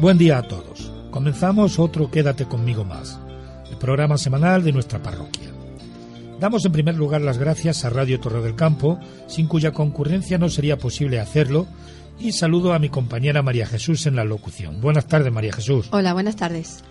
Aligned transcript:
Buen 0.00 0.16
día 0.16 0.38
a 0.38 0.42
todos. 0.42 0.90
Comenzamos 1.10 1.78
otro 1.78 2.10
Quédate 2.10 2.46
conmigo 2.46 2.86
más, 2.86 3.20
el 3.70 3.76
programa 3.76 4.16
semanal 4.16 4.64
de 4.64 4.72
nuestra 4.72 5.02
parroquia. 5.02 5.50
Damos 6.40 6.64
en 6.64 6.72
primer 6.72 6.94
lugar 6.94 7.20
las 7.20 7.36
gracias 7.36 7.84
a 7.84 7.90
Radio 7.90 8.18
Torre 8.18 8.40
del 8.40 8.56
Campo, 8.56 8.98
sin 9.26 9.46
cuya 9.46 9.72
concurrencia 9.72 10.38
no 10.38 10.48
sería 10.48 10.78
posible 10.78 11.20
hacerlo, 11.20 11.66
y 12.18 12.32
saludo 12.32 12.72
a 12.72 12.78
mi 12.78 12.88
compañera 12.88 13.42
María 13.42 13.66
Jesús 13.66 14.06
en 14.06 14.16
la 14.16 14.24
locución. 14.24 14.80
Buenas 14.80 15.06
tardes, 15.06 15.30
María 15.30 15.52
Jesús. 15.52 15.88
Hola, 15.92 16.14
buenas 16.14 16.36
tardes. 16.36 16.82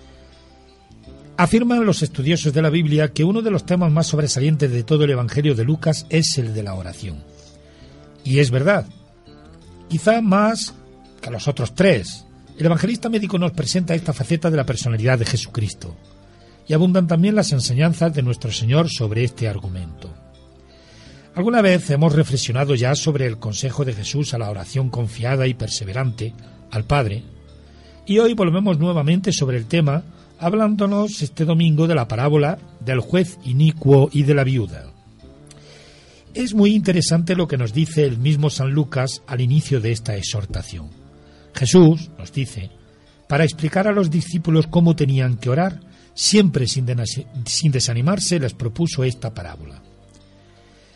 Afirman 1.35 1.83
los 1.87 2.03
estudiosos 2.03 2.53
de 2.53 2.61
la 2.61 2.69
Biblia 2.69 3.11
que 3.11 3.23
uno 3.23 3.41
de 3.41 3.49
los 3.49 3.65
temas 3.65 3.91
más 3.91 4.05
sobresalientes 4.05 4.71
de 4.71 4.83
todo 4.83 5.05
el 5.05 5.09
Evangelio 5.09 5.55
de 5.55 5.63
Lucas 5.63 6.05
es 6.11 6.37
el 6.37 6.53
de 6.53 6.61
la 6.61 6.75
oración. 6.75 7.23
Y 8.23 8.37
es 8.37 8.51
verdad, 8.51 8.85
quizá 9.87 10.21
más 10.21 10.75
que 11.23 11.31
los 11.31 11.47
otros 11.47 11.73
tres, 11.73 12.27
el 12.59 12.65
evangelista 12.65 13.07
médico 13.07 13.37
nos 13.39 13.53
presenta 13.53 13.95
esta 13.95 14.11
faceta 14.11 14.51
de 14.51 14.57
la 14.57 14.65
personalidad 14.65 15.17
de 15.17 15.25
Jesucristo 15.25 15.95
y 16.67 16.73
abundan 16.73 17.07
también 17.07 17.33
las 17.33 17.53
enseñanzas 17.53 18.13
de 18.13 18.21
nuestro 18.21 18.51
Señor 18.51 18.89
sobre 18.89 19.23
este 19.23 19.47
argumento. 19.47 20.13
Alguna 21.35 21.61
vez 21.61 21.89
hemos 21.89 22.13
reflexionado 22.13 22.75
ya 22.75 22.95
sobre 22.95 23.27
el 23.27 23.39
consejo 23.39 23.85
de 23.85 23.93
Jesús 23.93 24.33
a 24.33 24.37
la 24.37 24.49
oración 24.49 24.89
confiada 24.89 25.47
y 25.47 25.53
perseverante 25.53 26.33
al 26.69 26.83
Padre, 26.83 27.23
y 28.05 28.19
hoy 28.19 28.33
volvemos 28.33 28.77
nuevamente 28.77 29.31
sobre 29.31 29.55
el 29.55 29.65
tema 29.65 30.03
hablándonos 30.37 31.21
este 31.21 31.45
domingo 31.45 31.87
de 31.87 31.95
la 31.95 32.09
parábola 32.09 32.59
del 32.81 32.99
juez 32.99 33.37
inicuo 33.45 34.09
y 34.11 34.23
de 34.23 34.33
la 34.33 34.43
viuda. 34.43 34.91
Es 36.33 36.53
muy 36.53 36.75
interesante 36.75 37.35
lo 37.35 37.47
que 37.47 37.57
nos 37.57 37.71
dice 37.71 38.03
el 38.03 38.17
mismo 38.17 38.49
San 38.49 38.71
Lucas 38.71 39.21
al 39.27 39.39
inicio 39.39 39.79
de 39.79 39.93
esta 39.93 40.17
exhortación. 40.17 40.98
Jesús, 41.59 42.09
nos 42.17 42.31
dice, 42.31 42.69
para 43.27 43.43
explicar 43.43 43.85
a 43.85 43.91
los 43.91 44.09
discípulos 44.09 44.67
cómo 44.67 44.95
tenían 44.95 45.35
que 45.35 45.49
orar, 45.49 45.81
siempre 46.13 46.67
sin, 46.67 46.85
desanimarse 47.71 48.39
les 48.39 48.53
propuso 48.53 49.03
esta 49.03 49.33
parábola. 49.33 49.81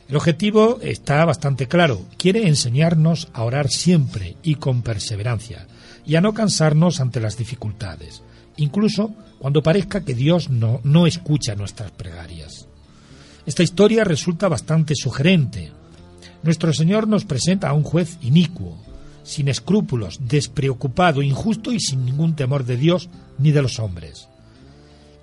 El 0.08 0.16
objetivo 0.16 0.80
está 0.82 1.26
bastante 1.26 1.68
claro. 1.68 2.06
Quiere 2.18 2.48
enseñarnos 2.48 3.28
a 3.34 3.44
orar 3.44 3.68
siempre 3.70 4.38
y 4.42 4.56
con 4.56 4.84
perseverancia 4.84 5.68
y 6.06 6.16
a 6.16 6.22
no 6.22 6.34
cansarnos 6.34 7.02
ante 7.02 7.20
las 7.20 7.38
dificultades, 7.38 8.22
incluso 8.56 9.14
cuando 9.40 9.62
parezca 9.62 10.06
que 10.06 10.14
Dios 10.14 10.50
no, 10.50 10.80
no 10.86 11.08
escucha 11.08 11.56
nuestras 11.56 11.92
plegarias. 11.92 12.68
Esta 13.46 13.64
historia 13.64 14.06
resulta 14.06 14.48
bastante 14.48 14.96
sugerente. 14.96 15.74
Nuestro 16.42 16.72
Señor 16.72 17.10
nos 17.10 17.26
presenta 17.26 17.68
a 17.68 17.74
un 17.74 17.84
juez 17.84 18.18
inicuo, 18.22 18.78
sin 19.24 19.48
escrúpulos, 19.48 20.20
despreocupado, 20.28 21.22
injusto 21.22 21.72
y 21.72 21.80
sin 21.80 22.06
ningún 22.06 22.36
temor 22.36 22.66
de 22.66 22.78
Dios 22.78 23.10
ni 23.40 23.52
de 23.52 23.62
los 23.62 23.80
hombres. 23.80 24.28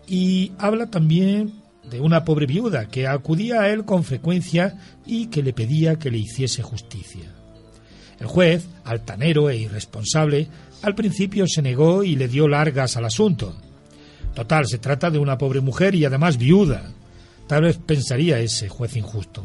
Y 0.06 0.52
habla 0.58 0.90
también 0.90 1.52
de 1.88 2.00
una 2.00 2.24
pobre 2.24 2.46
viuda 2.46 2.88
que 2.88 3.06
acudía 3.06 3.62
a 3.62 3.68
él 3.68 3.84
con 3.84 4.04
frecuencia 4.04 4.78
y 5.06 5.26
que 5.26 5.42
le 5.42 5.52
pedía 5.52 5.98
que 5.98 6.10
le 6.10 6.18
hiciese 6.18 6.62
justicia. 6.62 7.32
El 8.18 8.26
juez, 8.26 8.66
altanero 8.84 9.48
e 9.48 9.56
irresponsable, 9.56 10.48
al 10.82 10.94
principio 10.94 11.46
se 11.46 11.62
negó 11.62 12.04
y 12.04 12.16
le 12.16 12.28
dio 12.28 12.48
largas 12.48 12.96
al 12.96 13.06
asunto. 13.06 13.55
Total, 14.34 14.66
se 14.66 14.78
trata 14.78 15.10
de 15.10 15.18
una 15.18 15.39
pobre 15.39 15.60
mujer 15.60 15.94
y 15.94 16.05
además 16.05 16.36
viuda. 16.36 16.92
Tal 17.46 17.62
vez 17.62 17.78
pensaría 17.78 18.39
ese 18.39 18.68
juez 18.68 18.96
injusto. 18.96 19.44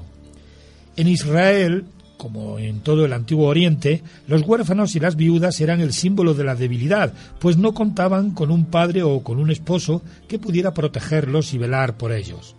En 0.95 1.07
Israel 1.07 1.85
como 2.17 2.59
en 2.59 2.79
todo 2.79 3.05
el 3.05 3.13
antiguo 3.13 3.47
Oriente, 3.47 4.01
los 4.27 4.41
huérfanos 4.41 4.95
y 4.95 4.99
las 4.99 5.15
viudas 5.15 5.59
eran 5.61 5.81
el 5.81 5.93
símbolo 5.93 6.33
de 6.33 6.43
la 6.43 6.55
debilidad, 6.55 7.13
pues 7.39 7.57
no 7.57 7.73
contaban 7.73 8.31
con 8.31 8.51
un 8.51 8.65
padre 8.65 9.03
o 9.03 9.21
con 9.21 9.39
un 9.39 9.51
esposo 9.51 10.01
que 10.27 10.39
pudiera 10.39 10.73
protegerlos 10.73 11.53
y 11.53 11.57
velar 11.57 11.97
por 11.97 12.11
ellos. 12.11 12.55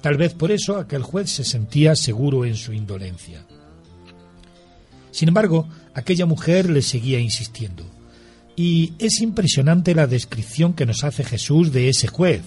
Tal 0.00 0.16
vez 0.16 0.34
por 0.34 0.50
eso 0.50 0.76
aquel 0.76 1.02
juez 1.02 1.30
se 1.30 1.44
sentía 1.44 1.96
seguro 1.96 2.44
en 2.44 2.54
su 2.54 2.72
indolencia. 2.72 3.44
Sin 5.10 5.28
embargo, 5.28 5.68
aquella 5.94 6.26
mujer 6.26 6.70
le 6.70 6.82
seguía 6.82 7.18
insistiendo. 7.18 7.84
Y 8.54 8.92
es 8.98 9.20
impresionante 9.20 9.94
la 9.94 10.06
descripción 10.06 10.74
que 10.74 10.86
nos 10.86 11.04
hace 11.04 11.24
Jesús 11.24 11.72
de 11.72 11.88
ese 11.88 12.08
juez. 12.08 12.42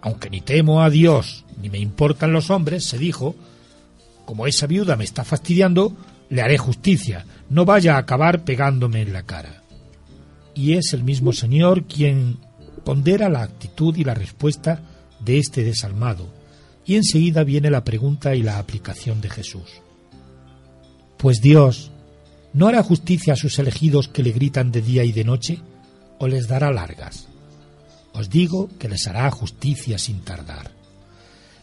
Aunque 0.00 0.30
ni 0.30 0.40
temo 0.40 0.82
a 0.82 0.90
Dios 0.90 1.44
ni 1.60 1.68
me 1.68 1.78
importan 1.78 2.32
los 2.32 2.50
hombres, 2.50 2.84
se 2.84 2.98
dijo, 2.98 3.34
como 4.28 4.46
esa 4.46 4.66
viuda 4.66 4.94
me 4.94 5.04
está 5.04 5.24
fastidiando, 5.24 5.96
le 6.28 6.42
haré 6.42 6.58
justicia, 6.58 7.24
no 7.48 7.64
vaya 7.64 7.94
a 7.94 8.00
acabar 8.00 8.44
pegándome 8.44 9.00
en 9.00 9.14
la 9.14 9.22
cara. 9.22 9.62
Y 10.54 10.74
es 10.74 10.92
el 10.92 11.02
mismo 11.02 11.32
Señor 11.32 11.84
quien 11.84 12.36
pondera 12.84 13.30
la 13.30 13.40
actitud 13.40 13.96
y 13.96 14.04
la 14.04 14.12
respuesta 14.12 14.82
de 15.18 15.38
este 15.38 15.64
desalmado, 15.64 16.28
y 16.84 16.96
enseguida 16.96 17.42
viene 17.42 17.70
la 17.70 17.84
pregunta 17.84 18.34
y 18.34 18.42
la 18.42 18.58
aplicación 18.58 19.22
de 19.22 19.30
Jesús. 19.30 19.80
Pues 21.16 21.40
Dios, 21.40 21.90
¿no 22.52 22.66
hará 22.66 22.82
justicia 22.82 23.32
a 23.32 23.36
sus 23.36 23.58
elegidos 23.58 24.08
que 24.08 24.22
le 24.22 24.32
gritan 24.32 24.70
de 24.70 24.82
día 24.82 25.04
y 25.04 25.12
de 25.12 25.24
noche, 25.24 25.58
o 26.18 26.28
les 26.28 26.48
dará 26.48 26.70
largas? 26.70 27.28
Os 28.12 28.28
digo 28.28 28.68
que 28.78 28.90
les 28.90 29.06
hará 29.06 29.30
justicia 29.30 29.96
sin 29.96 30.20
tardar. 30.20 30.77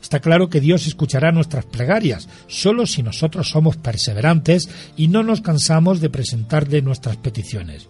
Está 0.05 0.19
claro 0.19 0.51
que 0.51 0.61
Dios 0.61 0.85
escuchará 0.85 1.31
nuestras 1.31 1.65
plegarias, 1.65 2.29
solo 2.45 2.85
si 2.85 3.01
nosotros 3.01 3.49
somos 3.49 3.75
perseverantes 3.77 4.69
y 4.95 5.07
no 5.07 5.23
nos 5.23 5.41
cansamos 5.41 5.99
de 5.99 6.11
presentarle 6.11 6.83
nuestras 6.83 7.17
peticiones. 7.17 7.87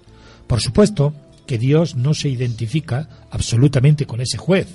Por 0.48 0.62
supuesto 0.62 1.14
que 1.46 1.58
Dios 1.58 1.96
no 1.96 2.14
se 2.14 2.30
identifica 2.30 3.10
absolutamente 3.32 4.06
con 4.06 4.22
ese 4.22 4.38
juez. 4.38 4.70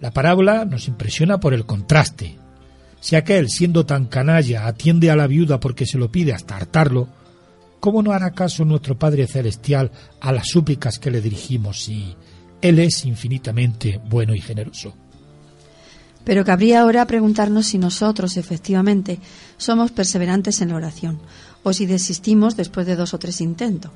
La 0.00 0.12
parábola 0.12 0.64
nos 0.64 0.86
impresiona 0.86 1.40
por 1.40 1.52
el 1.52 1.66
contraste. 1.66 2.38
Si 3.00 3.16
aquel, 3.16 3.50
siendo 3.50 3.84
tan 3.84 4.06
canalla, 4.06 4.68
atiende 4.68 5.10
a 5.10 5.16
la 5.16 5.26
viuda 5.26 5.58
porque 5.58 5.84
se 5.84 5.98
lo 5.98 6.12
pide 6.12 6.32
hasta 6.32 6.56
hartarlo, 6.56 7.08
¿cómo 7.80 8.04
no 8.04 8.12
hará 8.12 8.30
caso 8.34 8.64
nuestro 8.64 8.96
Padre 8.96 9.26
Celestial 9.26 9.90
a 10.20 10.30
las 10.30 10.46
súplicas 10.46 11.00
que 11.00 11.10
le 11.10 11.20
dirigimos 11.20 11.82
si 11.82 12.14
Él 12.60 12.78
es 12.78 13.04
infinitamente 13.04 14.00
bueno 14.08 14.32
y 14.32 14.40
generoso? 14.40 15.01
Pero 16.24 16.44
cabría 16.44 16.82
ahora 16.82 17.06
preguntarnos 17.06 17.66
si 17.66 17.78
nosotros, 17.78 18.36
efectivamente, 18.36 19.18
somos 19.56 19.90
perseverantes 19.90 20.60
en 20.60 20.68
la 20.68 20.76
oración, 20.76 21.20
o 21.62 21.72
si 21.72 21.86
desistimos 21.86 22.56
después 22.56 22.86
de 22.86 22.96
dos 22.96 23.14
o 23.14 23.18
tres 23.18 23.40
intentos. 23.40 23.90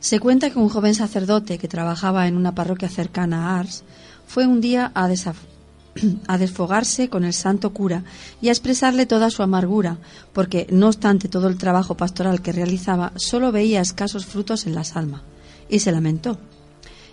Se 0.00 0.20
cuenta 0.20 0.50
que 0.50 0.58
un 0.58 0.68
joven 0.68 0.94
sacerdote 0.94 1.58
que 1.58 1.66
trabajaba 1.66 2.28
en 2.28 2.36
una 2.36 2.54
parroquia 2.54 2.88
cercana 2.88 3.48
a 3.48 3.58
Ars 3.58 3.82
fue 4.26 4.46
un 4.46 4.60
día 4.60 4.92
a, 4.94 5.08
a 6.28 6.38
desfogarse 6.38 7.08
con 7.08 7.24
el 7.24 7.32
santo 7.32 7.72
cura 7.72 8.04
y 8.40 8.48
a 8.48 8.52
expresarle 8.52 9.06
toda 9.06 9.30
su 9.30 9.42
amargura, 9.42 9.98
porque, 10.32 10.68
no 10.70 10.86
obstante 10.86 11.28
todo 11.28 11.48
el 11.48 11.58
trabajo 11.58 11.96
pastoral 11.96 12.40
que 12.42 12.52
realizaba, 12.52 13.12
solo 13.16 13.50
veía 13.50 13.80
escasos 13.80 14.26
frutos 14.26 14.66
en 14.66 14.76
las 14.76 14.94
almas, 14.94 15.22
y 15.68 15.80
se 15.80 15.90
lamentó. 15.90 16.38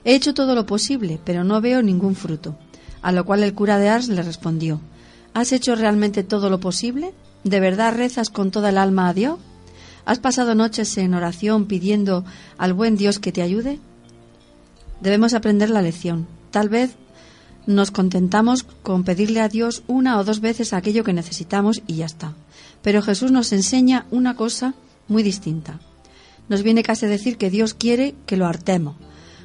He 0.04 0.14
hecho 0.14 0.36
todo 0.36 0.54
lo 0.54 0.68
posible, 0.68 1.20
pero 1.26 1.44
no 1.44 1.62
veo 1.62 1.82
ningún 1.82 2.16
fruto. 2.16 2.56
A 3.06 3.12
lo 3.12 3.24
cual 3.24 3.44
el 3.44 3.54
cura 3.54 3.78
de 3.78 3.88
Ars 3.88 4.08
le 4.08 4.24
respondió, 4.24 4.82
¿Has 5.36 5.52
hecho 5.52 5.76
realmente 5.76 6.24
todo 6.24 6.50
lo 6.50 6.60
posible? 6.60 7.14
¿De 7.44 7.60
verdad 7.60 7.94
rezas 7.94 8.32
con 8.32 8.50
toda 8.50 8.70
el 8.70 8.80
alma 8.80 9.08
a 9.08 9.14
Dios? 9.14 9.38
¿Has 10.06 10.18
pasado 10.18 10.56
noches 10.56 10.98
en 10.98 11.14
oración 11.14 11.68
pidiendo 11.68 12.26
al 12.58 12.74
buen 12.74 12.98
Dios 12.98 13.20
que 13.20 13.32
te 13.32 13.44
ayude? 13.44 13.80
Debemos 15.02 15.36
aprender 15.36 15.70
la 15.70 15.84
lección. 15.84 16.26
Tal 16.50 16.68
vez 16.68 16.96
nos 17.68 17.92
contentamos 17.92 18.64
con 18.64 19.04
pedirle 19.04 19.40
a 19.40 19.50
Dios 19.50 19.84
una 19.86 20.18
o 20.18 20.24
dos 20.24 20.40
veces 20.40 20.74
aquello 20.74 21.04
que 21.04 21.14
necesitamos 21.14 21.84
y 21.86 21.98
ya 21.98 22.08
está. 22.08 22.34
Pero 22.82 23.04
Jesús 23.04 23.30
nos 23.30 23.54
enseña 23.54 24.08
una 24.10 24.36
cosa 24.36 24.74
muy 25.08 25.22
distinta. 25.22 25.80
Nos 26.50 26.64
viene 26.64 26.82
casi 26.82 27.06
a 27.06 27.10
decir 27.10 27.38
que 27.38 27.52
Dios 27.52 27.76
quiere 27.76 28.16
que 28.26 28.36
lo 28.36 28.48
hartemos 28.48 28.96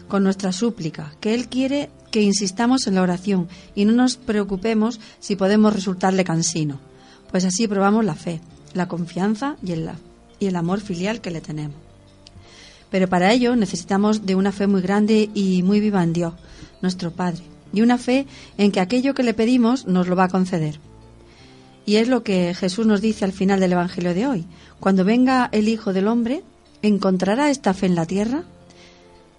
con 0.08 0.24
nuestra 0.24 0.52
súplica, 0.52 1.12
que 1.20 1.34
Él 1.34 1.48
quiere 1.48 1.90
que 2.10 2.22
insistamos 2.22 2.86
en 2.86 2.94
la 2.94 3.02
oración 3.02 3.48
y 3.74 3.84
no 3.84 3.92
nos 3.92 4.16
preocupemos 4.16 5.00
si 5.20 5.36
podemos 5.36 5.72
resultarle 5.72 6.24
cansino, 6.24 6.80
pues 7.30 7.44
así 7.44 7.68
probamos 7.68 8.04
la 8.04 8.14
fe, 8.14 8.40
la 8.74 8.88
confianza 8.88 9.56
y 9.62 9.72
el, 9.72 9.90
y 10.38 10.46
el 10.46 10.56
amor 10.56 10.80
filial 10.80 11.20
que 11.20 11.30
le 11.30 11.40
tenemos. 11.40 11.76
Pero 12.90 13.08
para 13.08 13.32
ello 13.32 13.54
necesitamos 13.54 14.26
de 14.26 14.34
una 14.34 14.52
fe 14.52 14.66
muy 14.66 14.82
grande 14.82 15.30
y 15.32 15.62
muy 15.62 15.80
viva 15.80 16.02
en 16.02 16.12
Dios, 16.12 16.34
nuestro 16.82 17.12
Padre, 17.12 17.42
y 17.72 17.82
una 17.82 17.98
fe 17.98 18.26
en 18.58 18.72
que 18.72 18.80
aquello 18.80 19.14
que 19.14 19.22
le 19.22 19.34
pedimos 19.34 19.86
nos 19.86 20.08
lo 20.08 20.16
va 20.16 20.24
a 20.24 20.28
conceder. 20.28 20.80
Y 21.86 21.96
es 21.96 22.08
lo 22.08 22.22
que 22.22 22.54
Jesús 22.54 22.86
nos 22.86 23.00
dice 23.00 23.24
al 23.24 23.32
final 23.32 23.60
del 23.60 23.72
Evangelio 23.72 24.14
de 24.14 24.26
hoy. 24.26 24.44
Cuando 24.80 25.04
venga 25.04 25.48
el 25.52 25.68
Hijo 25.68 25.92
del 25.92 26.08
Hombre, 26.08 26.42
¿encontrará 26.82 27.50
esta 27.50 27.74
fe 27.74 27.86
en 27.86 27.94
la 27.94 28.06
tierra? 28.06 28.44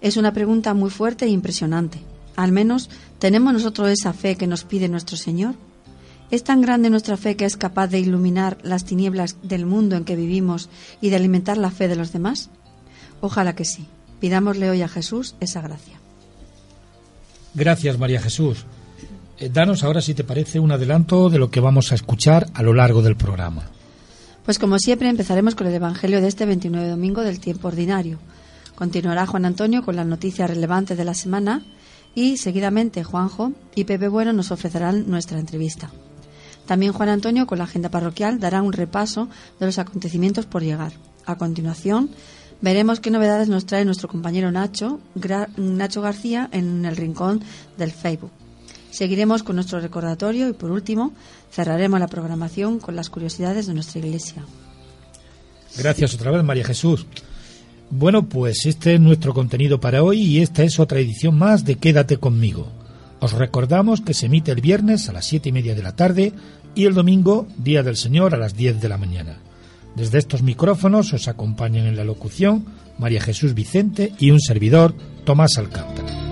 Es 0.00 0.16
una 0.16 0.32
pregunta 0.32 0.74
muy 0.74 0.90
fuerte 0.90 1.26
e 1.26 1.28
impresionante. 1.28 2.00
Al 2.42 2.50
menos, 2.50 2.90
¿tenemos 3.20 3.52
nosotros 3.52 3.88
esa 3.88 4.12
fe 4.12 4.34
que 4.34 4.48
nos 4.48 4.64
pide 4.64 4.88
nuestro 4.88 5.16
Señor? 5.16 5.54
¿Es 6.32 6.42
tan 6.42 6.60
grande 6.60 6.90
nuestra 6.90 7.16
fe 7.16 7.36
que 7.36 7.44
es 7.44 7.56
capaz 7.56 7.86
de 7.86 8.00
iluminar 8.00 8.58
las 8.64 8.84
tinieblas 8.84 9.36
del 9.44 9.64
mundo 9.64 9.94
en 9.94 10.04
que 10.04 10.16
vivimos 10.16 10.68
y 11.00 11.10
de 11.10 11.16
alimentar 11.16 11.56
la 11.56 11.70
fe 11.70 11.86
de 11.86 11.94
los 11.94 12.12
demás? 12.12 12.50
Ojalá 13.20 13.54
que 13.54 13.64
sí. 13.64 13.86
Pidámosle 14.18 14.70
hoy 14.70 14.82
a 14.82 14.88
Jesús 14.88 15.36
esa 15.38 15.60
gracia. 15.60 16.00
Gracias, 17.54 17.96
María 17.96 18.20
Jesús. 18.20 18.66
Eh, 19.38 19.48
danos 19.48 19.84
ahora, 19.84 20.00
si 20.00 20.12
te 20.12 20.24
parece, 20.24 20.58
un 20.58 20.72
adelanto 20.72 21.30
de 21.30 21.38
lo 21.38 21.48
que 21.48 21.60
vamos 21.60 21.92
a 21.92 21.94
escuchar 21.94 22.48
a 22.54 22.64
lo 22.64 22.74
largo 22.74 23.02
del 23.02 23.14
programa. 23.14 23.68
Pues 24.44 24.58
como 24.58 24.80
siempre 24.80 25.08
empezaremos 25.08 25.54
con 25.54 25.68
el 25.68 25.74
Evangelio 25.74 26.20
de 26.20 26.26
este 26.26 26.44
29 26.44 26.88
domingo 26.88 27.22
del 27.22 27.38
tiempo 27.38 27.68
ordinario. 27.68 28.18
Continuará 28.74 29.26
Juan 29.26 29.44
Antonio 29.44 29.84
con 29.84 29.94
las 29.94 30.06
noticias 30.06 30.50
relevantes 30.50 30.98
de 30.98 31.04
la 31.04 31.14
semana 31.14 31.62
y 32.14 32.36
seguidamente 32.36 33.04
Juanjo 33.04 33.52
y 33.74 33.84
Pepe 33.84 34.08
Bueno 34.08 34.32
nos 34.32 34.50
ofrecerán 34.50 35.08
nuestra 35.08 35.38
entrevista. 35.38 35.90
También 36.66 36.92
Juan 36.92 37.08
Antonio 37.08 37.46
con 37.46 37.58
la 37.58 37.64
agenda 37.64 37.90
parroquial 37.90 38.38
dará 38.38 38.62
un 38.62 38.72
repaso 38.72 39.28
de 39.58 39.66
los 39.66 39.78
acontecimientos 39.78 40.46
por 40.46 40.62
llegar. 40.62 40.92
A 41.26 41.36
continuación 41.36 42.10
veremos 42.60 43.00
qué 43.00 43.10
novedades 43.10 43.48
nos 43.48 43.66
trae 43.66 43.84
nuestro 43.84 44.08
compañero 44.08 44.50
Nacho, 44.52 45.00
Nacho 45.56 46.02
García 46.02 46.48
en 46.52 46.84
el 46.84 46.96
rincón 46.96 47.42
del 47.76 47.90
Facebook. 47.90 48.30
Seguiremos 48.90 49.42
con 49.42 49.56
nuestro 49.56 49.80
recordatorio 49.80 50.48
y 50.48 50.52
por 50.52 50.70
último 50.70 51.12
cerraremos 51.50 51.98
la 51.98 52.08
programación 52.08 52.78
con 52.78 52.94
las 52.94 53.08
curiosidades 53.08 53.66
de 53.66 53.74
nuestra 53.74 54.00
iglesia. 54.00 54.44
Gracias 55.76 56.14
otra 56.14 56.30
vez, 56.30 56.44
María 56.44 56.64
Jesús. 56.64 57.06
Bueno, 57.94 58.26
pues 58.26 58.64
este 58.64 58.94
es 58.94 59.00
nuestro 59.00 59.34
contenido 59.34 59.78
para 59.78 60.02
hoy 60.02 60.22
y 60.22 60.40
esta 60.40 60.62
es 60.62 60.80
otra 60.80 60.98
edición 60.98 61.36
más 61.36 61.66
de 61.66 61.74
Quédate 61.74 62.16
conmigo. 62.16 62.72
Os 63.20 63.32
recordamos 63.32 64.00
que 64.00 64.14
se 64.14 64.26
emite 64.26 64.50
el 64.50 64.62
viernes 64.62 65.10
a 65.10 65.12
las 65.12 65.26
siete 65.26 65.50
y 65.50 65.52
media 65.52 65.74
de 65.74 65.82
la 65.82 65.94
tarde 65.94 66.32
y 66.74 66.86
el 66.86 66.94
domingo, 66.94 67.46
Día 67.58 67.82
del 67.82 67.98
Señor, 67.98 68.34
a 68.34 68.38
las 68.38 68.56
10 68.56 68.80
de 68.80 68.88
la 68.88 68.96
mañana. 68.96 69.40
Desde 69.94 70.16
estos 70.16 70.42
micrófonos 70.42 71.12
os 71.12 71.28
acompañan 71.28 71.84
en 71.84 71.96
la 71.96 72.04
locución 72.04 72.64
María 72.98 73.20
Jesús 73.20 73.52
Vicente 73.52 74.14
y 74.18 74.30
un 74.30 74.40
servidor, 74.40 74.94
Tomás 75.26 75.58
Alcántara. 75.58 76.31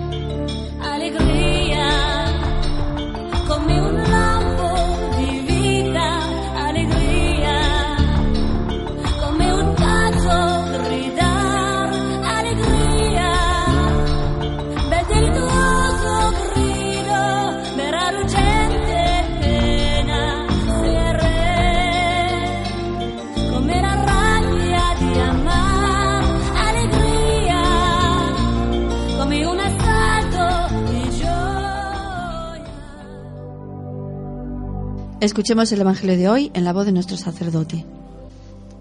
Escuchemos 35.21 35.71
el 35.71 35.81
Evangelio 35.81 36.17
de 36.17 36.27
hoy 36.27 36.51
en 36.55 36.63
la 36.63 36.73
voz 36.73 36.87
de 36.87 36.91
nuestro 36.91 37.15
sacerdote. 37.15 37.85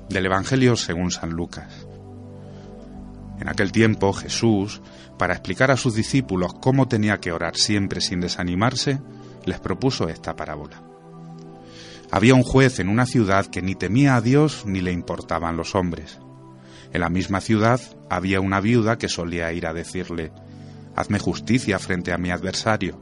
Del 0.09 0.25
Evangelio 0.25 0.75
según 0.75 1.11
San 1.11 1.33
Lucas. 1.33 1.87
En 3.39 3.47
aquel 3.47 3.71
tiempo 3.73 4.15
Jesús, 4.15 4.81
para 5.19 5.35
explicar 5.35 5.71
a 5.71 5.77
sus 5.77 5.95
discípulos 5.95 6.55
cómo 6.55 6.89
tenía 6.89 7.19
que 7.19 7.31
orar 7.31 7.57
siempre 7.57 8.01
sin 8.01 8.21
desanimarse, 8.21 9.03
les 9.45 9.61
propuso 9.61 10.09
esta 10.09 10.35
parábola. 10.35 10.83
Había 12.11 12.35
un 12.35 12.43
juez 12.43 12.79
en 12.79 12.89
una 12.89 13.05
ciudad 13.05 13.45
que 13.45 13.61
ni 13.61 13.75
temía 13.75 14.17
a 14.17 14.23
Dios 14.23 14.65
ni 14.65 14.81
le 14.81 14.93
importaban 14.93 15.59
los 15.59 15.75
hombres. 15.75 16.21
En 16.95 17.03
la 17.03 17.11
misma 17.11 17.43
ciudad 17.43 17.83
había 18.09 18.41
una 18.41 18.61
viuda 18.61 18.97
que 18.97 19.11
solía 19.11 19.53
ir 19.53 19.67
a 19.67 19.75
decirle, 19.75 20.33
Hazme 20.97 21.19
justicia 21.19 21.79
frente 21.79 22.15
a 22.15 22.19
mi 22.19 22.31
adversario. 22.31 22.99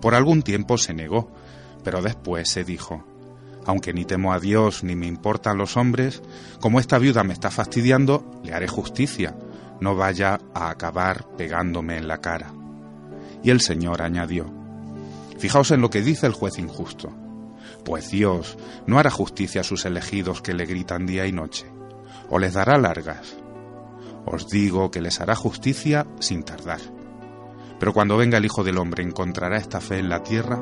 Por 0.00 0.14
algún 0.14 0.40
tiempo 0.40 0.78
se 0.78 0.94
negó, 0.94 1.34
pero 1.86 2.02
después 2.02 2.50
se 2.50 2.64
dijo, 2.64 3.04
aunque 3.64 3.94
ni 3.94 4.04
temo 4.04 4.32
a 4.32 4.40
Dios 4.40 4.82
ni 4.82 4.96
me 4.96 5.06
importan 5.06 5.56
los 5.56 5.76
hombres, 5.76 6.20
como 6.60 6.80
esta 6.80 6.98
viuda 6.98 7.22
me 7.22 7.32
está 7.32 7.48
fastidiando, 7.48 8.28
le 8.42 8.52
haré 8.52 8.66
justicia, 8.66 9.36
no 9.80 9.94
vaya 9.94 10.40
a 10.52 10.68
acabar 10.68 11.28
pegándome 11.36 11.96
en 11.96 12.08
la 12.08 12.20
cara. 12.20 12.52
Y 13.44 13.50
el 13.50 13.60
Señor 13.60 14.02
añadió, 14.02 14.52
Fijaos 15.38 15.70
en 15.70 15.80
lo 15.80 15.88
que 15.88 16.02
dice 16.02 16.26
el 16.26 16.32
juez 16.32 16.58
injusto, 16.58 17.14
pues 17.84 18.10
Dios 18.10 18.58
no 18.88 18.98
hará 18.98 19.12
justicia 19.12 19.60
a 19.60 19.64
sus 19.64 19.84
elegidos 19.84 20.42
que 20.42 20.54
le 20.54 20.66
gritan 20.66 21.06
día 21.06 21.24
y 21.24 21.30
noche, 21.30 21.66
o 22.28 22.40
les 22.40 22.54
dará 22.54 22.78
largas. 22.78 23.36
Os 24.24 24.48
digo 24.48 24.90
que 24.90 25.00
les 25.00 25.20
hará 25.20 25.36
justicia 25.36 26.04
sin 26.18 26.42
tardar. 26.42 26.80
Pero 27.78 27.92
cuando 27.92 28.16
venga 28.16 28.38
el 28.38 28.44
Hijo 28.44 28.64
del 28.64 28.78
Hombre, 28.78 29.04
¿encontrará 29.04 29.56
esta 29.56 29.80
fe 29.80 30.00
en 30.00 30.08
la 30.08 30.24
tierra? 30.24 30.60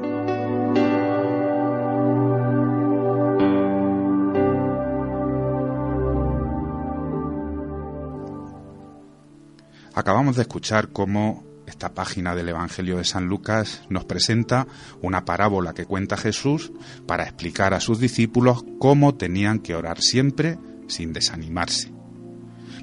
Acabamos 9.94 10.34
de 10.34 10.42
escuchar 10.42 10.88
cómo 10.88 11.44
esta 11.66 11.94
página 11.94 12.34
del 12.34 12.48
Evangelio 12.48 12.96
de 12.96 13.04
San 13.04 13.26
Lucas 13.26 13.82
nos 13.88 14.04
presenta 14.04 14.66
una 15.02 15.24
parábola 15.24 15.72
que 15.72 15.86
cuenta 15.86 16.16
Jesús 16.16 16.72
para 17.06 17.22
explicar 17.22 17.74
a 17.74 17.80
sus 17.80 18.00
discípulos 18.00 18.64
cómo 18.80 19.14
tenían 19.14 19.60
que 19.60 19.76
orar 19.76 20.00
siempre 20.00 20.58
sin 20.88 21.12
desanimarse. 21.12 21.92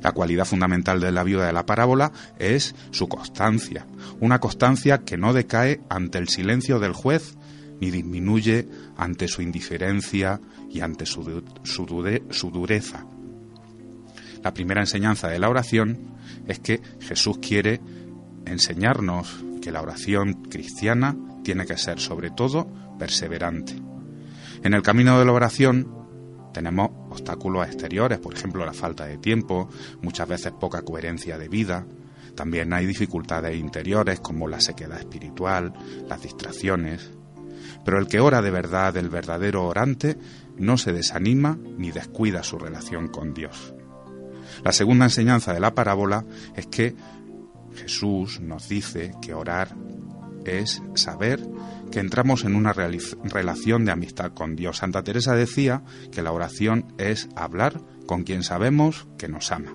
La 0.01 0.13
cualidad 0.13 0.45
fundamental 0.45 1.01
de 1.01 1.11
la 1.11 1.23
viuda 1.23 1.45
de 1.45 1.53
la 1.53 1.65
parábola 1.65 2.13
es 2.39 2.75
su 2.91 3.09
constancia, 3.09 3.85
una 4.21 4.39
constancia 4.39 4.99
que 4.99 5.17
no 5.17 5.33
decae 5.33 5.81
ante 5.89 6.17
el 6.17 6.29
silencio 6.29 6.79
del 6.79 6.93
juez 6.93 7.35
ni 7.81 7.91
disminuye 7.91 8.69
ante 8.95 9.27
su 9.27 9.41
indiferencia 9.41 10.39
y 10.69 10.79
ante 10.79 11.05
su, 11.05 11.43
su 11.63 12.51
dureza. 12.51 13.05
La 14.43 14.53
primera 14.53 14.81
enseñanza 14.81 15.27
de 15.27 15.39
la 15.39 15.50
oración 15.50 16.15
es 16.48 16.60
que 16.60 16.81
Jesús 17.00 17.38
quiere 17.39 17.81
enseñarnos 18.45 19.43
que 19.62 19.71
la 19.71 19.81
oración 19.81 20.43
cristiana 20.50 21.15
tiene 21.43 21.65
que 21.65 21.77
ser 21.77 22.00
sobre 22.00 22.31
todo 22.31 22.67
perseverante. 22.98 23.75
En 24.63 24.74
el 24.74 24.81
camino 24.81 25.17
de 25.19 25.25
la 25.25 25.31
oración 25.31 26.01
tenemos 26.53 26.89
obstáculos 27.10 27.67
exteriores, 27.67 28.19
por 28.19 28.33
ejemplo 28.33 28.65
la 28.65 28.74
falta 28.74 29.05
de 29.05 29.17
tiempo, 29.17 29.69
muchas 30.01 30.27
veces 30.27 30.51
poca 30.60 30.81
coherencia 30.81 31.38
de 31.38 31.48
vida. 31.48 31.86
También 32.36 32.74
hay 32.74 32.86
dificultades 32.86 33.57
interiores 33.57 34.19
como 34.19 34.48
la 34.48 34.62
sequedad 34.62 35.00
espiritual, 35.00 35.74
las 36.07 36.21
distracciones. 36.21 37.12
Pero 37.86 38.00
el 38.00 38.07
que 38.07 38.19
ora 38.19 38.41
de 38.41 38.51
verdad, 38.51 38.95
el 38.98 39.10
verdadero 39.10 39.65
orante, 39.65 40.17
no 40.57 40.77
se 40.77 40.93
desanima 40.93 41.57
ni 41.77 41.91
descuida 41.91 42.43
su 42.43 42.57
relación 42.57 43.07
con 43.07 43.33
Dios. 43.33 43.74
La 44.63 44.72
segunda 44.72 45.06
enseñanza 45.06 45.53
de 45.53 45.60
la 45.60 45.74
parábola 45.74 46.25
es 46.56 46.68
que 46.68 46.96
Jesús 47.75 48.39
nos 48.41 48.70
dice 48.70 49.13
que 49.22 49.34
orar 49.34 49.75
es 50.46 50.82
saber 50.96 51.39
que 51.91 52.00
entramos 52.00 52.46
en 52.46 52.56
una 52.56 52.74
relación 52.74 53.86
de 53.86 53.91
amistad 53.91 54.32
con 54.34 54.56
Dios. 54.56 54.77
Santa 54.77 55.03
Teresa 55.03 55.36
decía 55.36 55.84
que 56.12 56.22
la 56.22 56.32
oración 56.32 56.94
es 56.98 57.30
hablar 57.36 57.82
con 58.06 58.24
quien 58.24 58.44
sabemos 58.44 59.08
que 59.18 59.27
nos 59.27 59.51
ama. 59.51 59.74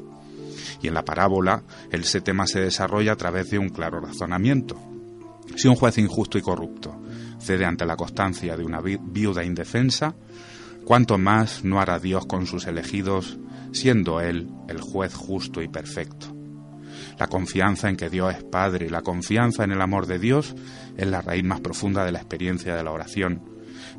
Y 0.82 0.88
en 0.88 0.94
la 0.94 1.04
parábola 1.04 1.62
ese 1.90 2.20
tema 2.20 2.46
se 2.46 2.60
desarrolla 2.60 3.12
a 3.12 3.16
través 3.16 3.50
de 3.50 3.58
un 3.58 3.68
claro 3.68 4.00
razonamiento. 4.00 4.80
Si 5.56 5.68
un 5.68 5.76
juez 5.76 5.98
injusto 5.98 6.38
y 6.38 6.42
corrupto 6.42 7.00
cede 7.38 7.64
ante 7.64 7.86
la 7.86 7.96
constancia 7.96 8.56
de 8.56 8.64
una 8.64 8.80
viuda 8.80 9.44
indefensa, 9.44 10.14
¿cuánto 10.84 11.18
más 11.18 11.64
no 11.64 11.80
hará 11.80 11.98
Dios 11.98 12.26
con 12.26 12.46
sus 12.46 12.66
elegidos 12.66 13.38
siendo 13.76 14.20
Él 14.20 14.48
el 14.68 14.80
juez 14.80 15.14
justo 15.14 15.62
y 15.62 15.68
perfecto. 15.68 16.34
La 17.18 17.28
confianza 17.28 17.88
en 17.88 17.96
que 17.96 18.10
Dios 18.10 18.34
es 18.34 18.44
Padre, 18.44 18.90
la 18.90 19.02
confianza 19.02 19.64
en 19.64 19.72
el 19.72 19.80
amor 19.80 20.06
de 20.06 20.18
Dios 20.18 20.54
es 20.96 21.06
la 21.06 21.22
raíz 21.22 21.44
más 21.44 21.60
profunda 21.60 22.04
de 22.04 22.12
la 22.12 22.18
experiencia 22.18 22.74
de 22.74 22.82
la 22.82 22.92
oración. 22.92 23.42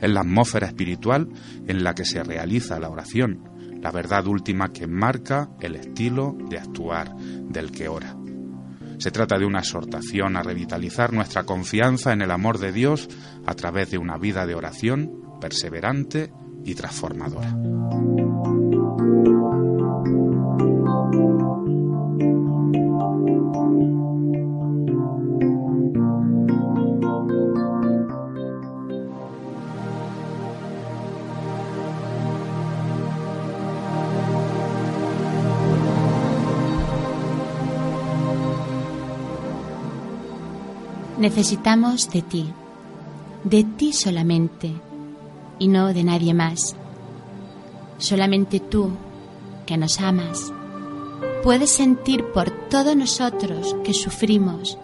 Es 0.02 0.10
la 0.10 0.22
atmósfera 0.22 0.68
espiritual 0.68 1.30
en 1.68 1.84
la 1.84 1.96
que 1.96 2.06
se 2.06 2.24
realiza 2.24 2.80
la 2.80 2.90
oración, 2.90 3.50
la 3.82 3.92
verdad 3.92 4.28
última 4.28 4.72
que 4.72 4.88
marca 4.88 5.50
el 5.60 5.76
estilo 5.76 6.36
de 6.50 6.60
actuar 6.60 7.16
del 7.16 7.72
que 7.72 7.88
ora. 7.88 8.16
Se 9.00 9.12
trata 9.12 9.38
de 9.38 9.46
una 9.46 9.60
exhortación 9.60 10.36
a 10.38 10.44
revitalizar 10.44 11.14
nuestra 11.14 11.44
confianza 11.44 12.14
en 12.14 12.22
el 12.22 12.32
amor 12.32 12.58
de 12.58 12.72
Dios 12.72 13.08
a 13.46 13.54
través 13.54 13.92
de 13.92 14.00
una 14.00 14.18
vida 14.18 14.46
de 14.46 14.56
oración 14.56 15.40
perseverante 15.40 16.32
y 16.66 16.74
transformadora. 16.74 17.56
Necesitamos 41.38 42.10
de 42.10 42.24
ti, 42.24 42.52
de 43.44 43.64
ti 43.64 43.94
solamente 43.94 44.72
y 45.60 45.68
no 45.68 45.94
de 45.94 46.04
nadie 46.04 46.34
más. 46.34 46.76
Solamente 48.00 48.60
tú, 48.60 48.90
que 49.68 49.78
nos 49.78 50.00
amas, 50.00 50.52
puedes 51.44 51.70
sentir 51.70 52.26
por 52.34 52.50
todos 52.50 52.96
nosotros 52.96 53.76
que 53.84 53.94
sufrimos 53.94 54.80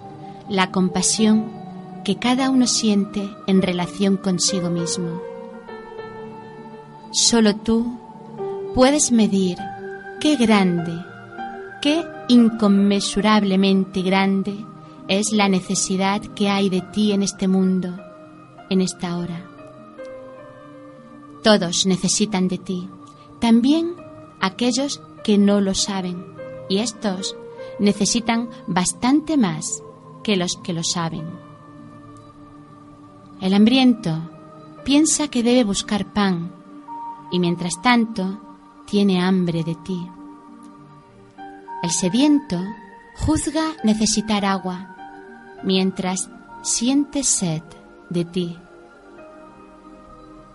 la 0.48 0.70
compasión 0.70 1.52
que 2.06 2.20
cada 2.20 2.52
uno 2.52 2.68
siente 2.68 3.28
en 3.48 3.64
relación 3.64 4.18
consigo 4.18 4.70
mismo. 4.70 5.24
Solo 7.10 7.56
tú 7.56 7.98
puedes 8.76 9.12
medir 9.12 9.58
qué 10.22 10.36
grande, 10.36 10.94
qué 11.82 12.06
inconmensurablemente 12.28 14.04
grande 14.04 14.56
es 15.08 15.32
la 15.32 15.50
necesidad 15.50 16.22
que 16.22 16.50
hay 16.50 16.70
de 16.70 16.82
ti 16.82 17.12
en 17.12 17.24
este 17.24 17.48
mundo, 17.48 17.98
en 18.70 18.82
esta 18.82 19.18
hora. 19.18 19.50
Todos 21.44 21.86
necesitan 21.86 22.48
de 22.48 22.58
ti, 22.58 22.90
también 23.40 23.96
aquellos 24.40 25.02
que 25.24 25.38
no 25.38 25.60
lo 25.60 25.74
saben, 25.74 26.26
y 26.70 26.80
estos 26.80 27.36
necesitan 27.80 28.50
bastante 28.68 29.36
más 29.36 29.84
que 30.24 30.38
los 30.38 30.58
que 30.64 30.74
lo 30.74 30.84
saben. 30.84 31.28
El 33.42 33.54
hambriento 33.54 34.18
piensa 34.86 35.28
que 35.28 35.44
debe 35.44 35.66
buscar 35.66 36.14
pan 36.14 36.54
y 37.32 37.40
mientras 37.40 37.82
tanto 37.82 38.40
tiene 38.86 39.22
hambre 39.22 39.64
de 39.64 39.76
ti. 39.76 40.08
El 41.82 41.92
sediento 41.92 42.58
juzga 43.16 43.74
necesitar 43.84 44.46
agua 44.46 44.93
mientras 45.64 46.30
siente 46.62 47.24
sed 47.24 47.64
de 48.10 48.26
ti. 48.26 48.58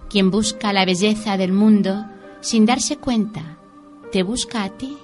Quien 0.08 0.30
busca 0.30 0.72
la 0.72 0.84
belleza 0.84 1.36
del 1.36 1.52
mundo 1.52 2.06
sin 2.40 2.64
darse 2.66 2.96
cuenta, 2.96 3.58
te 4.12 4.22
busca 4.22 4.64
a 4.64 4.70
ti, 4.70 4.96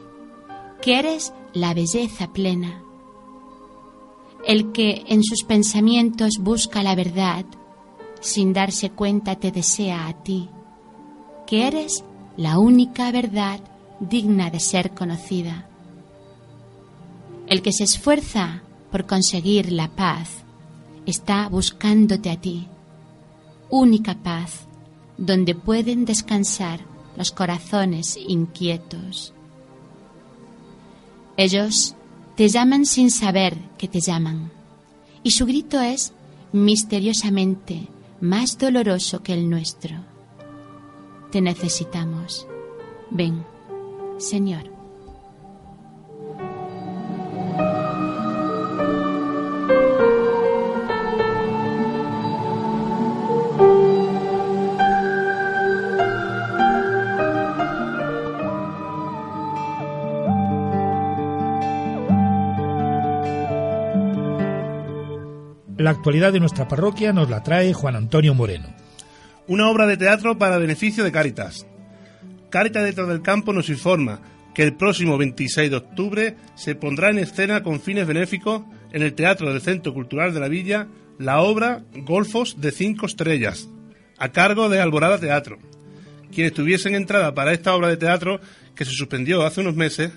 que 0.81 0.99
eres 0.99 1.33
la 1.53 1.75
belleza 1.75 2.33
plena. 2.33 2.83
El 4.47 4.73
que 4.73 5.05
en 5.09 5.23
sus 5.23 5.43
pensamientos 5.43 6.39
busca 6.41 6.83
la 6.83 6.95
verdad, 6.95 7.45
sin 8.21 8.53
darse 8.53 8.91
cuenta 8.91 9.37
te 9.37 9.51
desea 9.51 10.07
a 10.07 10.23
ti, 10.23 10.49
que 11.47 11.67
eres 11.67 12.05
la 12.37 12.59
única 12.59 13.11
verdad 13.13 13.61
digna 14.01 14.51
de 14.51 14.61
ser 14.61 14.93
conocida. 14.93 15.69
El 17.47 17.63
que 17.63 17.73
se 17.73 17.85
esfuerza 17.85 18.64
por 18.95 19.07
conseguir 19.07 19.73
la 19.73 19.89
paz 19.89 20.45
está 21.05 21.49
buscándote 21.49 22.31
a 22.31 22.41
ti, 22.41 22.69
única 23.69 24.15
paz 24.15 24.69
donde 25.19 25.57
pueden 25.57 26.05
descansar 26.05 26.79
los 27.17 27.33
corazones 27.33 28.17
inquietos. 28.17 29.35
Ellos 31.37 31.97
te 32.37 32.47
llaman 32.47 32.87
sin 32.87 33.11
saber 33.11 33.59
que 33.79 33.89
te 33.89 34.01
llaman, 34.01 34.53
y 35.25 35.33
su 35.33 35.45
grito 35.45 35.81
es 35.81 36.13
misteriosamente 36.53 37.89
más 38.21 38.59
doloroso 38.59 39.25
que 39.25 39.33
el 39.33 39.51
nuestro. 39.51 39.97
Te 41.33 41.41
necesitamos. 41.41 42.47
Ven, 43.11 43.45
Señor. 44.19 44.74
La 65.77 65.91
actualidad 65.91 66.33
de 66.33 66.39
nuestra 66.39 66.69
parroquia 66.69 67.13
nos 67.13 67.29
la 67.29 67.43
trae 67.43 67.73
Juan 67.75 67.97
Antonio 67.97 68.33
Moreno. 68.33 68.69
Una 69.49 69.69
obra 69.69 69.89
de 69.89 69.97
teatro 69.97 70.39
para 70.39 70.59
beneficio 70.59 71.03
de 71.03 71.11
Cáritas. 71.11 71.67
Cáritas 72.49 72.85
dentro 72.85 73.09
del 73.09 73.23
campo 73.23 73.53
nos 73.53 73.69
informa 73.69 74.21
que 74.55 74.63
el 74.63 74.77
próximo 74.77 75.19
26 75.19 75.71
de 75.71 75.77
octubre 75.77 76.37
se 76.55 76.77
pondrá 76.77 77.11
en 77.11 77.19
escena 77.19 77.65
con 77.65 77.81
fines 77.81 78.07
benéficos 78.07 78.63
en 78.93 79.03
el 79.03 79.15
Teatro 79.15 79.53
del 79.53 79.61
Centro 79.61 79.93
Cultural 79.93 80.33
de 80.33 80.39
la 80.39 80.47
Villa 80.47 80.87
la 81.19 81.41
obra 81.41 81.83
Golfos 81.93 82.61
de 82.61 82.71
Cinco 82.71 83.07
Estrellas, 83.07 83.69
a 84.17 84.29
cargo 84.31 84.69
de 84.69 84.81
Alborada 84.81 85.19
Teatro. 85.19 85.59
Quienes 86.33 86.53
tuviesen 86.53 86.95
entrada 86.95 87.35
para 87.35 87.53
esta 87.53 87.75
obra 87.75 87.89
de 87.89 87.97
teatro, 87.97 88.41
que 88.77 88.85
se 88.85 88.93
suspendió 88.93 89.45
hace 89.45 89.61
unos 89.61 89.75
meses, 89.75 90.13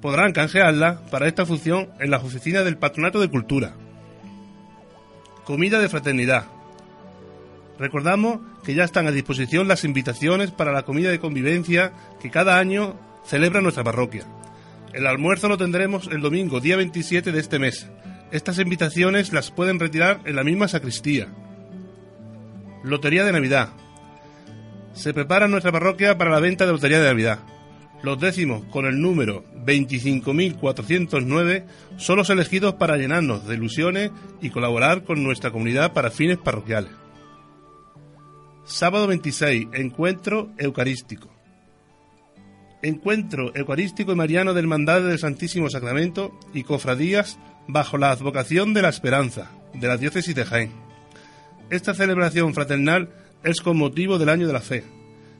podrán 0.00 0.32
canjearla 0.32 1.04
para 1.10 1.26
esta 1.26 1.46
función 1.46 1.90
en 1.98 2.12
las 2.12 2.22
oficinas 2.22 2.64
del 2.64 2.78
Patronato 2.78 3.20
de 3.20 3.28
Cultura. 3.28 3.74
Comida 5.52 5.80
de 5.80 5.90
fraternidad. 5.90 6.46
Recordamos 7.78 8.40
que 8.64 8.72
ya 8.72 8.84
están 8.84 9.06
a 9.06 9.10
disposición 9.10 9.68
las 9.68 9.84
invitaciones 9.84 10.50
para 10.50 10.72
la 10.72 10.84
comida 10.84 11.10
de 11.10 11.18
convivencia 11.18 11.92
que 12.22 12.30
cada 12.30 12.58
año 12.58 12.98
celebra 13.26 13.60
nuestra 13.60 13.84
parroquia. 13.84 14.24
El 14.94 15.06
almuerzo 15.06 15.50
lo 15.50 15.58
tendremos 15.58 16.08
el 16.10 16.22
domingo, 16.22 16.60
día 16.60 16.76
27 16.76 17.32
de 17.32 17.38
este 17.38 17.58
mes. 17.58 17.90
Estas 18.30 18.58
invitaciones 18.60 19.34
las 19.34 19.50
pueden 19.50 19.78
retirar 19.78 20.20
en 20.24 20.36
la 20.36 20.42
misma 20.42 20.68
sacristía. 20.68 21.28
Lotería 22.82 23.22
de 23.22 23.32
Navidad. 23.32 23.74
Se 24.94 25.12
prepara 25.12 25.48
nuestra 25.48 25.70
parroquia 25.70 26.16
para 26.16 26.30
la 26.30 26.40
venta 26.40 26.64
de 26.64 26.72
Lotería 26.72 27.02
de 27.02 27.10
Navidad. 27.10 27.40
Los 28.02 28.18
décimos 28.18 28.64
con 28.64 28.86
el 28.86 29.00
número 29.00 29.44
25.409 29.64 31.64
son 31.98 32.16
los 32.16 32.30
elegidos 32.30 32.74
para 32.74 32.96
llenarnos 32.96 33.46
de 33.46 33.54
ilusiones 33.54 34.10
y 34.40 34.50
colaborar 34.50 35.04
con 35.04 35.22
nuestra 35.22 35.52
comunidad 35.52 35.92
para 35.92 36.10
fines 36.10 36.38
parroquiales. 36.38 36.90
Sábado 38.64 39.06
26, 39.06 39.68
Encuentro 39.72 40.50
Eucarístico. 40.58 41.30
Encuentro 42.82 43.54
Eucarístico 43.54 44.10
y 44.12 44.16
Mariano 44.16 44.54
del 44.54 44.66
Mandado 44.66 45.06
del 45.06 45.20
Santísimo 45.20 45.70
Sacramento 45.70 46.36
y 46.52 46.64
Cofradías 46.64 47.38
bajo 47.68 47.98
la 47.98 48.10
advocación 48.10 48.74
de 48.74 48.82
la 48.82 48.88
Esperanza, 48.88 49.52
de 49.74 49.86
la 49.86 49.96
Diócesis 49.96 50.34
de 50.34 50.44
Jaén. 50.44 50.72
Esta 51.70 51.94
celebración 51.94 52.52
fraternal 52.52 53.10
es 53.44 53.60
con 53.60 53.76
motivo 53.76 54.18
del 54.18 54.28
Año 54.28 54.48
de 54.48 54.52
la 54.52 54.60
Fe. 54.60 54.82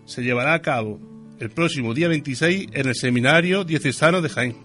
Se 0.04 0.22
llevará 0.22 0.54
a 0.54 0.62
cabo 0.62 1.00
el 1.42 1.50
próximo 1.50 1.92
día 1.92 2.06
26 2.06 2.68
en 2.72 2.86
el 2.86 2.94
Seminario 2.94 3.64
Diocesano 3.64 4.22
de 4.22 4.28
Jaén. 4.28 4.56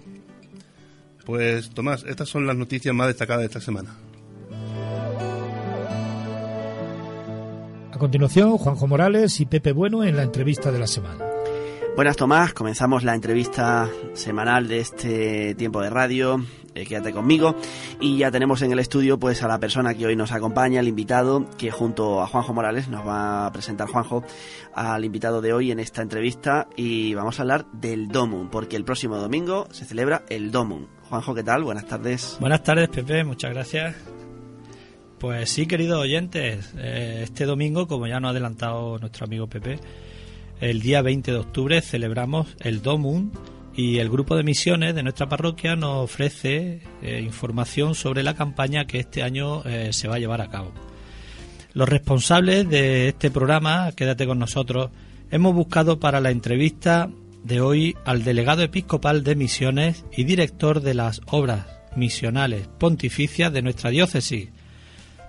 Pues 1.25 1.71
Tomás, 1.71 2.05
estas 2.07 2.29
son 2.29 2.45
las 2.45 2.55
noticias 2.55 2.93
más 2.93 3.07
destacadas 3.07 3.41
de 3.41 3.47
esta 3.47 3.59
semana. 3.59 3.95
A 7.91 7.97
continuación, 7.97 8.59
Juanjo 8.59 8.85
Morales 8.85 9.41
y 9.41 9.47
Pepe 9.47 9.71
Bueno 9.71 10.03
en 10.03 10.17
la 10.17 10.21
entrevista 10.21 10.71
de 10.71 10.77
la 10.77 10.85
semana. 10.85 11.26
Buenas 11.97 12.15
Tomás, 12.15 12.53
comenzamos 12.53 13.03
la 13.03 13.15
entrevista 13.15 13.89
semanal 14.13 14.67
de 14.67 14.81
este 14.81 15.55
tiempo 15.55 15.81
de 15.81 15.89
radio. 15.89 16.45
Eh, 16.75 16.85
quédate 16.85 17.11
conmigo 17.11 17.55
y 17.99 18.19
ya 18.19 18.29
tenemos 18.29 18.61
en 18.61 18.71
el 18.71 18.77
estudio 18.77 19.17
pues 19.17 19.41
a 19.41 19.47
la 19.47 19.59
persona 19.59 19.95
que 19.95 20.05
hoy 20.05 20.15
nos 20.15 20.31
acompaña, 20.31 20.79
el 20.79 20.87
invitado 20.87 21.49
que 21.57 21.71
junto 21.71 22.21
a 22.21 22.27
Juanjo 22.27 22.53
Morales 22.53 22.87
nos 22.87 23.03
va 23.03 23.47
a 23.47 23.51
presentar 23.51 23.87
Juanjo 23.87 24.23
al 24.75 25.05
invitado 25.05 25.41
de 25.41 25.53
hoy 25.53 25.71
en 25.71 25.79
esta 25.79 26.03
entrevista 26.03 26.67
y 26.75 27.15
vamos 27.15 27.39
a 27.39 27.41
hablar 27.41 27.65
del 27.71 28.09
Domum 28.09 28.51
porque 28.51 28.75
el 28.75 28.85
próximo 28.85 29.17
domingo 29.17 29.67
se 29.71 29.83
celebra 29.83 30.23
el 30.29 30.51
Domum. 30.51 30.85
Juanjo, 31.09 31.33
¿qué 31.33 31.41
tal? 31.41 31.63
Buenas 31.63 31.87
tardes. 31.87 32.37
Buenas 32.39 32.61
tardes, 32.61 32.89
Pepe, 32.89 33.23
muchas 33.23 33.51
gracias. 33.51 33.95
Pues 35.17 35.49
sí, 35.49 35.65
queridos 35.65 35.99
oyentes, 35.99 36.75
eh, 36.77 37.21
este 37.23 37.45
domingo, 37.45 37.87
como 37.87 38.05
ya 38.05 38.19
nos 38.19 38.29
ha 38.29 38.31
adelantado 38.33 38.99
nuestro 38.99 39.25
amigo 39.25 39.47
Pepe, 39.47 39.79
el 40.59 40.81
día 40.81 41.01
20 41.01 41.31
de 41.31 41.37
octubre 41.37 41.81
celebramos 41.81 42.55
el 42.59 42.81
Domum 42.81 43.31
y 43.75 43.99
el 43.99 44.09
grupo 44.09 44.35
de 44.35 44.43
misiones 44.43 44.95
de 44.95 45.03
nuestra 45.03 45.29
parroquia 45.29 45.75
nos 45.75 46.03
ofrece 46.05 46.81
eh, 47.03 47.21
información 47.23 47.93
sobre 47.93 48.23
la 48.23 48.33
campaña 48.33 48.85
que 48.85 48.99
este 48.99 49.21
año 49.21 49.63
eh, 49.65 49.93
se 49.93 50.07
va 50.07 50.15
a 50.15 50.19
llevar 50.19 50.41
a 50.41 50.49
cabo. 50.49 50.71
Los 51.73 51.87
responsables 51.87 52.67
de 52.67 53.09
este 53.09 53.29
programa, 53.29 53.91
quédate 53.91 54.25
con 54.25 54.39
nosotros, 54.39 54.89
hemos 55.29 55.53
buscado 55.53 55.99
para 55.99 56.21
la 56.21 56.31
entrevista 56.31 57.09
de 57.43 57.61
hoy 57.61 57.95
al 58.03 58.23
delegado 58.23 58.63
episcopal 58.63 59.23
de 59.23 59.35
misiones 59.35 60.05
y 60.11 60.23
director 60.23 60.81
de 60.81 60.95
las 60.95 61.21
obras 61.27 61.67
misionales 61.95 62.67
pontificias 62.79 63.53
de 63.53 63.61
nuestra 63.61 63.91
diócesis, 63.91 64.49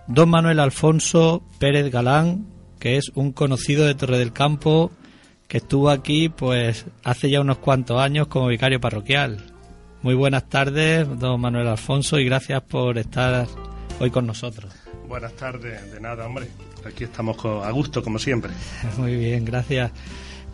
don 0.06 0.30
Manuel 0.30 0.58
Alfonso 0.58 1.42
Pérez 1.58 1.92
Galán, 1.92 2.46
que 2.80 2.96
es 2.96 3.10
un 3.14 3.32
conocido 3.32 3.84
de 3.84 3.94
Torre 3.94 4.18
del 4.18 4.32
Campo 4.32 4.90
que 5.48 5.56
estuvo 5.56 5.88
aquí 5.88 6.28
pues 6.28 6.84
hace 7.02 7.30
ya 7.30 7.40
unos 7.40 7.58
cuantos 7.58 8.00
años 8.00 8.28
como 8.28 8.48
vicario 8.48 8.80
parroquial. 8.80 9.38
Muy 10.02 10.14
buenas 10.14 10.48
tardes, 10.48 11.08
don 11.18 11.40
Manuel 11.40 11.66
Alfonso, 11.66 12.20
y 12.20 12.24
gracias 12.24 12.62
por 12.62 12.98
estar 12.98 13.48
hoy 13.98 14.10
con 14.10 14.26
nosotros. 14.26 14.72
Buenas 15.08 15.32
tardes, 15.32 15.90
de 15.90 16.00
nada, 16.00 16.26
hombre. 16.26 16.48
Aquí 16.86 17.04
estamos 17.04 17.36
a 17.44 17.70
gusto, 17.72 18.02
como 18.04 18.18
siempre. 18.18 18.52
Muy 18.98 19.16
bien, 19.16 19.44
gracias. 19.44 19.90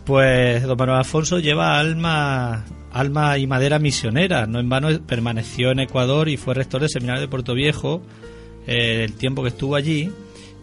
Pues 0.05 0.63
don 0.63 0.77
Manuel 0.77 0.99
Alfonso 0.99 1.39
lleva 1.39 1.77
alma, 1.77 2.63
alma 2.91 3.37
y 3.37 3.45
madera 3.47 3.77
misionera. 3.77 4.47
No 4.47 4.59
en 4.59 4.69
vano 4.69 4.87
permaneció 5.05 5.71
en 5.71 5.81
Ecuador 5.81 6.29
y 6.29 6.37
fue 6.37 6.53
rector 6.53 6.81
del 6.81 6.89
seminario 6.89 7.21
de 7.21 7.27
Puerto 7.27 7.53
Viejo 7.53 8.01
eh, 8.65 9.03
el 9.03 9.13
tiempo 9.13 9.43
que 9.43 9.49
estuvo 9.49 9.75
allí. 9.75 10.11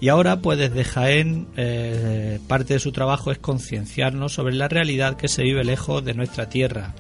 Y 0.03 0.09
ahora, 0.09 0.41
pues 0.41 0.59
desde 0.59 0.83
Jaén, 0.83 1.47
eh, 1.57 2.41
parte 2.49 2.75
de 2.75 2.81
su 2.81 2.91
trabajo 2.91 3.31
es 3.31 3.39
concienciarnos 3.39 4.33
sobre 4.33 4.53
la 4.53 4.67
realidad 4.67 5.17
que 5.17 5.29
se 5.29 5.45
vive 5.45 5.63
lejos 5.63 6.05
de 6.05 6.13
nuestra 6.13 6.49
tierra 6.49 6.93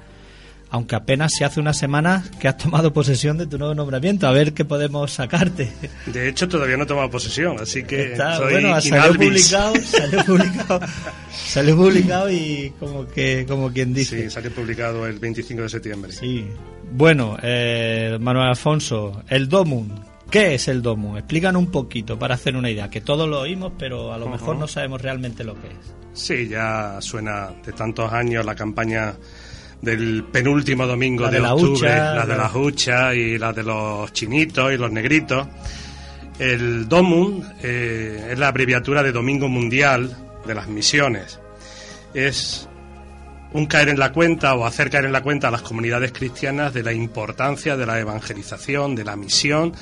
aunque 0.70 0.96
apenas 0.96 1.34
se 1.36 1.44
hace 1.44 1.60
una 1.60 1.74
semana 1.74 2.24
que 2.40 2.48
has 2.48 2.56
tomado 2.56 2.94
posesión 2.94 3.36
de 3.36 3.46
tu 3.46 3.58
nuevo 3.58 3.74
nombramiento. 3.74 4.26
A 4.26 4.32
ver 4.32 4.54
qué 4.54 4.64
podemos 4.64 5.12
sacarte. 5.12 5.70
De 6.06 6.28
hecho, 6.30 6.48
todavía 6.48 6.78
no 6.78 6.84
he 6.84 6.86
tomado 6.86 7.10
posesión, 7.10 7.60
así 7.60 7.82
que 7.84 8.12
Está, 8.12 8.40
bueno, 8.40 8.80
salió 8.80 9.12
publicado, 9.12 9.74
salió 9.84 10.24
publicado, 10.24 10.80
salió 11.30 11.76
publicado 11.76 12.30
y 12.30 12.72
como 12.80 13.06
que 13.06 13.44
como 13.46 13.70
quien 13.70 13.92
dice. 13.92 14.22
Sí, 14.22 14.30
salió 14.30 14.50
publicado 14.50 15.06
el 15.06 15.18
25 15.18 15.60
de 15.60 15.68
septiembre. 15.68 16.12
Sí. 16.12 16.46
Bueno, 16.90 17.36
eh, 17.42 18.16
Manuel 18.18 18.48
Alfonso, 18.48 19.22
el 19.28 19.50
DOMUN. 19.50 20.11
¿Qué 20.32 20.54
es 20.54 20.66
el 20.68 20.80
DOMUN? 20.80 21.18
Explícanos 21.18 21.60
un 21.60 21.70
poquito 21.70 22.18
para 22.18 22.36
hacer 22.36 22.56
una 22.56 22.70
idea, 22.70 22.88
que 22.88 23.02
todos 23.02 23.28
lo 23.28 23.40
oímos, 23.40 23.74
pero 23.78 24.14
a 24.14 24.18
lo 24.18 24.30
mejor 24.30 24.56
no 24.56 24.66
sabemos 24.66 25.02
realmente 25.02 25.44
lo 25.44 25.60
que 25.60 25.66
es. 25.66 25.94
Sí, 26.14 26.48
ya 26.48 26.96
suena 27.02 27.50
de 27.62 27.72
tantos 27.72 28.10
años 28.10 28.42
la 28.42 28.54
campaña 28.54 29.14
del 29.82 30.24
penúltimo 30.24 30.86
domingo 30.86 31.28
de, 31.28 31.38
octubre, 31.38 31.90
la 31.90 32.24
de 32.24 32.34
las 32.34 32.54
huchas 32.54 33.14
y 33.14 33.36
la 33.36 33.52
de 33.52 33.62
los 33.62 34.10
chinitos 34.14 34.72
y 34.72 34.78
los 34.78 34.90
negritos. 34.90 35.46
El 36.38 36.88
DOMUN 36.88 37.46
eh, 37.62 38.30
es 38.32 38.38
la 38.38 38.48
abreviatura 38.48 39.02
de 39.02 39.12
Domingo 39.12 39.50
Mundial 39.50 40.16
de 40.46 40.54
las 40.54 40.66
Misiones. 40.66 41.40
Es 42.14 42.70
un 43.52 43.66
caer 43.66 43.90
en 43.90 43.98
la 43.98 44.12
cuenta 44.12 44.54
o 44.54 44.64
hacer 44.64 44.88
caer 44.88 45.04
en 45.04 45.12
la 45.12 45.22
cuenta 45.22 45.48
a 45.48 45.50
las 45.50 45.60
comunidades 45.60 46.10
cristianas 46.10 46.72
de 46.72 46.82
la 46.82 46.94
importancia 46.94 47.76
de 47.76 47.84
la 47.84 48.00
evangelización, 48.00 48.94
de 48.94 49.04
la 49.04 49.14
misión, 49.14 49.74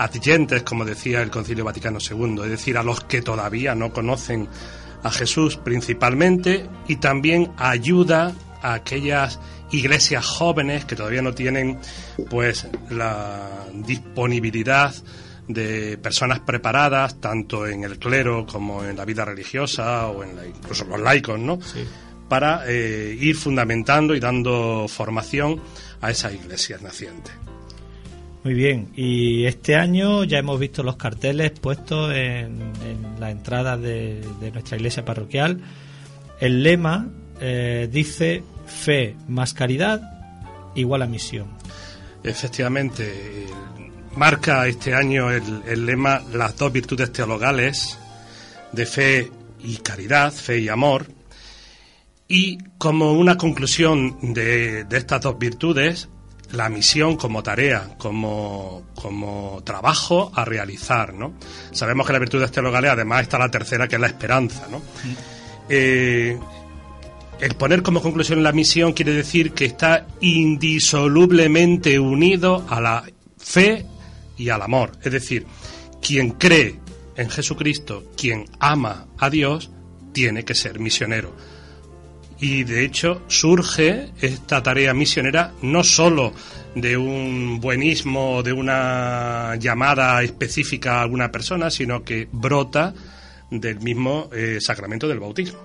adyentes, 0.00 0.62
como 0.62 0.86
decía 0.86 1.20
el 1.20 1.30
Concilio 1.30 1.64
Vaticano 1.64 1.98
II, 1.98 2.40
es 2.44 2.50
decir, 2.50 2.78
a 2.78 2.82
los 2.82 3.04
que 3.04 3.20
todavía 3.20 3.74
no 3.74 3.92
conocen 3.92 4.48
a 5.02 5.10
Jesús 5.10 5.56
principalmente, 5.56 6.66
y 6.88 6.96
también 6.96 7.52
ayuda 7.58 8.34
a 8.62 8.74
aquellas 8.74 9.38
iglesias 9.70 10.24
jóvenes 10.24 10.86
que 10.86 10.96
todavía 10.96 11.22
no 11.22 11.34
tienen 11.34 11.78
pues 12.28 12.66
la 12.90 13.66
disponibilidad 13.74 14.94
de 15.48 15.98
personas 15.98 16.40
preparadas 16.40 17.20
tanto 17.20 17.66
en 17.66 17.84
el 17.84 17.98
clero 17.98 18.46
como 18.46 18.84
en 18.84 18.96
la 18.96 19.04
vida 19.04 19.24
religiosa 19.24 20.08
o 20.08 20.22
en 20.24 20.36
la, 20.36 20.46
incluso 20.46 20.84
los 20.84 21.00
laicos, 21.00 21.38
¿no? 21.38 21.58
Para 22.28 22.64
eh, 22.66 23.16
ir 23.18 23.36
fundamentando 23.36 24.14
y 24.14 24.20
dando 24.20 24.86
formación 24.88 25.60
a 26.00 26.10
esas 26.10 26.34
iglesias 26.34 26.80
nacientes. 26.82 27.34
Muy 28.42 28.54
bien, 28.54 28.88
y 28.96 29.44
este 29.44 29.76
año 29.76 30.24
ya 30.24 30.38
hemos 30.38 30.58
visto 30.58 30.82
los 30.82 30.96
carteles 30.96 31.50
puestos 31.50 32.14
en, 32.14 32.72
la 33.18 33.30
entrada 33.30 33.76
de, 33.76 34.24
de 34.40 34.50
nuestra 34.50 34.76
iglesia 34.78 35.04
parroquial. 35.04 35.60
El 36.40 36.62
lema 36.62 37.06
eh, 37.40 37.88
dice 37.90 38.42
fe 38.66 39.16
más 39.28 39.54
caridad 39.54 40.00
igual 40.74 41.02
a 41.02 41.06
misión. 41.06 41.48
Efectivamente, 42.22 43.46
marca 44.16 44.66
este 44.66 44.94
año 44.94 45.30
el, 45.30 45.86
lema 45.86 46.22
las 46.32 46.56
dos 46.56 46.72
virtudes 46.72 47.12
teologales 47.12 47.98
de 48.72 48.86
fe 48.86 49.30
y 49.60 49.76
caridad, 49.78 50.32
fe 50.32 50.58
y 50.58 50.68
amor. 50.68 51.06
Y 52.28 52.58
como 52.78 53.12
una 53.12 53.36
conclusión 53.36 54.34
de, 54.34 54.86
estas 54.90 55.22
dos 55.22 55.38
virtudes, 55.38 56.08
la 56.52 56.68
misión 56.68 57.16
como 57.16 57.42
tarea, 57.42 57.94
como, 57.96 58.82
como 58.94 59.62
trabajo 59.64 60.32
a 60.34 60.44
realizar, 60.44 61.14
¿no? 61.14 61.34
Sabemos 61.72 62.06
que 62.06 62.12
las 62.12 62.20
virtudes 62.20 62.50
teologales 62.50 62.90
además 62.90 63.22
está 63.22 63.38
la 63.38 63.50
tercera, 63.50 63.86
que 63.86 63.96
es 63.96 64.00
la 64.00 64.08
esperanza, 64.08 64.66
¿no? 64.70 64.82
Eh, 65.68 66.38
el 67.40 67.54
poner 67.54 67.82
como 67.82 68.02
conclusión 68.02 68.42
la 68.42 68.52
misión 68.52 68.92
quiere 68.92 69.12
decir 69.12 69.52
que 69.52 69.64
está 69.64 70.06
indisolublemente 70.20 71.98
unido 71.98 72.66
a 72.68 72.80
la 72.80 73.04
fe 73.38 73.86
y 74.36 74.50
al 74.50 74.62
amor. 74.62 74.92
Es 75.02 75.12
decir, 75.12 75.46
quien 76.02 76.32
cree 76.32 76.78
en 77.16 77.30
Jesucristo, 77.30 78.10
quien 78.16 78.44
ama 78.58 79.06
a 79.18 79.30
Dios, 79.30 79.70
tiene 80.12 80.44
que 80.44 80.54
ser 80.54 80.80
misionero. 80.80 81.34
Y 82.40 82.64
de 82.64 82.84
hecho 82.84 83.22
surge 83.28 84.10
esta 84.20 84.62
tarea 84.62 84.94
misionera 84.94 85.52
no 85.62 85.84
sólo 85.84 86.32
de 86.74 86.96
un 86.96 87.60
buenismo, 87.60 88.42
de 88.42 88.52
una 88.52 89.56
llamada 89.56 90.22
específica 90.22 90.98
a 90.98 91.02
alguna 91.02 91.30
persona, 91.30 91.70
sino 91.70 92.02
que 92.02 92.28
brota 92.32 92.94
del 93.50 93.80
mismo 93.80 94.30
eh, 94.32 94.58
sacramento 94.60 95.06
del 95.06 95.20
bautismo. 95.20 95.58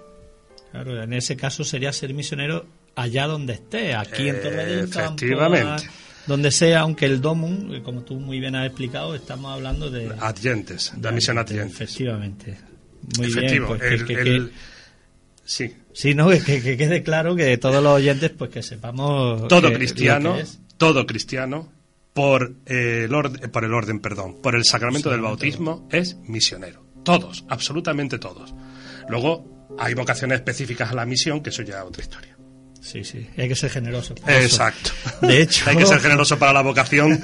Claro, 0.72 1.02
en 1.02 1.14
ese 1.14 1.38
caso 1.38 1.64
sería 1.64 1.94
ser 1.94 2.14
misionero 2.14 2.66
allá 2.96 3.28
donde 3.28 3.54
esté, 3.54 3.96
aquí 3.96 4.28
en 4.28 4.42
Torre 4.42 4.66
del 4.66 4.80
Efectivamente. 4.86 5.90
donde 6.28 6.52
sea, 6.52 6.82
aunque 6.82 7.06
el 7.06 7.22
DOMUN, 7.22 7.82
como 7.84 8.02
tú 8.02 8.16
muy 8.20 8.40
bien 8.40 8.56
has 8.56 8.66
explicado, 8.66 9.16
estamos 9.16 9.54
hablando 9.54 9.90
de... 9.90 10.12
Adyentes, 10.20 10.92
de, 10.96 11.02
la 11.02 11.12
misión 11.12 11.38
adyentes. 11.38 11.76
Efectivamente. 11.76 12.58
Muy 13.18 13.34
bien, 13.34 13.66
pues 13.66 14.04
que, 14.04 14.50
sí. 15.46 15.74
Sí, 15.94 16.14
no, 16.14 16.28
que, 16.30 16.62
que, 16.62 16.76
quede 16.76 17.04
claro 17.04 17.36
que 17.36 17.58
todos 17.58 17.82
los 17.82 17.94
oyentes, 17.94 18.32
pues 18.32 18.52
que 18.52 18.62
sepamos... 18.62 19.48
Todo 19.48 19.72
cristiano, 19.72 20.36
todo 20.78 21.06
cristiano, 21.06 21.72
por 22.14 22.56
el, 22.66 23.14
orden, 23.14 23.52
por 23.52 23.64
el 23.64 23.74
orden, 23.74 24.00
perdón, 24.00 24.42
por 24.42 24.56
el 24.56 24.66
sacramento 24.66 25.10
del 25.10 25.22
bautismo, 25.22 25.88
es 25.92 26.18
misionero. 26.28 26.86
Todos, 27.04 27.46
absolutamente 27.50 28.20
todos. 28.20 28.54
Luego, 29.10 29.68
hay 29.78 29.94
vocaciones 29.94 30.38
específicas 30.38 30.92
a 30.92 30.96
la 30.96 31.06
misión, 31.06 31.42
que 31.42 31.50
eso 31.50 31.62
ya 31.62 31.80
es 31.80 31.86
otra 31.86 32.04
historia. 32.04 32.35
Sí, 32.86 33.04
sí, 33.04 33.26
hay 33.36 33.48
que 33.48 33.56
ser 33.56 33.72
generoso. 33.72 34.14
Exacto. 34.28 34.92
De 35.24 35.42
hecho, 35.42 35.68
hay 35.68 35.76
que 35.76 35.88
ser 35.88 36.00
generoso 36.00 36.38
para 36.38 36.54
la 36.54 36.62
vocación 36.62 37.20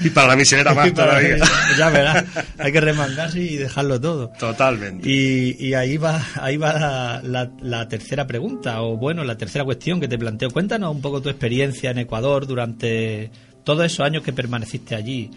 y 0.00 0.10
para 0.10 0.28
la 0.28 0.36
misionera 0.36 0.74
más 0.74 0.92
todavía. 0.92 1.38
Ya 1.78 1.88
verás, 1.88 2.24
hay 2.58 2.70
que 2.70 2.80
remangarse 2.82 3.40
y 3.40 3.56
dejarlo 3.56 3.98
todo. 3.98 4.28
Totalmente. 4.38 5.08
Y, 5.08 5.72
ahí 5.72 5.96
va, 5.96 6.22
ahí 6.34 6.58
va 6.58 7.22
la, 7.22 7.88
tercera 7.88 8.26
pregunta, 8.26 8.82
o 8.82 8.98
bueno, 8.98 9.24
la 9.24 9.38
tercera 9.38 9.64
cuestión 9.64 10.00
que 10.00 10.06
te 10.06 10.18
planteo. 10.18 10.50
Cuéntanos 10.50 10.94
un 10.94 11.00
poco 11.00 11.22
tu 11.22 11.30
experiencia 11.30 11.92
en 11.92 11.98
Ecuador 11.98 12.46
durante 12.46 13.30
todos 13.64 13.86
esos 13.86 14.00
años 14.00 14.22
que 14.22 14.34
permaneciste 14.34 14.94
allí. 14.94 15.30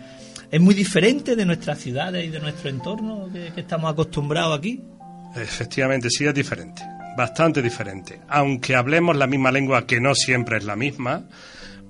¿Es 0.52 0.60
muy 0.60 0.76
diferente 0.76 1.38
de 1.38 1.46
nuestras 1.46 1.80
ciudades 1.80 2.26
y 2.26 2.28
de 2.28 2.42
nuestro 2.42 2.70
entorno 2.70 3.30
que 3.32 3.62
estamos 3.62 3.90
acostumbrados 3.90 4.58
aquí? 4.58 4.82
Efectivamente, 5.38 6.10
sí 6.10 6.26
es 6.26 6.34
diferente, 6.34 6.82
bastante 7.18 7.62
diferente. 7.62 8.20
Aunque 8.30 8.76
hablemos 8.76 9.16
la 9.16 9.28
misma 9.28 9.52
lengua, 9.52 9.86
que 9.86 10.00
no 10.00 10.16
siempre 10.16 10.58
es 10.58 10.64
la 10.64 10.76
misma, 10.76 11.24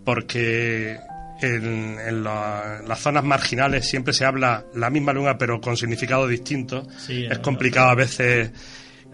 porque 0.03 0.97
en, 1.41 2.23
las 2.23 2.99
zonas 2.99 3.23
marginales 3.23 3.88
siempre 3.88 4.13
se 4.13 4.25
habla 4.25 4.65
la 4.73 4.89
misma 4.89 5.13
lengua, 5.13 5.38
pero 5.38 5.62
con 5.62 5.77
significado 5.77 6.27
distinto. 6.27 6.88
es 7.08 7.39
complicado 7.39 7.89
a 7.89 7.95
veces 7.95 8.51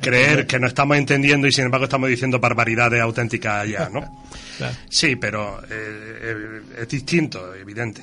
creer 0.02 0.46
que 0.46 0.60
no 0.60 0.68
estamos 0.68 0.98
entendiendo 0.98 1.48
y 1.48 1.52
sin 1.52 1.66
embargo 1.66 1.86
estamos 1.86 2.10
diciendo 2.10 2.40
barbaridades 2.40 3.02
auténticas 3.02 3.64
allá, 3.64 3.90
¿no? 3.92 4.24
Sí, 4.90 5.18
pero 5.18 5.62
eh, 5.64 5.68
eh, 5.70 6.62
es 6.82 6.88
distinto, 6.88 7.54
evidente. 7.54 8.02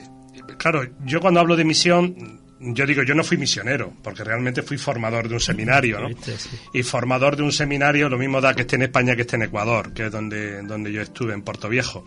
Claro, 0.58 0.86
yo 1.06 1.18
cuando 1.18 1.40
hablo 1.40 1.56
de 1.56 1.64
misión 1.64 2.41
yo 2.62 2.86
digo, 2.86 3.02
yo 3.02 3.14
no 3.14 3.24
fui 3.24 3.36
misionero, 3.36 3.92
porque 4.02 4.22
realmente 4.22 4.62
fui 4.62 4.78
formador 4.78 5.28
de 5.28 5.34
un 5.34 5.40
seminario, 5.40 6.00
¿no? 6.00 6.08
Y 6.72 6.82
formador 6.82 7.36
de 7.36 7.42
un 7.42 7.52
seminario 7.52 8.08
lo 8.08 8.18
mismo 8.18 8.40
da 8.40 8.54
que 8.54 8.62
esté 8.62 8.76
en 8.76 8.82
España 8.82 9.16
que 9.16 9.22
esté 9.22 9.36
en 9.36 9.42
Ecuador, 9.42 9.92
que 9.92 10.06
es 10.06 10.12
donde, 10.12 10.62
donde 10.62 10.92
yo 10.92 11.02
estuve, 11.02 11.34
en 11.34 11.42
Puerto 11.42 11.68
Viejo. 11.68 12.06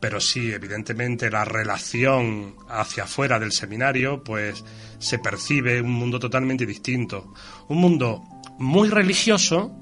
Pero 0.00 0.20
sí, 0.20 0.52
evidentemente 0.52 1.28
la 1.30 1.44
relación 1.44 2.54
hacia 2.68 3.04
afuera 3.04 3.40
del 3.40 3.50
seminario, 3.50 4.22
pues 4.22 4.64
se 4.98 5.18
percibe 5.18 5.82
un 5.82 5.90
mundo 5.90 6.20
totalmente 6.20 6.64
distinto. 6.64 7.34
Un 7.68 7.78
mundo 7.78 8.22
muy 8.58 8.88
religioso, 8.88 9.72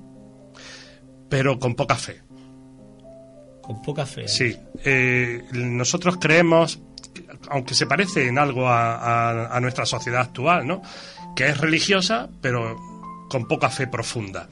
pero 1.28 1.58
con 1.58 1.74
poca 1.74 1.96
fe. 1.96 2.22
Con 3.62 3.82
poca 3.82 4.06
fe. 4.06 4.26
Sí. 4.26 4.56
Eh, 4.82 5.42
nosotros 5.52 6.16
creemos 6.18 6.80
aunque 7.50 7.74
se 7.74 7.86
parece 7.86 8.28
en 8.28 8.38
algo 8.38 8.68
a, 8.68 9.58
nuestra 9.60 9.86
sociedad 9.86 10.20
actual, 10.22 10.66
¿no? 10.66 10.82
Que 11.34 11.48
es 11.48 11.58
religiosa, 11.58 12.28
pero 12.40 12.76
con 13.28 13.46
poca 13.48 13.68
fe 13.70 13.86
profunda. 13.86 14.48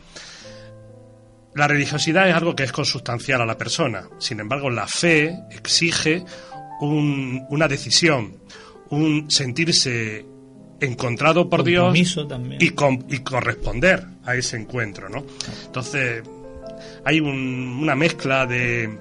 La 1.54 1.68
religiosidad 1.68 2.28
es 2.28 2.34
algo 2.34 2.56
que 2.56 2.64
es 2.64 2.72
consustancial 2.72 3.40
a 3.40 3.46
la 3.46 3.56
persona. 3.56 4.08
Sin 4.18 4.40
embargo, 4.40 4.70
la 4.70 4.86
fe 4.88 5.38
exige 5.52 6.24
una 6.80 7.68
decisión, 7.68 8.36
un 8.90 9.30
sentirse 9.30 10.26
encontrado 10.80 11.48
por 11.48 11.62
Dios 11.62 11.84
Compromiso 11.84 12.26
y, 12.60 12.70
con- 12.70 13.04
y 13.08 13.18
corresponder 13.20 14.04
a 14.26 14.34
ese 14.34 14.56
encuentro, 14.56 15.08
¿no? 15.08 15.24
Entonces, 15.66 16.22
hay 17.04 17.20
un- 17.20 17.78
una 17.80 17.94
mezcla 17.94 18.44
de, 18.46 18.98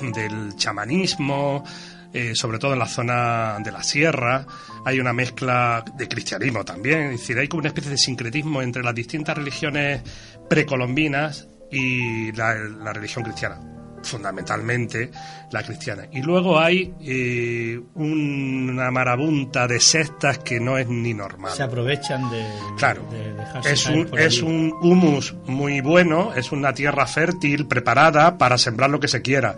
del 0.00 0.56
chamanismo, 0.56 1.64
eh, 2.12 2.34
sobre 2.34 2.58
todo 2.58 2.72
en 2.72 2.78
la 2.78 2.86
zona 2.86 3.58
de 3.62 3.72
la 3.72 3.82
sierra, 3.82 4.46
hay 4.84 5.00
una 5.00 5.12
mezcla 5.12 5.84
de 5.96 6.08
cristianismo 6.08 6.64
también, 6.64 7.12
es 7.12 7.20
decir, 7.20 7.38
hay 7.38 7.48
como 7.48 7.60
una 7.60 7.68
especie 7.68 7.90
de 7.90 7.98
sincretismo 7.98 8.62
entre 8.62 8.82
las 8.82 8.94
distintas 8.94 9.36
religiones 9.36 10.02
precolombinas 10.48 11.48
y 11.70 12.32
la, 12.32 12.54
la 12.54 12.92
religión 12.92 13.24
cristiana 13.24 13.79
fundamentalmente 14.02 15.10
la 15.50 15.62
cristiana. 15.62 16.06
Y 16.12 16.22
luego 16.22 16.58
hay 16.58 16.94
eh, 17.00 17.80
una 17.94 18.90
marabunta 18.90 19.66
de 19.66 19.80
sectas 19.80 20.38
que 20.38 20.60
no 20.60 20.78
es 20.78 20.88
ni 20.88 21.14
normal. 21.14 21.52
Se 21.52 21.62
aprovechan 21.62 22.30
de, 22.30 22.44
Claro, 22.78 23.06
de 23.10 23.34
dejarse 23.34 23.72
es 23.72 23.86
un, 23.86 24.18
es 24.18 24.42
un 24.42 24.74
humus 24.80 25.34
muy 25.46 25.80
bueno, 25.80 26.32
es 26.34 26.52
una 26.52 26.72
tierra 26.72 27.06
fértil, 27.06 27.66
preparada 27.66 28.38
para 28.38 28.58
sembrar 28.58 28.90
lo 28.90 29.00
que 29.00 29.08
se 29.08 29.22
quiera. 29.22 29.56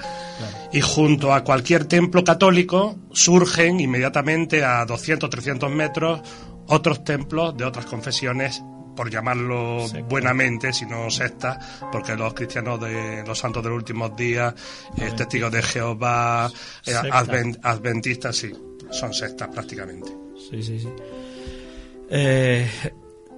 Y 0.72 0.80
junto 0.80 1.34
a 1.34 1.44
cualquier 1.44 1.84
templo 1.84 2.24
católico 2.24 2.96
surgen 3.12 3.80
inmediatamente 3.80 4.64
a 4.64 4.84
200, 4.84 5.28
300 5.28 5.70
metros 5.70 6.22
otros 6.66 7.04
templos 7.04 7.56
de 7.56 7.64
otras 7.64 7.86
confesiones 7.86 8.62
por 8.94 9.10
llamarlo 9.10 9.86
Secta. 9.86 10.06
buenamente, 10.08 10.72
si 10.72 10.86
no 10.86 11.10
secta, 11.10 11.58
porque 11.90 12.14
los 12.16 12.34
cristianos 12.34 12.80
de 12.80 13.24
los 13.26 13.38
santos 13.38 13.62
de 13.62 13.70
los 13.70 13.76
últimos 13.76 14.16
días, 14.16 14.54
eh, 14.98 15.12
testigos 15.16 15.52
de 15.52 15.62
Jehová, 15.62 16.50
eh, 16.86 16.94
adventistas, 17.62 18.36
sí, 18.36 18.52
son 18.90 19.12
sectas 19.12 19.48
prácticamente. 19.48 20.10
Sí, 20.50 20.62
sí, 20.62 20.80
sí. 20.80 20.88
Eh, 22.10 22.68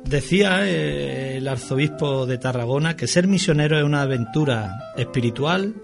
decía 0.04 0.68
el 0.68 1.46
arzobispo 1.46 2.26
de 2.26 2.38
Tarragona 2.38 2.96
que 2.96 3.06
ser 3.06 3.28
misionero 3.28 3.78
es 3.78 3.84
una 3.84 4.02
aventura 4.02 4.92
espiritual 4.96 5.74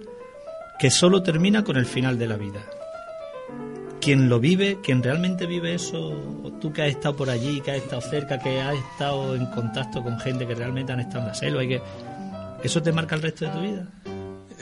que 0.78 0.90
solo 0.90 1.22
termina 1.22 1.62
con 1.62 1.76
el 1.76 1.86
final 1.86 2.18
de 2.18 2.26
la 2.26 2.36
vida. 2.36 2.60
Quien 4.00 4.28
lo 4.28 4.40
vive, 4.40 4.78
quien 4.82 5.02
realmente 5.02 5.46
vive 5.46 5.74
eso, 5.74 6.12
tú 6.60 6.72
que 6.72 6.82
has 6.82 6.88
estado 6.88 7.16
por 7.16 7.28
allí, 7.28 7.60
que 7.60 7.72
has 7.72 7.78
estado 7.78 8.00
cerca, 8.00 8.38
que 8.38 8.60
has 8.60 8.76
estado 8.76 9.34
en 9.34 9.46
contacto 9.46 10.02
con 10.02 10.18
gente 10.18 10.46
que 10.46 10.54
realmente 10.54 10.92
han 10.92 11.00
estado 11.00 11.20
en 11.20 11.26
la 11.26 11.34
selva 11.34 11.64
y 11.64 11.68
que 11.68 11.82
eso 12.62 12.82
te 12.82 12.92
marca 12.92 13.14
el 13.14 13.22
resto 13.22 13.44
de 13.44 13.50
tu 13.50 13.60
vida. 13.60 13.86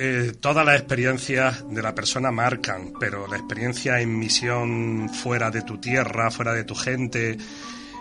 Eh, 0.01 0.33
todas 0.41 0.65
las 0.65 0.77
experiencias 0.77 1.65
de 1.69 1.83
la 1.83 1.93
persona 1.93 2.31
marcan, 2.31 2.93
pero 3.01 3.27
la 3.27 3.37
experiencia 3.37 4.01
en 4.01 4.17
misión 4.17 5.09
fuera 5.09 5.51
de 5.51 5.63
tu 5.63 5.79
tierra, 5.79 6.31
fuera 6.31 6.53
de 6.53 6.63
tu 6.63 6.77
gente, 6.77 7.37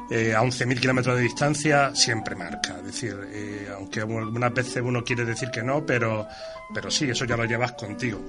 eh, 0.09 0.33
a 0.33 0.41
11.000 0.41 0.79
kilómetros 0.79 1.15
de 1.15 1.23
distancia, 1.23 1.93
siempre 1.95 2.35
marca. 2.35 2.75
Es 2.77 2.85
decir, 2.85 3.17
eh, 3.31 3.69
aunque 3.75 4.01
algunas 4.01 4.53
veces 4.53 4.81
uno 4.83 5.03
quiere 5.03 5.25
decir 5.25 5.49
que 5.49 5.63
no, 5.63 5.85
pero, 5.85 6.27
pero 6.73 6.89
sí, 6.89 7.09
eso 7.09 7.25
ya 7.25 7.37
lo 7.37 7.45
llevas 7.45 7.73
contigo. 7.73 8.19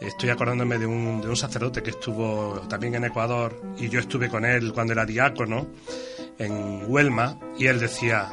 Estoy 0.00 0.30
acordándome 0.30 0.78
de 0.78 0.86
un, 0.86 1.20
de 1.20 1.28
un 1.28 1.36
sacerdote 1.36 1.82
que 1.82 1.90
estuvo 1.90 2.60
también 2.68 2.96
en 2.96 3.04
Ecuador 3.04 3.60
y 3.78 3.88
yo 3.88 4.00
estuve 4.00 4.28
con 4.28 4.44
él 4.44 4.72
cuando 4.72 4.92
era 4.92 5.06
diácono 5.06 5.68
en 6.38 6.90
Huelma 6.90 7.38
y 7.56 7.66
él 7.66 7.78
decía, 7.78 8.28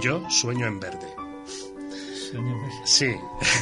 yo 0.00 0.28
sueño 0.30 0.66
en 0.66 0.80
verde. 0.80 1.06
Sí, 2.84 3.14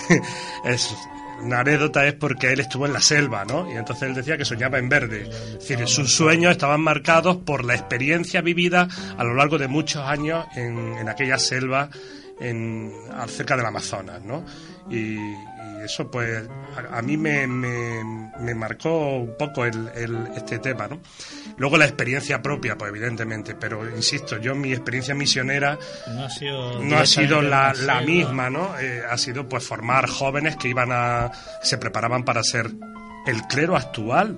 es, 0.64 0.94
una 1.40 1.60
anécdota 1.60 2.06
es 2.06 2.14
porque 2.14 2.52
él 2.52 2.60
estuvo 2.60 2.86
en 2.86 2.92
la 2.92 3.00
selva, 3.00 3.44
¿no? 3.44 3.72
Y 3.72 3.76
entonces 3.76 4.08
él 4.08 4.14
decía 4.14 4.36
que 4.36 4.44
soñaba 4.44 4.78
en 4.78 4.88
verde. 4.88 5.22
Es 5.22 5.68
decir, 5.68 5.86
sus 5.88 6.12
sueños 6.12 6.52
estaban 6.52 6.80
marcados 6.80 7.38
por 7.38 7.64
la 7.64 7.74
experiencia 7.74 8.40
vivida 8.40 8.88
a 9.16 9.24
lo 9.24 9.34
largo 9.34 9.58
de 9.58 9.68
muchos 9.68 10.02
años 10.04 10.46
en, 10.54 10.94
en 10.98 11.08
aquella 11.08 11.38
selva 11.38 11.90
en, 12.42 12.92
cerca 13.28 13.56
del 13.56 13.66
Amazonas, 13.66 14.20
¿no? 14.22 14.44
Y, 14.90 15.16
y 15.16 15.84
eso, 15.84 16.10
pues, 16.10 16.42
a, 16.92 16.98
a 16.98 17.02
mí 17.02 17.16
me, 17.16 17.46
me- 17.46 18.30
me 18.40 18.54
marcó 18.54 19.16
un 19.18 19.36
poco 19.38 19.64
el, 19.64 19.88
el- 19.94 20.28
este 20.36 20.58
tema, 20.58 20.88
¿no? 20.88 21.00
Luego 21.56 21.76
la 21.76 21.84
experiencia 21.84 22.42
propia, 22.42 22.76
pues, 22.76 22.90
evidentemente, 22.90 23.54
pero 23.54 23.88
insisto, 23.88 24.38
yo 24.38 24.54
mi 24.54 24.72
experiencia 24.72 25.14
misionera 25.14 25.78
No 26.08 26.24
ha 26.24 26.30
sido, 26.30 26.82
no 26.82 26.98
ha 26.98 27.06
sido 27.06 27.42
la, 27.42 27.72
la 27.74 28.00
misma, 28.00 28.50
¿no? 28.50 28.78
Eh, 28.78 29.02
ha 29.08 29.16
sido 29.18 29.48
pues 29.48 29.64
formar 29.64 30.08
jóvenes 30.08 30.56
que 30.56 30.68
iban 30.68 30.90
a 30.92 31.30
se 31.62 31.78
preparaban 31.78 32.24
para 32.24 32.42
ser 32.42 32.70
el 33.26 33.42
clero 33.42 33.76
actual. 33.76 34.36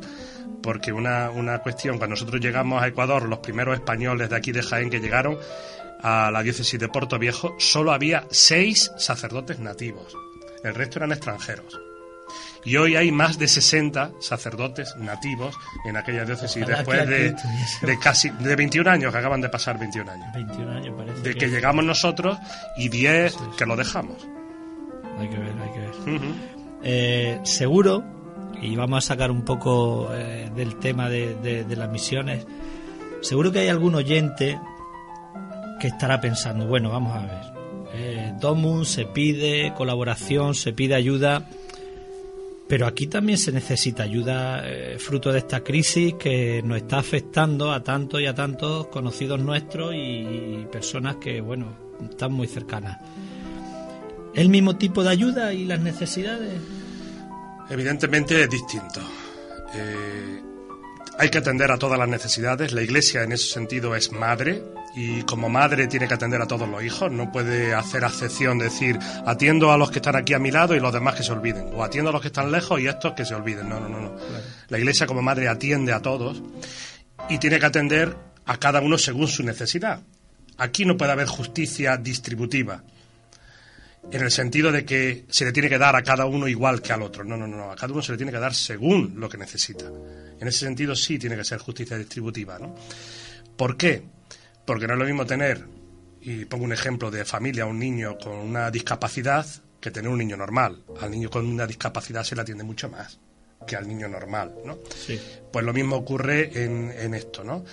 Porque 0.62 0.92
una, 0.94 1.28
una 1.28 1.58
cuestión, 1.58 1.98
cuando 1.98 2.14
nosotros 2.14 2.40
llegamos 2.40 2.82
a 2.82 2.86
Ecuador, 2.86 3.28
los 3.28 3.40
primeros 3.40 3.74
españoles 3.74 4.30
de 4.30 4.36
aquí 4.36 4.50
de 4.50 4.62
Jaén 4.62 4.88
que 4.88 4.98
llegaron 4.98 5.36
a 6.04 6.30
la 6.30 6.42
diócesis 6.42 6.78
de 6.78 6.88
Puerto 6.88 7.18
Viejo, 7.18 7.56
solo 7.58 7.92
había 7.92 8.26
seis 8.30 8.92
sacerdotes 8.98 9.58
nativos. 9.58 10.16
El 10.62 10.74
resto 10.74 10.98
eran 11.00 11.10
extranjeros. 11.12 11.80
Y 12.66 12.76
hoy 12.76 12.96
hay 12.96 13.10
más 13.12 13.38
de 13.38 13.46
60 13.48 14.12
sacerdotes 14.20 14.94
nativos 14.96 15.54
en 15.84 15.96
aquella 15.96 16.24
diócesis, 16.24 16.62
Ojalá 16.62 16.76
después 16.78 17.08
de, 17.08 17.34
de 17.86 17.98
casi 17.98 18.30
de 18.30 18.56
21 18.56 18.90
años, 18.90 19.12
que 19.12 19.18
acaban 19.18 19.40
de 19.42 19.48
pasar 19.50 19.78
21 19.78 20.10
años. 20.10 20.26
21 20.34 20.70
años 20.70 20.94
parece. 20.96 21.20
De 21.20 21.34
que 21.34 21.48
llegamos 21.50 21.84
nosotros 21.84 22.38
y 22.78 22.88
10 22.88 23.36
que 23.58 23.66
lo 23.66 23.76
dejamos. 23.76 24.26
Hay 25.18 25.28
que 25.28 25.36
ver, 25.38 25.52
hay 25.62 25.70
que 25.72 25.80
ver. 25.80 26.20
Eh, 26.82 27.40
seguro, 27.44 28.02
y 28.62 28.74
vamos 28.76 29.04
a 29.04 29.08
sacar 29.08 29.30
un 29.30 29.44
poco 29.44 30.08
eh, 30.14 30.50
del 30.54 30.76
tema 30.78 31.08
de, 31.10 31.34
de- 31.36 31.64
de 31.64 31.76
las 31.76 31.90
misiones, 31.90 32.46
seguro 33.20 33.52
que 33.52 33.58
hay 33.60 33.68
algún 33.68 33.94
oyente 33.94 34.58
que 35.80 35.88
estará 35.88 36.20
pensando, 36.20 36.66
bueno, 36.66 36.90
vamos 36.90 37.16
a 37.16 37.20
ver, 37.22 37.54
eh, 37.94 38.32
Domun 38.40 38.84
se 38.84 39.04
pide 39.06 39.72
colaboración, 39.74 40.54
se 40.54 40.72
pide 40.72 40.94
ayuda, 40.94 41.48
pero 42.68 42.87
aquí 42.87 43.06
también 43.06 43.38
se 43.38 43.52
necesita 43.52 44.02
ayuda 44.02 44.62
eh, 44.64 44.98
fruto 44.98 45.32
de 45.32 45.38
esta 45.38 45.60
crisis 45.60 46.14
que 46.14 46.62
nos 46.64 46.78
está 46.78 46.98
afectando 46.98 47.72
a 47.72 47.82
tantos 47.82 48.20
y 48.20 48.26
a 48.26 48.34
tantos 48.34 48.88
conocidos 48.88 49.40
nuestros 49.40 49.92
y 49.94 50.66
personas 50.72 51.16
que, 51.16 51.40
bueno, 51.40 51.84
están 52.10 52.32
muy 52.32 52.48
cercanas. 52.48 52.98
¿El 54.34 54.48
mismo 54.48 54.76
tipo 54.76 55.04
de 55.04 55.10
ayuda 55.10 55.52
y 55.52 55.64
las 55.64 55.80
necesidades? 55.80 56.60
Evidentemente 57.70 58.42
es 58.42 58.50
distinto. 58.50 59.00
Eh, 59.74 60.42
hay 61.18 61.29
que 61.31 61.38
atender 61.38 61.70
a 61.70 61.79
todas 61.79 61.98
las 61.98 62.09
necesidades. 62.09 62.72
La 62.72 62.83
Iglesia 62.83 63.22
en 63.22 63.33
ese 63.33 63.53
sentido 63.53 63.94
es 63.94 64.12
madre 64.12 64.62
y 64.96 65.22
como 65.22 65.48
madre 65.48 65.87
tiene 65.87 66.09
que 66.09 66.14
atender 66.14 66.40
a 66.42 66.46
todos 66.46 66.68
los 66.68 66.83
hijos. 66.83 67.11
No 67.11 67.31
puede 67.31 67.74
hacer 67.74 68.05
acepción, 68.05 68.59
decir 68.59 68.98
atiendo 69.27 69.72
a 69.72 69.79
los 69.79 69.90
que 69.90 69.98
están 69.98 70.16
aquí 70.16 70.35
a 70.35 70.38
mi 70.38 70.50
lado 70.50 70.74
y 70.74 70.81
los 70.81 70.92
demás 70.92 71.14
que 71.14 71.22
se 71.22 71.33
olviden. 71.33 71.70
O 71.74 71.85
atiendo 71.85 72.11
a 72.11 72.12
los 72.12 72.22
que 72.22 72.29
están 72.29 72.50
lejos 72.50 72.81
y 72.81 72.87
estos 72.87 73.12
que 73.14 73.24
se 73.24 73.35
olviden. 73.35 73.68
No, 73.68 73.81
no, 73.81 73.88
no. 73.88 74.00
no. 74.00 74.16
La 74.68 74.79
Iglesia 74.79 75.07
como 75.07 75.22
madre 75.22 75.48
atiende 75.48 75.92
a 75.92 76.00
todos 76.00 76.42
y 77.29 77.38
tiene 77.38 77.59
que 77.59 77.66
atender 77.66 78.16
a 78.46 78.57
cada 78.59 78.81
uno 78.81 78.98
según 78.98 79.29
su 79.29 79.42
necesidad. 79.42 80.00
Aquí 80.59 80.85
no 80.85 80.96
puede 80.96 81.12
haber 81.12 81.27
justicia 81.27 81.96
distributiva 81.96 82.83
en 84.10 84.22
el 84.22 84.30
sentido 84.30 84.70
de 84.70 84.84
que 84.84 85.24
se 85.28 85.44
le 85.44 85.52
tiene 85.52 85.68
que 85.68 85.78
dar 85.78 85.96
a 85.96 86.02
cada 86.02 86.26
uno 86.26 86.46
igual 86.46 86.80
que 86.80 86.92
al 86.92 87.02
otro. 87.02 87.24
No, 87.24 87.36
no, 87.36 87.46
no, 87.46 87.70
a 87.70 87.76
cada 87.76 87.92
uno 87.92 88.02
se 88.02 88.12
le 88.12 88.18
tiene 88.18 88.32
que 88.32 88.38
dar 88.38 88.54
según 88.54 89.14
lo 89.18 89.28
que 89.28 89.38
necesita. 89.38 89.86
En 89.86 90.46
ese 90.46 90.60
sentido 90.60 90.94
sí 90.94 91.18
tiene 91.18 91.36
que 91.36 91.44
ser 91.44 91.58
justicia 91.58 91.96
distributiva, 91.96 92.58
¿no? 92.58 92.74
¿Por 93.56 93.76
qué? 93.76 94.02
Porque 94.64 94.86
no 94.86 94.94
es 94.94 94.98
lo 94.98 95.04
mismo 95.04 95.26
tener, 95.26 95.64
y 96.20 96.44
pongo 96.44 96.64
un 96.64 96.72
ejemplo 96.72 97.10
de 97.10 97.24
familia, 97.24 97.66
un 97.66 97.78
niño 97.78 98.16
con 98.18 98.34
una 98.34 98.70
discapacidad 98.70 99.46
que 99.80 99.90
tener 99.90 100.10
un 100.10 100.18
niño 100.18 100.36
normal. 100.36 100.82
Al 101.00 101.10
niño 101.10 101.28
con 101.28 101.46
una 101.46 101.66
discapacidad 101.66 102.24
se 102.24 102.34
le 102.34 102.42
atiende 102.42 102.64
mucho 102.64 102.88
más 102.88 103.18
que 103.66 103.76
al 103.76 103.88
niño 103.88 104.08
normal, 104.08 104.54
¿no? 104.64 104.78
Sí. 104.94 105.20
Pues 105.52 105.64
lo 105.64 105.72
mismo 105.72 105.96
ocurre 105.96 106.64
en, 106.64 106.92
en 106.96 107.14
esto, 107.14 107.44
¿no? 107.44 107.64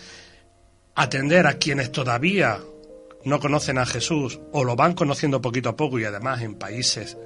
Atender 0.95 1.47
a 1.47 1.53
quienes 1.53 1.91
todavía 1.91 2.59
no 3.25 3.39
conocen 3.39 3.77
a 3.77 3.85
Jesús 3.85 4.39
o 4.51 4.63
lo 4.63 4.75
van 4.75 4.93
conociendo 4.93 5.41
poquito 5.41 5.69
a 5.69 5.75
poco 5.75 5.99
y 5.99 6.05
además 6.05 6.41
en 6.41 6.55
países 6.55 7.17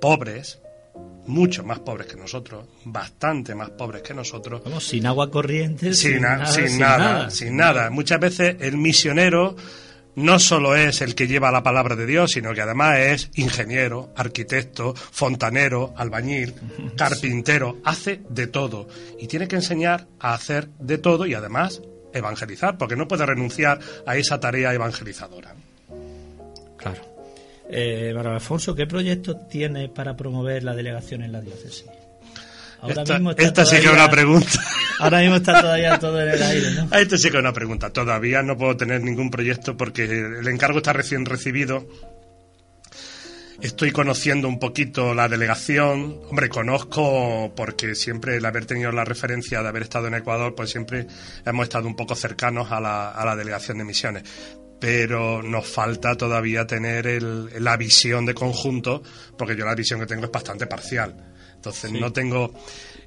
pobres, 0.00 0.60
mucho 1.26 1.62
más 1.64 1.78
pobres 1.80 2.06
que 2.08 2.16
nosotros, 2.16 2.66
bastante 2.84 3.54
más 3.54 3.70
pobres 3.70 4.02
que 4.02 4.14
nosotros, 4.14 4.62
Vamos, 4.64 4.84
sin 4.84 5.06
agua 5.06 5.30
corriente, 5.30 5.94
sin, 5.94 6.12
sin, 6.14 6.22
na- 6.22 6.36
nada, 6.38 6.46
sin 6.46 6.68
sin 6.68 6.78
nada, 6.78 6.98
nada. 6.98 7.30
sin 7.30 7.56
nada. 7.56 7.90
Muchas 7.90 8.18
veces 8.20 8.56
el 8.60 8.76
misionero 8.76 9.54
no 10.14 10.38
solo 10.38 10.74
es 10.76 11.00
el 11.00 11.14
que 11.14 11.26
lleva 11.26 11.50
la 11.50 11.62
palabra 11.62 11.96
de 11.96 12.04
Dios, 12.06 12.32
sino 12.32 12.52
que 12.52 12.60
además 12.60 12.98
es 12.98 13.30
ingeniero, 13.34 14.12
arquitecto, 14.16 14.94
fontanero, 14.94 15.94
albañil, 15.96 16.54
carpintero, 16.96 17.78
hace 17.84 18.20
de 18.28 18.46
todo. 18.46 18.88
Y 19.18 19.26
tiene 19.28 19.48
que 19.48 19.56
enseñar 19.56 20.08
a 20.20 20.34
hacer 20.34 20.68
de 20.78 20.98
todo 20.98 21.24
y 21.24 21.32
además 21.34 21.80
evangelizar, 22.12 22.76
porque 22.78 22.96
no 22.96 23.06
puede 23.08 23.24
renunciar 23.26 23.78
a 24.06 24.16
esa 24.16 24.38
tarea 24.40 24.72
evangelizadora. 24.74 25.54
Claro. 26.76 27.00
Eh, 27.70 28.12
Manuel 28.14 28.34
Alfonso, 28.34 28.74
¿qué 28.74 28.86
proyectos 28.86 29.48
tiene 29.48 29.88
para 29.88 30.16
promover 30.16 30.62
la 30.64 30.74
delegación 30.74 31.22
en 31.22 31.32
la 31.32 31.40
diócesis? 31.40 31.84
Ahora 32.80 33.02
Esta, 33.02 33.14
mismo 33.14 33.30
está 33.30 33.42
esta 33.44 33.64
sí 33.64 33.70
que 33.72 33.76
es 33.76 33.82
todavía- 33.84 34.04
una 34.04 34.10
pregunta. 34.12 34.60
Ahora 34.98 35.20
mismo 35.20 35.36
está 35.36 35.60
todavía 35.60 35.98
todo 35.98 36.20
en 36.20 36.28
el 36.28 36.42
aire, 36.42 36.70
¿no? 36.72 36.88
A 36.90 37.00
esto 37.00 37.16
sí 37.16 37.30
que 37.30 37.36
es 37.36 37.40
una 37.40 37.52
pregunta. 37.52 37.90
Todavía 37.90 38.42
no 38.42 38.56
puedo 38.56 38.76
tener 38.76 39.00
ningún 39.02 39.30
proyecto 39.30 39.76
porque 39.76 40.04
el 40.04 40.46
encargo 40.48 40.78
está 40.78 40.92
recién 40.92 41.24
recibido. 41.24 41.86
Estoy 43.62 43.92
conociendo 43.92 44.48
un 44.48 44.58
poquito 44.58 45.14
la 45.14 45.28
delegación. 45.28 46.20
Hombre, 46.28 46.48
conozco 46.48 47.52
porque 47.56 47.94
siempre 47.94 48.36
el 48.36 48.44
haber 48.44 48.66
tenido 48.66 48.90
la 48.90 49.04
referencia 49.04 49.62
de 49.62 49.68
haber 49.68 49.82
estado 49.82 50.08
en 50.08 50.14
Ecuador, 50.14 50.54
pues 50.56 50.70
siempre 50.70 51.06
hemos 51.46 51.62
estado 51.64 51.86
un 51.86 51.94
poco 51.94 52.16
cercanos 52.16 52.72
a 52.72 52.80
la, 52.80 53.10
a 53.10 53.24
la 53.24 53.36
delegación 53.36 53.78
de 53.78 53.84
misiones. 53.84 54.24
Pero 54.80 55.42
nos 55.44 55.64
falta 55.68 56.16
todavía 56.16 56.66
tener 56.66 57.06
el- 57.06 57.50
la 57.62 57.76
visión 57.76 58.26
de 58.26 58.34
conjunto, 58.34 59.00
porque 59.38 59.54
yo 59.54 59.64
la 59.64 59.76
visión 59.76 60.00
que 60.00 60.06
tengo 60.06 60.24
es 60.24 60.32
bastante 60.32 60.66
parcial. 60.66 61.14
Entonces 61.54 61.92
no 61.92 62.12
tengo 62.12 62.52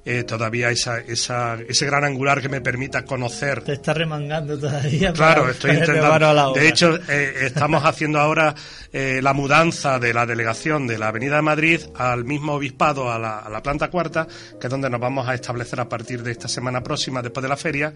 eh, 0.08 0.22
todavía 0.22 0.70
esa, 0.70 1.00
esa, 1.00 1.58
ese 1.68 1.84
gran 1.84 2.04
angular 2.04 2.40
que 2.40 2.48
me 2.48 2.60
permita 2.60 3.04
conocer 3.04 3.62
Te 3.62 3.72
está 3.72 3.92
remangando 3.92 4.56
todavía. 4.56 5.12
Claro, 5.12 5.40
para 5.42 5.52
estoy 5.52 5.70
intentando. 5.72 6.52
De 6.52 6.68
hecho, 6.68 6.96
eh, 7.08 7.34
estamos 7.40 7.84
haciendo 7.84 8.20
ahora 8.20 8.54
eh, 8.92 9.18
la 9.20 9.32
mudanza 9.32 9.98
de 9.98 10.14
la 10.14 10.24
delegación 10.24 10.86
de 10.86 10.96
la 10.96 11.08
Avenida 11.08 11.34
de 11.34 11.42
Madrid 11.42 11.80
al 11.96 12.24
mismo 12.24 12.52
obispado, 12.52 13.10
a 13.10 13.18
la, 13.18 13.40
a 13.40 13.50
la 13.50 13.60
planta 13.64 13.90
cuarta, 13.90 14.28
que 14.60 14.68
es 14.68 14.70
donde 14.70 14.88
nos 14.88 15.00
vamos 15.00 15.28
a 15.28 15.34
establecer 15.34 15.80
a 15.80 15.88
partir 15.88 16.22
de 16.22 16.30
esta 16.30 16.46
semana 16.46 16.84
próxima, 16.84 17.20
después 17.20 17.42
de 17.42 17.48
la 17.48 17.56
feria. 17.56 17.92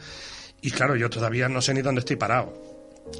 Y 0.63 0.73
claro, 0.73 0.97
yo 0.97 1.09
todavía 1.09 1.49
no 1.49 1.63
sé 1.63 1.73
ni 1.75 1.81
dónde 1.81 2.01
estoy 2.01 2.17
parado. 2.17 2.70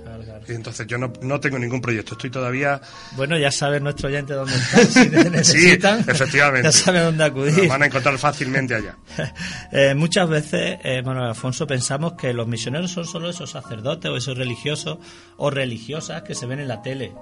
Claro, 0.03 0.23
claro. 0.23 0.45
Y 0.49 0.53
entonces 0.53 0.87
yo 0.87 0.99
no, 0.99 1.13
no 1.23 1.41
tengo 1.41 1.59
ningún 1.59 1.81
proyecto. 1.81 2.13
Estoy 2.15 2.31
todavía. 2.31 2.81
Bueno, 3.17 3.37
ya 3.39 3.51
sabe 3.51 3.81
nuestro 3.81 4.09
oyente 4.09 4.33
dónde 4.35 4.55
está. 4.55 4.85
Si 4.85 5.09
necesitan, 5.31 6.01
efectivamente. 6.09 6.69
Ya 6.69 6.73
sabe 6.73 7.01
dónde 7.01 7.25
Nos 7.25 7.31
acudir. 7.31 7.69
van 7.69 7.83
a 7.83 7.87
encontrar 7.87 8.19
fácilmente 8.19 8.75
allá. 8.75 8.97
Eh, 9.73 9.95
muchas 9.95 10.29
veces, 10.29 10.79
eh, 10.83 11.03
Manuel 11.03 11.29
Alfonso, 11.29 11.67
pensamos 11.67 12.15
que 12.15 12.33
los 12.33 12.47
misioneros 12.49 12.91
son 12.91 13.05
solo 13.05 13.31
esos 13.31 13.51
sacerdotes 13.51 14.11
o 14.11 14.17
esos 14.17 14.37
religiosos 14.37 14.99
o 15.37 15.51
religiosas 15.51 16.23
que 16.23 16.35
se 16.35 16.47
ven 16.47 16.59
en 16.61 16.69
la 16.69 16.83
tele. 16.83 17.13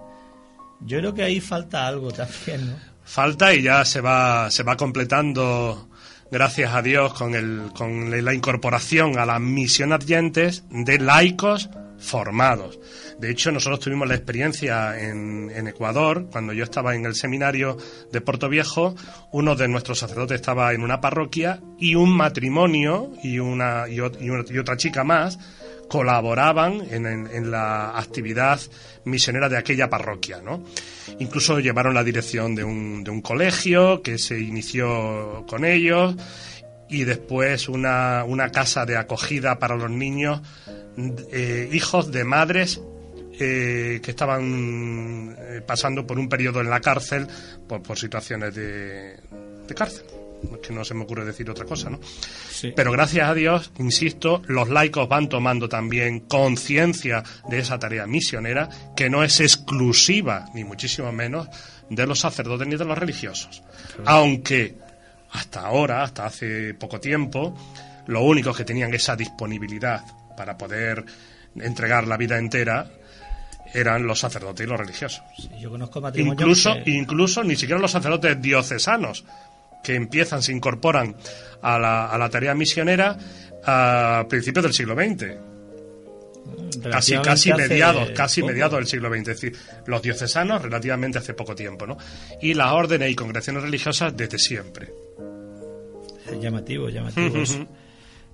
Yo 0.80 0.98
creo 0.98 1.12
que 1.14 1.22
ahí 1.24 1.40
falta 1.40 1.86
algo 1.86 2.10
también, 2.10 2.70
¿no? 2.70 2.76
falta 3.04 3.54
y 3.54 3.62
ya 3.62 3.84
se 3.86 4.00
va 4.02 4.50
se 4.50 4.62
va 4.62 4.76
completando 4.76 5.88
gracias 6.30 6.74
a 6.74 6.82
Dios 6.82 7.14
con 7.14 7.34
el 7.34 7.70
con 7.74 8.10
la 8.24 8.34
incorporación 8.34 9.18
a 9.18 9.24
la 9.24 9.38
misión 9.38 9.92
adyentes 9.94 10.64
de 10.70 10.98
laicos 10.98 11.70
formados. 11.98 12.78
De 13.18 13.30
hecho, 13.30 13.50
nosotros 13.50 13.80
tuvimos 13.80 14.08
la 14.08 14.14
experiencia 14.14 14.98
en, 14.98 15.66
Ecuador, 15.66 16.26
cuando 16.30 16.52
yo 16.52 16.64
estaba 16.64 16.94
en 16.94 17.04
el 17.04 17.14
seminario 17.14 17.76
de 18.12 18.20
Puerto 18.20 18.48
Viejo, 18.48 18.94
uno 19.32 19.56
de 19.56 19.68
nuestros 19.68 19.98
sacerdotes 19.98 20.36
estaba 20.36 20.72
en 20.72 20.82
una 20.82 21.00
parroquia 21.00 21.60
y 21.78 21.94
un 21.94 22.10
matrimonio 22.10 23.12
y 23.22 23.38
una, 23.38 23.88
y, 23.88 24.00
otra 24.00 24.76
chica 24.76 25.04
más 25.04 25.38
colaboraban 25.88 26.82
en, 26.90 27.50
la 27.50 27.98
actividad 27.98 28.60
misionera 29.04 29.48
de 29.48 29.56
aquella 29.56 29.88
parroquia. 29.88 30.40
Incluso 31.18 31.60
llevaron 31.60 31.94
la 31.94 32.04
dirección 32.04 32.54
de 32.54 32.62
un, 32.62 33.02
de 33.02 33.10
un 33.10 33.22
colegio 33.22 34.02
que 34.02 34.18
se 34.18 34.38
inició 34.38 35.46
con 35.48 35.64
ellos 35.64 36.14
y 36.88 37.04
después 37.04 37.68
una, 37.68 38.24
una 38.24 38.50
casa 38.50 38.86
de 38.86 38.96
acogida 38.96 39.58
para 39.58 39.76
los 39.76 39.90
niños, 39.90 40.40
eh, 41.30 41.68
hijos 41.72 42.10
de 42.10 42.24
madres 42.24 42.80
eh, 43.38 44.00
que 44.02 44.10
estaban 44.10 45.36
eh, 45.38 45.60
pasando 45.66 46.06
por 46.06 46.18
un 46.18 46.28
periodo 46.28 46.60
en 46.60 46.70
la 46.70 46.80
cárcel 46.80 47.26
por, 47.68 47.82
por 47.82 47.98
situaciones 47.98 48.54
de, 48.54 49.16
de 49.66 49.74
cárcel. 49.74 50.04
Que 50.62 50.72
no 50.72 50.84
se 50.84 50.94
me 50.94 51.02
ocurre 51.02 51.24
decir 51.24 51.50
otra 51.50 51.64
cosa, 51.64 51.90
¿no? 51.90 51.98
Sí. 52.48 52.72
Pero 52.74 52.92
gracias 52.92 53.28
a 53.28 53.34
Dios, 53.34 53.72
insisto, 53.78 54.40
los 54.46 54.68
laicos 54.68 55.08
van 55.08 55.28
tomando 55.28 55.68
también 55.68 56.20
conciencia 56.20 57.24
de 57.48 57.58
esa 57.58 57.76
tarea 57.80 58.06
misionera 58.06 58.68
que 58.96 59.10
no 59.10 59.24
es 59.24 59.40
exclusiva, 59.40 60.44
ni 60.54 60.62
muchísimo 60.62 61.10
menos, 61.10 61.48
de 61.90 62.06
los 62.06 62.20
sacerdotes 62.20 62.68
ni 62.68 62.76
de 62.76 62.84
los 62.84 62.96
religiosos. 62.96 63.64
Aunque 64.04 64.76
hasta 65.32 65.60
ahora, 65.60 66.02
hasta 66.02 66.26
hace 66.26 66.74
poco 66.74 67.00
tiempo, 67.00 67.56
los 68.06 68.22
únicos 68.22 68.56
que 68.56 68.64
tenían 68.64 68.92
esa 68.94 69.16
disponibilidad 69.16 70.02
para 70.36 70.56
poder 70.56 71.04
entregar 71.56 72.06
la 72.06 72.16
vida 72.16 72.38
entera 72.38 72.90
eran 73.74 74.06
los 74.06 74.20
sacerdotes 74.20 74.66
y 74.66 74.68
los 74.68 74.78
religiosos. 74.80 75.22
Sí, 75.36 75.50
yo 75.60 75.70
conozco 75.70 76.00
Incluso, 76.14 76.74
que- 76.82 76.90
incluso 76.90 77.44
ni 77.44 77.56
siquiera 77.56 77.80
los 77.80 77.90
sacerdotes 77.90 78.40
diocesanos 78.40 79.24
que 79.84 79.94
empiezan, 79.94 80.42
se 80.42 80.52
incorporan 80.52 81.14
a 81.62 81.78
la, 81.78 82.06
a 82.06 82.16
la 82.18 82.30
tarea 82.30 82.54
misionera 82.54 83.16
a 83.64 84.24
principios 84.28 84.62
del 84.64 84.72
siglo 84.72 84.94
XX. 84.94 85.36
Casi, 86.90 87.16
casi 87.18 87.52
mediados, 87.52 88.10
casi 88.10 88.40
poco. 88.40 88.52
mediados 88.52 88.78
del 88.78 88.86
siglo 88.86 89.08
XX. 89.10 89.18
Es 89.20 89.26
decir, 89.26 89.56
los 89.86 90.00
diocesanos 90.00 90.62
relativamente 90.62 91.18
hace 91.18 91.34
poco 91.34 91.54
tiempo, 91.54 91.86
¿no? 91.86 91.96
Y 92.40 92.54
las 92.54 92.72
órdenes 92.72 93.10
y 93.10 93.14
congregaciones 93.14 93.62
religiosas 93.62 94.16
desde 94.16 94.38
siempre. 94.38 94.92
Llamativo, 96.40 96.88
llamativo. 96.88 97.38
eso. 97.38 97.66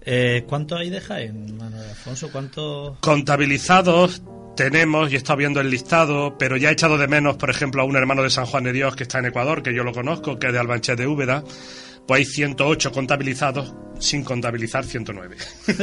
Eh, 0.06 0.44
¿Cuánto 0.46 0.76
hay 0.76 0.90
de 0.90 1.00
Jaén, 1.00 1.56
Manuel 1.56 1.88
Alfonso? 1.88 2.30
¿Cuánto...? 2.30 2.98
Contabilizados 3.00 4.22
tenemos, 4.54 5.10
y 5.10 5.14
he 5.14 5.18
estado 5.18 5.38
viendo 5.38 5.60
el 5.60 5.70
listado, 5.70 6.36
pero 6.38 6.56
ya 6.56 6.70
he 6.70 6.72
echado 6.72 6.98
de 6.98 7.08
menos, 7.08 7.36
por 7.36 7.50
ejemplo, 7.50 7.82
a 7.82 7.84
un 7.84 7.96
hermano 7.96 8.22
de 8.22 8.30
San 8.30 8.46
Juan 8.46 8.64
de 8.64 8.72
Dios 8.72 8.94
que 8.96 9.02
está 9.02 9.18
en 9.18 9.26
Ecuador, 9.26 9.62
que 9.62 9.74
yo 9.74 9.82
lo 9.82 9.92
conozco, 9.92 10.38
que 10.38 10.48
es 10.48 10.52
de 10.52 10.58
Albanchet 10.58 10.98
de 10.98 11.06
Úbeda. 11.06 11.42
Pues 12.06 12.18
hay 12.18 12.24
108 12.26 12.92
contabilizados, 12.92 13.72
sin 13.98 14.22
contabilizar 14.24 14.84
109. 14.84 15.36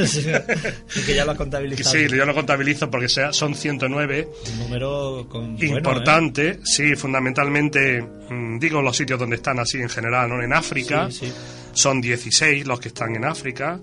Sí, 0.06 0.24
que 1.06 1.16
ya 1.16 1.26
lo 1.26 1.32
has 1.32 1.38
contabilizado. 1.38 1.96
sí, 1.96 2.08
yo 2.16 2.26
lo 2.26 2.34
contabilizo 2.36 2.90
porque 2.92 3.10
sea, 3.10 3.34
son 3.34 3.56
109 3.56 4.28
Un 4.54 4.60
número 4.60 5.26
con, 5.28 5.56
bueno, 5.56 5.74
¿eh? 5.74 5.78
importante, 5.78 6.60
sí, 6.64 6.96
fundamentalmente, 6.96 8.02
mm, 8.02 8.60
digo 8.60 8.82
los 8.82 8.96
sitios 8.96 9.18
donde 9.20 9.38
están 9.38 9.58
así 9.60 9.78
en 9.80 9.90
general, 9.90 10.30
¿no? 10.30 10.44
En 10.44 10.54
África, 10.54 11.10
Sí, 11.10 11.26
sí. 11.28 11.34
son 11.74 12.00
16 12.02 12.68
los 12.68 12.80
que 12.80 12.90
están 12.90 13.16
en 13.16 13.26
África, 13.26 13.80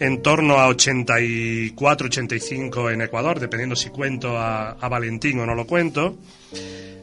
en 0.00 0.22
torno 0.22 0.58
a 0.58 0.66
84, 0.68 2.06
85 2.08 2.90
en 2.90 3.02
Ecuador, 3.02 3.38
dependiendo 3.38 3.76
si 3.76 3.90
cuento 3.90 4.36
a, 4.36 4.70
a 4.72 4.88
Valentín 4.88 5.38
o 5.38 5.46
no 5.46 5.54
lo 5.54 5.66
cuento, 5.68 6.16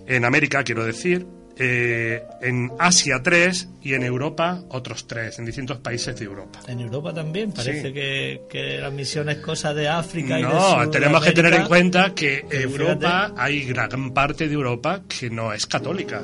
en 0.07 0.25
América 0.25 0.61
quiero 0.65 0.83
decir, 0.83 1.25
eh, 1.57 2.23
en 2.41 2.71
Asia 2.79 3.21
3 3.21 3.67
y 3.83 3.93
en 3.93 4.03
Europa 4.03 4.61
otros 4.69 5.05
3, 5.07 5.39
en 5.39 5.45
distintos 5.45 5.77
países 5.79 6.17
de 6.17 6.25
Europa. 6.25 6.59
En 6.67 6.79
Europa 6.79 7.13
también, 7.13 7.51
parece 7.51 7.87
Sí. 7.87 7.93
que, 7.93 8.41
que 8.49 8.77
la 8.77 8.89
misión 8.89 9.29
es 9.29 9.37
cosa 9.37 9.73
de 9.73 9.87
África 9.87 10.39
y 10.39 10.43
de 10.43 10.47
No, 10.49 10.89
tenemos 10.89 11.23
que 11.23 11.31
tener 11.31 11.53
en 11.53 11.65
cuenta 11.67 12.13
que 12.13 12.45
Europa, 12.49 13.25
fíjate. 13.27 13.41
hay 13.41 13.63
gran 13.65 14.11
parte 14.13 14.47
de 14.47 14.53
Europa 14.53 15.01
que 15.07 15.29
no 15.29 15.53
es 15.53 15.65
católica. 15.65 16.21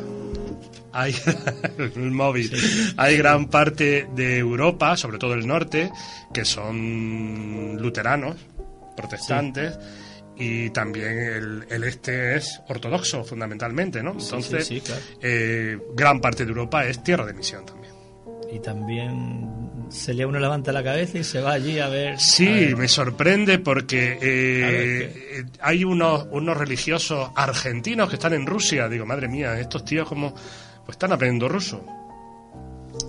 Hay 0.94 1.14
el 1.78 2.12
móvil. 2.12 2.52
Hay 2.98 3.18
gran 3.18 3.48
parte 3.48 4.08
de 4.16 4.38
Europa, 4.40 4.98
sobre 4.98 5.20
todo 5.20 5.34
el 5.34 5.46
norte, 5.46 5.92
que 6.34 6.44
son 6.46 7.78
luteranos, 7.80 8.36
protestantes, 8.96 9.78
y 10.40 10.70
también 10.70 11.18
el, 11.18 11.66
el 11.70 11.84
este 11.84 12.36
es 12.36 12.62
ortodoxo, 12.68 13.24
fundamentalmente, 13.24 14.04
¿no? 14.04 14.12
Entonces, 14.12 14.68
sí, 14.68 14.76
sí, 14.76 14.82
claro. 14.82 15.02
eh, 15.22 15.78
gran 15.96 16.22
parte 16.22 16.46
de 16.46 16.50
Europa 16.50 16.86
es 16.86 17.04
tierra 17.04 17.26
de 17.26 17.34
misión 17.34 17.66
también. 17.66 17.94
Y 18.52 18.60
también 18.60 19.88
se 19.90 20.14
le 20.14 20.26
uno 20.26 20.40
levanta 20.40 20.72
la 20.72 20.84
cabeza 20.84 21.18
y 21.18 21.24
se 21.24 21.42
va 21.42 21.54
allí 21.54 21.80
a 21.80 21.90
ver... 21.90 22.20
Sí, 22.20 22.48
a 22.48 22.52
ver. 22.52 22.78
me 22.78 22.88
sorprende 22.88 23.60
porque 23.60 24.14
eh, 24.14 24.20
eh, 24.22 25.46
hay 25.60 25.84
unos, 25.84 26.28
unos 26.32 26.56
religiosos 26.56 27.30
argentinos 27.36 28.10
que 28.10 28.16
están 28.16 28.34
en 28.34 28.46
Rusia. 28.46 28.88
Digo, 28.88 29.06
madre 29.06 29.28
mía, 29.28 29.60
estos 29.60 29.84
tíos 29.84 30.08
como 30.08 30.34
pues 30.34 30.96
están 30.96 31.12
aprendiendo 31.12 31.50
ruso. 31.50 31.86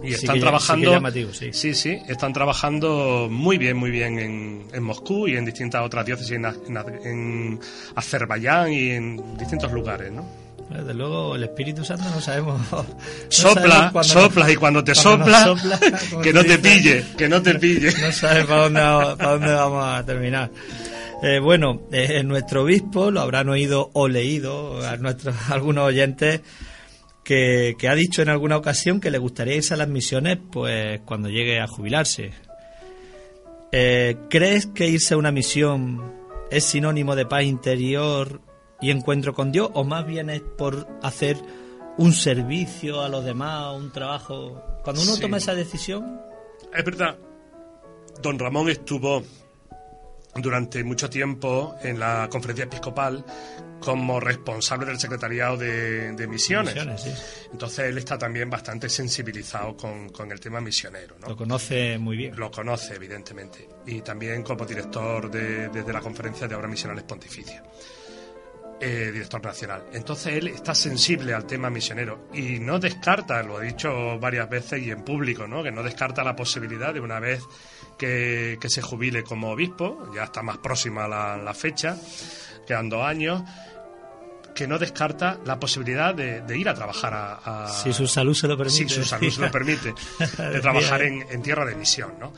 Y 0.03 0.09
Sí 0.09 0.15
están 0.15 0.37
sí 0.37 0.41
trabajando. 0.41 0.93
llamativo, 0.93 1.33
sí. 1.33 1.51
sí, 1.53 1.75
sí, 1.75 1.99
están 2.09 2.33
trabajando 2.33 3.29
muy 3.31 3.59
bien, 3.59 3.77
muy 3.77 3.91
bien 3.91 4.19
en, 4.19 4.63
en 4.73 4.83
Moscú 4.83 5.27
y 5.29 5.37
en 5.37 5.45
distintas 5.45 5.83
otras 5.85 6.07
diócesis, 6.07 6.33
en, 6.37 6.45
en, 6.45 6.77
en 7.05 7.61
Azerbaiyán 7.97 8.73
y 8.73 8.91
en 8.91 9.37
distintos 9.37 9.73
lugares, 9.73 10.13
¿no? 10.13 10.25
Desde 10.71 10.93
luego, 10.95 11.35
el 11.35 11.45
Espíritu 11.45 11.83
Santo 11.85 12.05
no 12.15 12.21
sabemos... 12.21 12.61
no 12.73 12.85
Sopla, 13.31 13.63
sabemos 13.91 14.07
sopla 14.07 14.45
nos- 14.45 14.53
y 14.53 14.57
cuando 14.57 14.85
te 14.85 14.93
cuando 14.93 15.25
sopla, 15.27 15.81
como 16.11 16.23
que 16.23 16.33
no 16.33 16.45
te 16.45 16.59
pille, 16.59 17.05
que 17.17 17.29
no 17.29 17.43
te 17.43 17.55
pille. 17.55 17.91
No 18.01 18.13
sabes 18.13 18.45
para 18.45 18.63
dónde, 18.65 18.81
para 19.17 19.31
dónde 19.33 19.53
vamos 19.53 19.85
a 19.85 20.05
terminar. 20.05 20.51
Eh, 21.23 21.41
bueno, 21.41 21.81
eh, 21.91 22.23
nuestro 22.23 22.63
obispo 22.63 23.11
lo 23.11 23.21
habrán 23.23 23.49
oído 23.49 23.91
o 23.95 24.07
leído 24.09 24.87
a 24.87 24.97
nuestros 24.99 25.35
algunos 25.51 25.85
oyentes 25.87 26.43
que, 27.29 27.77
que 27.79 27.89
ha 27.89 27.95
dicho 27.95 28.23
en 28.23 28.31
alguna 28.31 28.57
ocasión 28.57 29.01
que 29.01 29.11
le 29.11 29.19
gustaría 29.19 29.55
irse 29.57 29.75
a 29.75 29.77
las 29.77 29.89
misiones 29.89 30.39
pues 30.51 31.01
cuando 31.05 31.29
llegue 31.29 31.61
a 31.61 31.67
jubilarse. 31.67 32.33
Eh, 33.71 34.17
¿Crees 34.31 34.67
que 34.67 34.89
irse 34.89 35.13
a 35.13 35.19
una 35.19 35.31
misión 35.31 36.15
es 36.51 36.65
sinónimo 36.65 37.15
de 37.15 37.27
paz 37.27 37.43
interior 37.43 38.41
y 38.81 38.91
encuentro 38.91 39.35
con 39.35 39.53
Dios 39.53 39.69
o 39.75 39.85
más 39.85 40.07
bien 40.07 40.31
es 40.31 40.41
por 40.41 40.89
hacer 41.03 41.37
un 41.99 42.15
servicio 42.15 43.03
a 43.03 43.11
los 43.11 43.25
demás, 43.27 43.77
un 43.77 43.93
trabajo? 43.93 44.63
Cuando 44.83 45.03
uno 45.03 45.13
Sí. 45.17 45.21
toma 45.21 45.37
esa 45.37 45.55
decisión, 45.55 46.21
Es 46.75 46.83
verdad. 46.83 47.19
don 48.23 48.39
Ramón 48.39 48.71
estuvo 48.71 49.23
durante 50.35 50.83
mucho 50.83 51.11
tiempo 51.11 51.75
en 51.83 51.99
la 52.01 52.29
conferencia 52.31 52.65
episcopal 52.65 53.23
como 53.81 54.21
responsable 54.21 54.87
del 54.87 54.99
secretariado 54.99 55.57
de, 55.57 56.27
misiones. 56.29 56.75
Entonces 57.53 57.87
él 57.87 57.99
está 57.99 58.19
también 58.19 58.51
bastante 58.51 58.89
sensibilizado 58.89 59.77
con, 59.77 60.31
el 60.31 60.41
tema 60.41 60.61
misionero. 60.61 61.17
Lo 61.27 61.37
conoce 61.37 61.99
muy 61.99 62.17
bien. 62.17 62.37
Lo 62.37 62.51
conoce, 62.51 62.95
evidentemente. 62.95 63.69
Y 63.87 64.01
también 64.03 64.43
como 64.43 64.67
director 64.67 65.31
de, 65.31 65.69
desde 65.69 65.93
la 65.93 66.01
Conferencia 66.01 66.47
de 66.47 66.55
Obras 66.55 66.71
Misionales 66.71 67.05
Pontificia. 67.05 67.63
Eh, 68.81 69.11
director 69.13 69.45
nacional. 69.45 69.87
Entonces 69.93 70.35
él 70.35 70.47
está 70.47 70.73
sensible 70.73 71.35
al 71.35 71.47
tema 71.47 71.69
misionero 71.69 72.29
y 72.33 72.61
no 72.61 72.79
descarta, 72.79 73.43
lo 73.43 73.57
ha 73.57 73.61
dicho 73.61 74.21
varias 74.21 74.49
veces 74.49 74.81
y 74.81 74.93
en 74.93 75.03
público, 75.03 75.49
¿no? 75.49 75.65
que 75.65 75.73
no 75.73 75.83
descarta 75.83 76.23
la 76.23 76.37
posibilidad 76.37 76.95
de 76.95 77.01
una 77.01 77.19
vez 77.19 77.43
que, 77.99 78.57
se 78.69 78.81
jubile 78.81 79.25
como 79.25 79.51
obispo, 79.51 80.09
ya 80.15 80.23
está 80.25 80.45
más 80.45 80.59
próxima 80.59 81.09
la, 81.09 81.37
la 81.39 81.55
fecha, 81.55 81.99
quedan 82.69 82.91
dos 82.91 83.03
años, 83.03 83.43
que 84.55 84.67
no 84.67 84.79
descarta 84.79 85.39
la 85.47 85.59
posibilidad 85.59 86.15
de, 86.15 86.43
ir 86.57 86.69
a 86.69 86.75
trabajar 86.75 87.13
a, 87.15 87.69
Si 87.83 87.93
su 87.93 88.07
salud 88.07 88.35
se 88.35 88.47
lo 88.47 88.59
permite. 88.59 88.77
Si 88.77 88.89
su 88.89 89.05
salud 89.05 89.31
se 89.31 89.41
lo 89.41 89.51
permite, 89.51 89.95
de 90.39 90.61
trabajar 90.61 91.03
en, 91.03 91.43
tierra 91.43 91.65
de 91.65 91.75
misión, 91.75 92.19
¿no? 92.21 92.33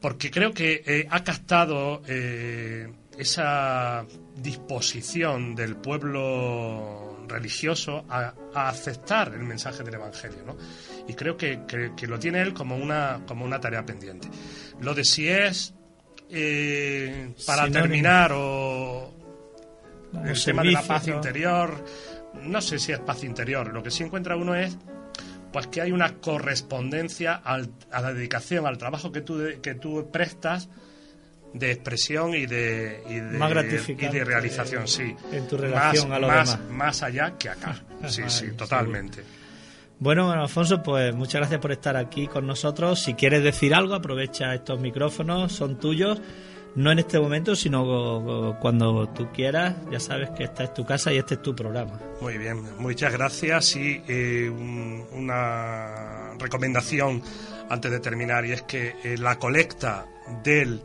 Porque 0.00 0.30
creo 0.30 0.52
que 0.52 0.82
eh, 0.86 1.06
ha 1.10 1.24
captado 1.24 2.02
eh, 2.06 2.90
esa 3.18 4.06
disposición 4.36 5.54
del 5.54 5.76
pueblo 5.76 7.24
religioso 7.26 8.04
a, 8.08 8.34
aceptar 8.54 9.34
el 9.34 9.42
mensaje 9.42 9.82
del 9.82 9.94
Evangelio, 9.94 10.44
¿no? 10.46 10.56
Y 11.08 11.14
creo 11.14 11.36
que, 11.36 11.58
lo 12.06 12.18
tiene 12.18 12.40
él 12.40 12.54
como 12.54 12.76
una, 12.76 13.22
como 13.26 13.44
una 13.44 13.60
tarea 13.60 13.84
pendiente. 13.84 14.28
Lo 14.80 14.94
de 14.94 15.04
si 15.04 15.28
es 15.28 15.74
eh, 16.30 17.32
para 17.46 17.68
terminar 17.68 18.32
o 18.32 19.19
el 20.24 20.44
tema 20.44 20.62
de 20.62 20.72
la 20.72 20.82
paz 20.82 21.08
interior, 21.08 21.84
no 22.42 22.60
sé 22.60 22.78
si 22.78 22.92
es 22.92 22.98
paz 23.00 23.24
interior, 23.24 23.72
lo 23.72 23.82
que 23.82 23.90
sí 23.90 24.02
encuentra 24.02 24.36
uno 24.36 24.54
es 24.54 24.76
pues 25.52 25.66
que 25.66 25.80
hay 25.80 25.92
una 25.92 26.14
correspondencia 26.14 27.34
a 27.34 27.58
la 28.00 28.12
dedicación, 28.12 28.66
al 28.66 28.78
trabajo 28.78 29.10
que 29.10 29.20
tú, 29.20 29.40
que 29.60 29.74
tú 29.74 30.08
prestas 30.12 30.68
de 31.52 31.72
expresión 31.72 32.34
y 32.34 32.46
de, 32.46 33.02
y 33.08 33.14
de, 33.14 34.24
realización, 34.24 34.86
sí. 34.86 35.14
En 35.32 35.48
tu 35.48 35.56
relación 35.56 36.08
más, 36.08 36.16
a 36.16 36.20
lo 36.20 36.28
más, 36.28 36.60
Más 36.70 37.02
allá 37.02 37.36
que 37.36 37.48
acá. 37.48 37.82
Sí, 38.06 38.22
sí, 38.28 38.52
totalmente. 38.52 39.24
Bueno, 39.98 40.30
Alfonso, 40.30 40.82
pues 40.82 41.14
muchas 41.14 41.40
gracias 41.40 41.60
por 41.60 41.72
estar 41.72 41.96
aquí 41.96 42.26
con 42.26 42.46
nosotros. 42.46 43.02
Si 43.02 43.14
quieres 43.14 43.42
decir 43.42 43.74
algo, 43.74 43.94
aprovecha 43.94 44.54
estos 44.54 44.80
micrófonos, 44.80 45.52
son 45.52 45.78
tuyos. 45.78 46.20
No 46.74 46.92
en 46.92 47.00
este 47.00 47.18
momento, 47.18 47.56
sino 47.56 48.56
cuando 48.60 49.08
tú 49.08 49.28
quieras. 49.32 49.74
Ya 49.90 49.98
sabes 50.00 50.30
que 50.30 50.44
esta 50.44 50.64
es 50.64 50.74
tu 50.74 50.84
casa 50.84 51.12
y 51.12 51.18
este 51.18 51.34
es 51.34 51.42
tu 51.42 51.54
programa. 51.54 52.00
Muy 52.20 52.38
bien, 52.38 52.62
muchas 52.78 53.12
gracias. 53.12 53.76
Y 53.76 54.02
eh, 54.06 54.48
una 54.50 56.34
recomendación 56.38 57.22
antes 57.68 57.90
de 57.90 58.00
terminar, 58.00 58.44
y 58.46 58.52
es 58.52 58.62
que 58.62 58.96
eh, 59.04 59.16
la 59.18 59.38
colecta 59.38 60.06
del 60.42 60.80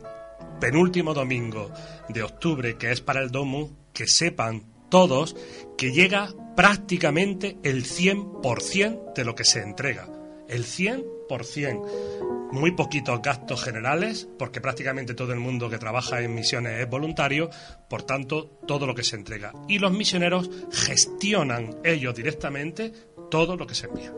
penúltimo 0.60 1.14
domingo 1.14 1.70
de 2.08 2.22
octubre, 2.22 2.76
que 2.76 2.92
es 2.92 3.00
para 3.00 3.20
el 3.20 3.30
Domo, 3.30 3.70
que 3.92 4.06
sepan 4.06 4.64
todos 4.88 5.36
que 5.76 5.92
llega 5.92 6.28
prácticamente 6.56 7.58
el 7.62 7.84
100% 7.84 9.14
de 9.14 9.24
lo 9.24 9.34
que 9.34 9.44
se 9.44 9.60
entrega. 9.60 10.08
El 10.48 10.64
100%. 10.64 12.25
Muy 12.52 12.70
poquitos 12.72 13.20
gastos 13.22 13.62
generales, 13.62 14.28
porque 14.38 14.60
prácticamente 14.60 15.14
todo 15.14 15.32
el 15.32 15.40
mundo 15.40 15.68
que 15.68 15.78
trabaja 15.78 16.20
en 16.22 16.34
misiones 16.34 16.80
es 16.80 16.88
voluntario, 16.88 17.50
por 17.88 18.02
tanto, 18.02 18.60
todo 18.66 18.86
lo 18.86 18.94
que 18.94 19.02
se 19.02 19.16
entrega. 19.16 19.52
Y 19.68 19.78
los 19.78 19.92
misioneros 19.92 20.48
gestionan 20.72 21.76
ellos 21.84 22.14
directamente 22.14 22.92
todo 23.30 23.56
lo 23.56 23.66
que 23.66 23.74
se 23.74 23.86
envía. 23.86 24.12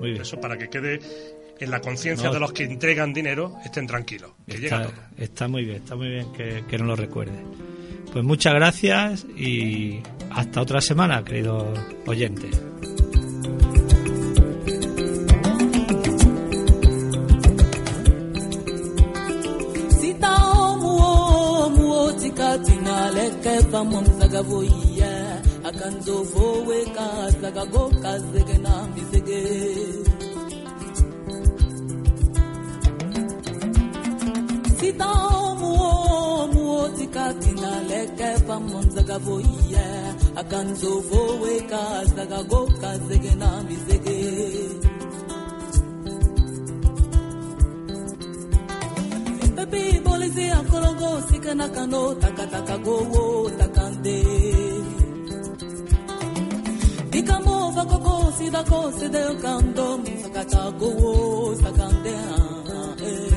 Muy 0.00 0.10
bien. 0.10 0.22
Eso 0.22 0.40
para 0.40 0.58
que 0.58 0.68
quede 0.68 1.00
en 1.58 1.70
la 1.70 1.80
conciencia 1.80 2.30
de 2.30 2.40
los 2.40 2.52
que 2.52 2.64
entregan 2.64 3.12
dinero 3.12 3.56
estén 3.64 3.86
tranquilos, 3.86 4.32
que 4.46 4.56
está, 4.56 4.60
llega 4.60 4.82
todo. 4.82 5.02
Está 5.16 5.48
muy 5.48 5.64
bien, 5.64 5.76
está 5.76 5.96
muy 5.96 6.08
bien 6.08 6.32
que, 6.32 6.64
que 6.68 6.78
nos 6.78 6.86
lo 6.88 6.96
recuerde. 6.96 7.38
Pues 8.12 8.24
muchas 8.24 8.54
gracias 8.54 9.26
y 9.36 10.00
hasta 10.30 10.60
otra 10.60 10.80
semana, 10.80 11.24
queridos 11.24 11.78
oyentes. 12.06 12.60
katina 22.36 23.10
leke 23.16 23.62
pamwa 23.72 24.00
msagavoiya 24.02 25.12
akanzovowe 25.68 26.78
kazago 26.96 27.90
kazege 28.02 28.58
na 28.58 28.74
mizege. 28.94 29.42
Sitaomuomuo 35.56 36.88
tikatina 36.88 37.80
leke 37.88 38.40
pamwa 38.46 38.82
msagavoiya 38.82 40.14
akanzovowe 40.36 41.60
kazago 41.60 42.68
kazege 42.80 43.34
na 43.34 43.62
mizege. 43.62 44.85
wapi 49.76 50.00
bolize 50.00 50.42
ya 50.46 50.56
kolongo 50.62 51.20
sika 51.28 51.54
na 51.54 51.68
kano 51.68 52.14
takataka 52.14 52.78
gowo 52.78 53.50
takande. 53.58 54.24
Likambo 57.12 57.72
sida 57.72 58.32
sidako 58.38 58.92
sideyo 58.98 59.34
kando 59.42 59.98
misakata 59.98 60.70
gowo 60.78 61.54
sakande 61.62 62.14
ah, 62.14 63.04
eh. 63.06 63.35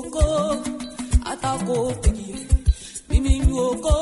oko 0.00 0.24
atako 1.30 1.76
tigi 2.02 2.32
mimi 3.08 3.34
go. 3.84 3.99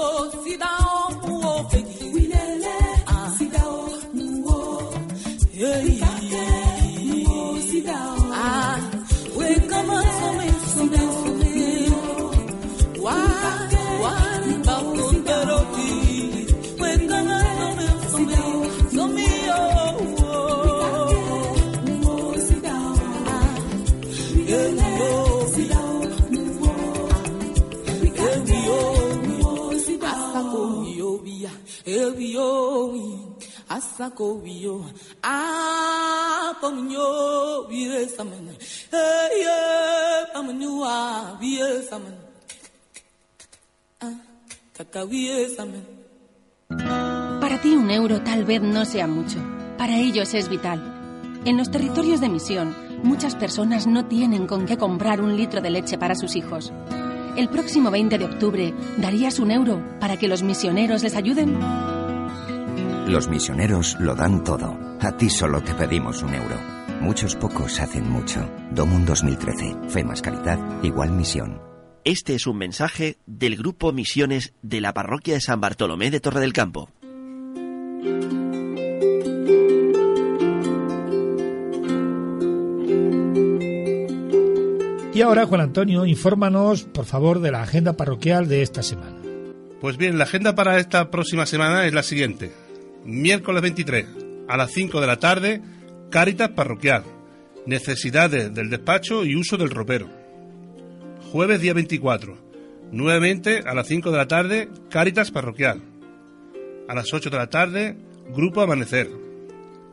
Para 46.69 47.61
ti 47.61 47.75
un 47.75 47.91
euro 47.91 48.23
tal 48.23 48.45
vez 48.45 48.63
no 48.63 48.85
sea 48.85 49.07
mucho. 49.07 49.39
Para 49.77 49.99
ellos 49.99 50.35
es 50.35 50.49
vital. 50.49 51.41
En 51.45 51.57
los 51.57 51.71
territorios 51.71 52.21
de 52.21 52.29
misión, 52.29 52.77
muchas 53.03 53.35
personas 53.35 53.87
no 53.87 54.07
tienen 54.07 54.47
con 54.47 54.67
qué 54.67 54.77
comprar 54.77 55.21
un 55.21 55.37
litro 55.37 55.61
de 55.61 55.71
leche 55.71 55.99
para 55.99 56.15
sus 56.15 56.37
hijos. 56.37 56.73
El 57.37 57.49
próximo 57.49 57.91
20 57.91 58.19
de 58.19 58.25
octubre, 58.25 58.75
¿darías 58.97 59.39
un 59.39 59.51
euro 59.51 59.81
para 60.01 60.17
que 60.17 60.29
los 60.29 60.43
misioneros 60.43 61.03
les 61.03 61.15
ayuden? 61.15 61.59
Los 63.09 63.27
misioneros 63.27 63.97
lo 63.99 64.15
dan 64.15 64.45
todo. 64.45 64.79
A 65.01 65.17
ti 65.17 65.31
solo 65.31 65.63
te 65.63 65.75
pedimos 65.75 66.23
un 66.23 66.35
euro. 66.35 66.57
Muchos 67.01 67.37
pocos 67.37 67.81
hacen 67.81 68.07
mucho. 68.07 68.47
Domun 68.71 69.07
2013. 69.07 69.89
Fe 69.89 70.05
más 70.05 70.21
calidad, 70.21 70.59
igual 70.83 71.13
misión. 71.13 71.59
Este 72.05 72.35
es 72.35 72.47
un 72.47 72.59
mensaje 72.59 73.17
del 73.25 73.57
Grupo 73.57 73.93
Misiones 73.93 74.53
de 74.61 74.83
la 74.83 74.93
Parroquia 74.93 75.33
de 75.33 75.41
San 75.41 75.59
Bartolomé 75.59 76.11
de 76.11 76.21
Torre 76.21 76.41
del 76.41 76.53
Campo. 76.53 76.91
Y 85.15 85.23
ahora, 85.23 85.47
Juan 85.47 85.63
Antonio, 85.63 86.05
infórmanos, 86.05 86.85
por 86.85 87.07
favor, 87.07 87.41
de 87.41 87.53
la 87.53 87.63
agenda 87.63 87.95
parroquial 87.95 88.49
de 88.49 88.61
esta 88.61 88.83
semana. 88.83 89.17
Pues 89.81 89.97
bien, 89.97 90.19
la 90.19 90.25
agenda 90.25 90.55
para 90.55 90.79
esta 90.79 91.11
próxima 91.11 91.47
semana 91.47 91.87
es 91.87 91.95
la 91.95 92.03
siguiente. 92.03 92.68
Miércoles 93.05 93.63
23, 93.63 94.07
a 94.49 94.57
las 94.57 94.73
5 94.73 95.01
de 95.01 95.07
la 95.07 95.19
tarde, 95.19 95.63
Cáritas 96.11 96.51
Parroquial. 96.51 97.05
Necesidades 97.67 98.53
del 98.55 98.71
despacho 98.71 99.25
y 99.25 99.37
uso 99.37 99.57
del 99.57 99.71
ropero. 99.71 100.09
Jueves 101.33 101.61
día 101.61 101.75
24, 101.75 102.37
nuevamente 102.93 103.61
a 103.67 103.75
las 103.75 103.87
5 103.87 104.11
de 104.11 104.17
la 104.17 104.29
tarde, 104.29 104.69
Cáritas 104.91 105.31
Parroquial. 105.31 105.83
A 106.89 106.95
las 106.95 107.13
8 107.13 107.31
de 107.31 107.37
la 107.37 107.49
tarde, 107.49 107.97
Grupo 108.35 108.61
Amanecer. 108.61 109.11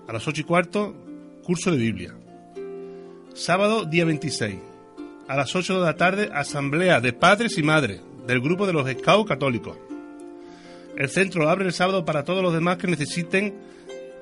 A 0.08 0.14
las 0.14 0.28
8 0.28 0.42
y 0.42 0.44
cuarto, 0.44 0.96
curso 1.44 1.72
de 1.72 1.78
Biblia. 1.78 2.16
Sábado 3.34 3.86
día 3.86 4.06
26, 4.06 4.56
a 5.28 5.36
las 5.36 5.56
8 5.56 5.80
de 5.80 5.86
la 5.86 5.96
tarde, 5.96 6.30
Asamblea 6.34 7.02
de 7.02 7.14
Padres 7.14 7.58
y 7.58 7.64
Madres 7.64 8.02
del 8.26 8.42
grupo 8.42 8.66
de 8.66 8.74
los 8.74 8.90
Scouts 8.90 9.28
Católicos. 9.28 9.78
El 10.98 11.10
centro 11.10 11.50
abre 11.50 11.66
el 11.66 11.74
sábado 11.74 12.06
para 12.06 12.24
todos 12.24 12.42
los 12.42 12.54
demás 12.54 12.78
que 12.78 12.88
necesiten 12.88 13.54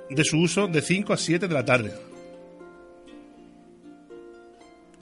de 0.10 0.24
su 0.24 0.40
uso 0.40 0.68
de 0.68 0.82
5 0.82 1.14
a 1.14 1.18
7 1.18 1.48
de 1.48 1.54
la 1.54 1.66
tarde. 1.66 1.94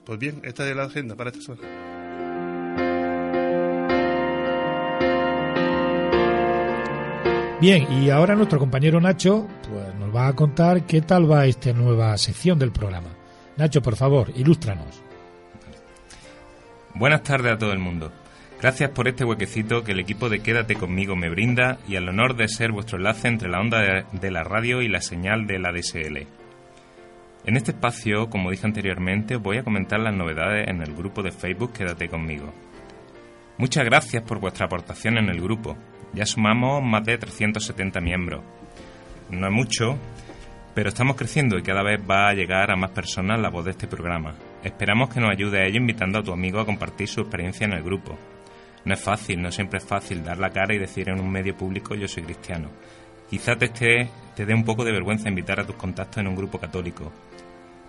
Pues 0.04 0.18
bien, 0.18 0.40
esta 0.44 0.68
es 0.68 0.76
la 0.76 0.84
agenda 0.84 1.14
para 1.16 1.30
esta 1.30 1.42
semana. 1.42 1.92
Bien, 7.60 7.86
y 7.92 8.10
ahora 8.10 8.34
nuestro 8.34 8.58
compañero 8.58 9.00
Nacho 9.00 9.46
pues, 9.70 9.94
nos 9.94 10.14
va 10.14 10.26
a 10.26 10.34
contar 10.34 10.84
qué 10.84 11.00
tal 11.00 11.30
va 11.30 11.46
esta 11.46 11.72
nueva 11.72 12.18
sección 12.18 12.58
del 12.58 12.72
programa. 12.72 13.10
Nacho, 13.56 13.80
por 13.80 13.94
favor, 13.94 14.30
ilústranos. 14.34 15.00
Buenas 16.94 17.22
tardes 17.22 17.52
a 17.52 17.58
todo 17.58 17.72
el 17.72 17.78
mundo. 17.78 18.12
Gracias 18.62 18.90
por 18.90 19.08
este 19.08 19.24
huequecito 19.24 19.82
que 19.82 19.90
el 19.90 19.98
equipo 19.98 20.28
de 20.28 20.38
Quédate 20.38 20.76
conmigo 20.76 21.16
me 21.16 21.28
brinda 21.28 21.78
y 21.88 21.96
al 21.96 22.08
honor 22.08 22.36
de 22.36 22.46
ser 22.46 22.70
vuestro 22.70 22.96
enlace 22.96 23.26
entre 23.26 23.48
la 23.48 23.58
onda 23.58 24.06
de, 24.12 24.30
la 24.30 24.44
radio 24.44 24.82
y 24.82 24.88
la 24.88 25.00
señal 25.00 25.48
de 25.48 25.58
la 25.58 25.72
DSL. 25.72 26.28
En 27.44 27.56
este 27.56 27.72
espacio, 27.72 28.30
como 28.30 28.52
dije 28.52 28.64
anteriormente, 28.64 29.34
voy 29.34 29.56
a 29.58 29.64
comentar 29.64 29.98
las 29.98 30.14
novedades 30.14 30.68
en 30.68 30.80
el 30.80 30.94
grupo 30.94 31.24
de 31.24 31.32
Facebook 31.32 31.72
Quédate 31.72 32.06
conmigo. 32.06 32.54
Muchas 33.58 33.84
gracias 33.84 34.22
por 34.22 34.38
vuestra 34.38 34.66
aportación 34.66 35.18
en 35.18 35.28
el 35.28 35.40
grupo. 35.40 35.76
Ya 36.14 36.24
sumamos 36.24 36.84
más 36.84 37.04
de 37.04 37.18
370 37.18 38.00
miembros. 38.00 38.44
No 39.28 39.44
es 39.44 39.52
mucho, 39.52 39.98
pero 40.72 40.90
estamos 40.90 41.16
creciendo 41.16 41.58
y 41.58 41.64
cada 41.64 41.82
vez 41.82 42.00
va 42.08 42.28
a 42.28 42.34
llegar 42.34 42.70
a 42.70 42.76
más 42.76 42.92
personas 42.92 43.40
la 43.40 43.50
voz 43.50 43.64
de 43.64 43.72
este 43.72 43.88
programa. 43.88 44.36
Esperamos 44.62 45.12
que 45.12 45.18
nos 45.18 45.32
ayude 45.32 45.62
a 45.62 45.66
ello 45.66 45.78
invitando 45.78 46.20
a 46.20 46.22
tu 46.22 46.32
amigo 46.32 46.60
a 46.60 46.64
compartir 46.64 47.08
su 47.08 47.22
experiencia 47.22 47.64
en 47.64 47.72
el 47.72 47.82
grupo. 47.82 48.16
No 48.84 48.94
es 48.94 49.00
fácil, 49.00 49.40
no 49.40 49.52
siempre 49.52 49.78
es 49.78 49.84
fácil 49.84 50.24
dar 50.24 50.38
la 50.38 50.50
cara 50.50 50.74
y 50.74 50.78
decir 50.78 51.08
en 51.08 51.20
un 51.20 51.30
medio 51.30 51.56
público 51.56 51.94
yo 51.94 52.08
soy 52.08 52.24
cristiano. 52.24 52.70
Quizá 53.30 53.56
te, 53.56 53.66
esté, 53.66 54.08
te 54.34 54.44
dé 54.44 54.54
un 54.54 54.64
poco 54.64 54.84
de 54.84 54.92
vergüenza 54.92 55.28
invitar 55.28 55.60
a 55.60 55.64
tus 55.64 55.76
contactos 55.76 56.18
en 56.18 56.28
un 56.28 56.36
grupo 56.36 56.58
católico. 56.58 57.12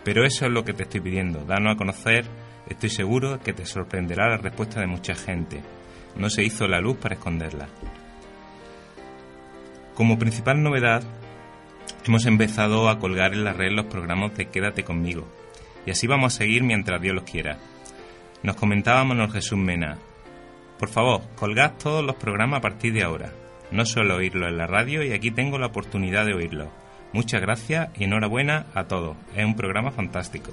Pero 0.04 0.26
eso 0.26 0.46
es 0.46 0.52
lo 0.52 0.64
que 0.64 0.74
te 0.74 0.84
estoy 0.84 1.02
pidiendo, 1.02 1.46
danos 1.46 1.74
a 1.74 1.78
conocer, 1.78 2.26
estoy 2.68 2.90
seguro 2.90 3.40
que 3.40 3.54
te 3.54 3.66
sorprenderá 3.66 4.30
la 4.30 4.38
respuesta 4.38 4.80
de 4.80 4.88
mucha 4.88 5.16
gente. 5.16 5.62
No 6.16 6.30
se 6.30 6.44
hizo 6.44 6.68
la 6.68 6.80
luz 6.80 6.98
para 6.98 7.16
esconderla. 7.16 7.68
Como 9.96 10.20
principal 10.20 10.62
novedad, 10.62 11.04
hemos 12.06 12.26
empezado 12.26 12.90
a 12.90 13.00
colgar 13.00 13.34
en 13.34 13.44
la 13.44 13.54
red 13.54 13.72
los 13.72 13.86
programas 13.86 14.36
de 14.36 14.48
Quédate 14.48 14.84
conmigo, 14.84 15.28
y 15.86 15.92
así 15.92 16.08
vamos 16.08 16.34
a 16.34 16.38
seguir 16.38 16.64
mientras 16.64 17.02
Dios 17.02 17.16
los 17.16 17.24
quiera. 17.24 17.58
Nos 18.44 18.56
comentaba 18.56 19.04
Manuel 19.04 19.32
Jesús 19.32 19.58
Mena, 19.58 19.98
por 20.84 20.90
favor, 20.90 21.22
colgad 21.38 21.76
todos 21.82 22.04
los 22.04 22.18
programas 22.18 22.58
a 22.58 22.62
partir 22.62 22.92
de 22.92 23.04
ahora. 23.04 23.32
No 23.72 23.86
suelo 23.86 24.18
oírlos 24.18 24.50
en 24.50 24.58
la 24.58 24.68
radio 24.68 25.02
y 25.02 25.14
aquí 25.14 25.32
tengo 25.32 25.58
la 25.58 25.68
oportunidad 25.68 26.26
de 26.26 26.34
oírlos. 26.34 26.68
Muchas 27.14 27.40
gracias 27.40 27.88
y 27.98 28.04
enhorabuena 28.04 28.66
a 28.74 28.84
todos. 28.84 29.16
Es 29.34 29.46
un 29.46 29.56
programa 29.56 29.92
fantástico. 29.92 30.52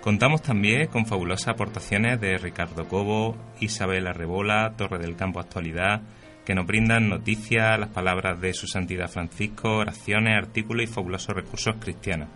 Contamos 0.00 0.42
también 0.42 0.86
con 0.86 1.06
fabulosas 1.06 1.48
aportaciones 1.48 2.20
de 2.20 2.38
Ricardo 2.38 2.86
Cobo, 2.86 3.36
Isabel 3.58 4.06
Arrebola, 4.06 4.74
Torre 4.76 4.98
del 4.98 5.16
Campo 5.16 5.40
Actualidad, 5.40 6.02
que 6.44 6.54
nos 6.54 6.64
brindan 6.64 7.08
noticias, 7.08 7.80
las 7.80 7.88
palabras 7.88 8.40
de 8.40 8.54
su 8.54 8.68
santidad 8.68 9.10
Francisco, 9.10 9.78
oraciones, 9.78 10.36
artículos 10.36 10.84
y 10.84 10.86
fabulosos 10.86 11.34
recursos 11.34 11.74
cristianos. 11.80 12.28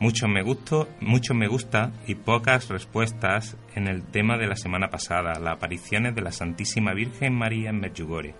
Muchos 0.00 0.28
me, 0.28 0.42
gusto, 0.42 0.88
muchos 1.00 1.36
me 1.36 1.46
gusta 1.46 1.92
y 2.06 2.16
pocas 2.16 2.68
respuestas 2.68 3.56
en 3.76 3.86
el 3.86 4.02
tema 4.02 4.36
de 4.36 4.48
la 4.48 4.56
semana 4.56 4.90
pasada, 4.90 5.38
las 5.38 5.54
apariciones 5.54 6.14
de 6.16 6.22
la 6.22 6.32
Santísima 6.32 6.92
Virgen 6.94 7.32
María 7.32 7.70
en 7.70 7.80
Medjugorje. 7.80 8.34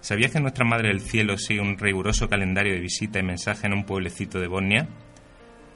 ¿Sabías 0.00 0.30
que 0.30 0.40
nuestra 0.40 0.64
Madre 0.64 0.88
del 0.88 1.00
Cielo 1.00 1.36
sigue 1.36 1.60
un 1.60 1.76
riguroso 1.76 2.28
calendario 2.28 2.74
de 2.74 2.80
visita 2.80 3.18
y 3.18 3.24
mensaje 3.24 3.66
en 3.66 3.72
un 3.72 3.84
pueblecito 3.84 4.38
de 4.38 4.46
Bosnia? 4.46 4.88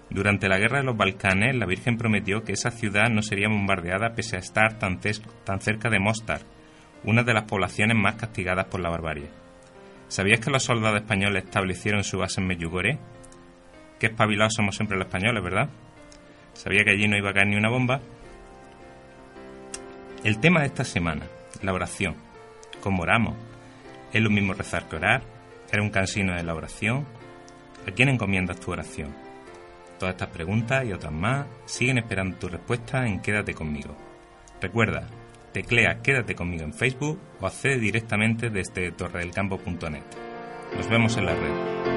Durante 0.09 0.49
la 0.49 0.59
guerra 0.59 0.79
de 0.79 0.85
los 0.85 0.97
Balcanes, 0.97 1.57
la 1.57 1.67
Virgen 1.67 1.99
prometió 1.99 2.45
que 2.45 2.53
esa 2.53 2.71
ciudad 2.71 3.11
no 3.11 3.23
sería 3.23 3.49
bombardeada 3.49 4.15
pese 4.15 4.37
a 4.37 4.41
estar 4.41 4.79
tan, 4.79 5.01
tan 5.45 5.61
cerca 5.61 5.91
de 5.91 5.99
Mostar, 5.99 6.43
una 7.03 7.25
de 7.25 7.35
las 7.35 7.45
poblaciones 7.45 7.97
más 7.97 8.15
castigadas 8.15 8.67
por 8.67 8.81
la 8.81 8.89
barbarie. 8.89 9.31
¿Sabías 10.07 10.39
que 10.39 10.51
los 10.51 10.63
soldados 10.63 11.01
españoles 11.01 11.45
establecieron 11.45 12.05
su 12.05 12.19
base 12.19 12.41
en 12.41 12.47
Medjugorje? 12.47 12.99
Qué 14.01 14.07
espabilados 14.07 14.55
somos 14.55 14.75
siempre 14.75 14.97
los 14.97 15.07
españoles, 15.07 15.45
¿verdad? 15.45 15.69
¿Sabía 16.55 16.85
que 16.85 16.93
allí 16.93 17.07
no 17.07 17.19
iba 17.19 17.31
a 17.31 17.35
caer 17.35 17.49
ni 17.49 17.57
una 17.57 17.69
bomba? 17.69 18.01
El 20.25 20.41
tema 20.41 20.61
de 20.61 20.67
esta 20.67 20.85
semana, 20.85 21.27
la 21.61 21.75
oración. 21.75 22.17
¿Cómo 22.81 23.03
oramos? 23.03 23.37
¿Es 24.11 24.23
lo 24.23 24.31
mismo 24.31 24.55
rezar 24.55 24.89
que 24.89 24.97
orar? 24.97 25.23
¿Era 25.71 25.83
un 25.83 25.91
cansino 25.91 26.35
de 26.35 26.43
la 26.43 26.55
oración? 26.55 27.07
¿A 27.87 27.91
quién 27.91 28.09
encomiendas 28.09 28.59
tu 28.59 28.73
oración? 28.73 29.15
Todas 29.99 30.15
estas 30.15 30.31
preguntas 30.31 30.83
y 30.87 30.95
otras 30.95 31.13
más 31.13 31.47
siguen 31.67 31.99
esperando 31.99 32.39
tu 32.39 32.49
respuesta 32.49 33.07
en 33.07 33.21
Quédate 33.21 33.53
conmigo. 33.53 33.95
Recuerda, 34.63 35.09
teclea 35.53 36.01
Quédate 36.03 36.35
conmigo 36.35 36.65
en 36.65 36.73
Facebook 36.73 37.21
o 37.39 37.47
accede 37.47 37.79
directamente 37.79 38.49
desde 38.49 38.93
torredelcampo.net. 38.93 40.05
Nos 40.75 40.89
vemos 40.89 41.17
en 41.19 41.27
la 41.27 41.35
red. 41.35 41.90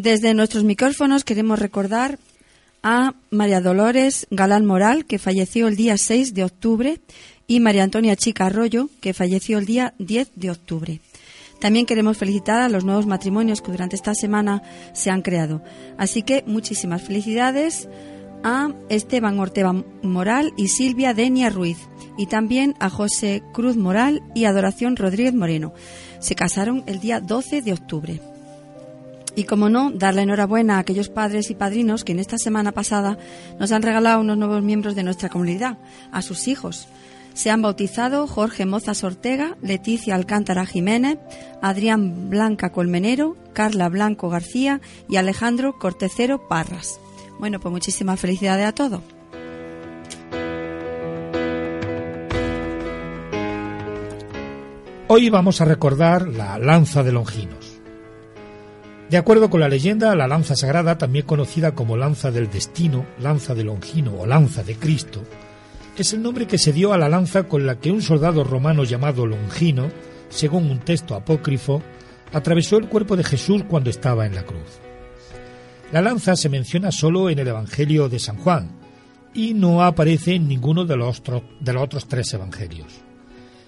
Desde 0.00 0.32
nuestros 0.32 0.64
micrófonos 0.64 1.24
queremos 1.24 1.58
recordar 1.58 2.18
a 2.82 3.12
María 3.28 3.60
Dolores 3.60 4.26
Galán 4.30 4.64
Moral, 4.64 5.04
que 5.04 5.18
falleció 5.18 5.68
el 5.68 5.76
día 5.76 5.98
6 5.98 6.32
de 6.32 6.42
octubre, 6.42 7.00
y 7.46 7.60
María 7.60 7.82
Antonia 7.82 8.16
Chica 8.16 8.46
Arroyo, 8.46 8.88
que 9.02 9.12
falleció 9.12 9.58
el 9.58 9.66
día 9.66 9.92
10 9.98 10.30
de 10.36 10.50
octubre. 10.52 11.00
También 11.60 11.84
queremos 11.84 12.16
felicitar 12.16 12.62
a 12.62 12.70
los 12.70 12.82
nuevos 12.82 13.04
matrimonios 13.04 13.60
que 13.60 13.72
durante 13.72 13.94
esta 13.94 14.14
semana 14.14 14.62
se 14.94 15.10
han 15.10 15.20
creado. 15.20 15.62
Así 15.98 16.22
que 16.22 16.44
muchísimas 16.46 17.02
felicidades 17.02 17.86
a 18.42 18.72
Esteban 18.88 19.38
Ortega 19.38 19.84
Moral 20.02 20.54
y 20.56 20.68
Silvia 20.68 21.12
Denia 21.12 21.50
Ruiz, 21.50 21.76
y 22.16 22.24
también 22.24 22.74
a 22.80 22.88
José 22.88 23.42
Cruz 23.52 23.76
Moral 23.76 24.22
y 24.34 24.46
Adoración 24.46 24.96
Rodríguez 24.96 25.34
Moreno. 25.34 25.74
Se 26.20 26.34
casaron 26.34 26.84
el 26.86 27.00
día 27.00 27.20
12 27.20 27.60
de 27.60 27.74
octubre. 27.74 28.20
Y 29.40 29.44
como 29.44 29.70
no, 29.70 29.90
dar 29.90 30.14
la 30.14 30.20
enhorabuena 30.20 30.76
a 30.76 30.80
aquellos 30.80 31.08
padres 31.08 31.48
y 31.48 31.54
padrinos 31.54 32.04
que 32.04 32.12
en 32.12 32.18
esta 32.18 32.36
semana 32.36 32.72
pasada 32.72 33.16
nos 33.58 33.72
han 33.72 33.80
regalado 33.80 34.20
unos 34.20 34.36
nuevos 34.36 34.62
miembros 34.62 34.94
de 34.94 35.02
nuestra 35.02 35.30
comunidad, 35.30 35.78
a 36.12 36.20
sus 36.20 36.46
hijos. 36.46 36.88
Se 37.32 37.48
han 37.48 37.62
bautizado 37.62 38.26
Jorge 38.26 38.66
Mozas 38.66 39.02
Ortega, 39.02 39.56
Leticia 39.62 40.14
Alcántara 40.14 40.66
Jiménez, 40.66 41.16
Adrián 41.62 42.28
Blanca 42.28 42.70
Colmenero, 42.70 43.38
Carla 43.54 43.88
Blanco 43.88 44.28
García 44.28 44.82
y 45.08 45.16
Alejandro 45.16 45.78
Cortecero 45.78 46.46
Parras. 46.46 47.00
Bueno, 47.38 47.60
pues 47.60 47.72
muchísimas 47.72 48.20
felicidades 48.20 48.66
a 48.66 48.72
todos. 48.72 49.00
Hoy 55.08 55.30
vamos 55.30 55.62
a 55.62 55.64
recordar 55.64 56.28
la 56.28 56.58
lanza 56.58 57.02
de 57.02 57.12
Longinos. 57.12 57.69
De 59.10 59.16
acuerdo 59.16 59.50
con 59.50 59.58
la 59.58 59.68
leyenda, 59.68 60.14
la 60.14 60.28
lanza 60.28 60.54
sagrada, 60.54 60.96
también 60.96 61.26
conocida 61.26 61.74
como 61.74 61.96
lanza 61.96 62.30
del 62.30 62.48
destino, 62.48 63.04
lanza 63.18 63.56
de 63.56 63.64
Longino 63.64 64.14
o 64.14 64.24
lanza 64.24 64.62
de 64.62 64.76
Cristo, 64.76 65.22
es 66.00 66.14
el 66.14 66.22
nombre 66.22 66.46
que 66.46 66.56
se 66.56 66.72
dio 66.72 66.92
a 66.92 66.98
la 66.98 67.08
lanza 67.08 67.42
con 67.42 67.66
la 67.66 67.78
que 67.78 67.90
un 67.90 68.00
soldado 68.00 68.44
romano 68.44 68.84
llamado 68.84 69.26
Longino, 69.26 69.90
según 70.30 70.70
un 70.70 70.78
texto 70.78 71.14
apócrifo, 71.14 71.82
atravesó 72.32 72.78
el 72.78 72.88
cuerpo 72.88 73.16
de 73.16 73.24
Jesús 73.24 73.64
cuando 73.68 73.90
estaba 73.90 74.24
en 74.26 74.34
la 74.34 74.44
cruz. 74.44 74.80
La 75.92 76.00
lanza 76.00 76.36
se 76.36 76.48
menciona 76.48 76.92
solo 76.92 77.28
en 77.28 77.40
el 77.40 77.48
Evangelio 77.48 78.08
de 78.08 78.18
San 78.18 78.36
Juan 78.36 78.70
y 79.34 79.54
no 79.54 79.82
aparece 79.82 80.36
en 80.36 80.48
ninguno 80.48 80.84
de 80.84 80.96
los, 80.96 81.22
de 81.60 81.72
los 81.72 81.82
otros 81.82 82.06
tres 82.06 82.32
evangelios. 82.32 82.92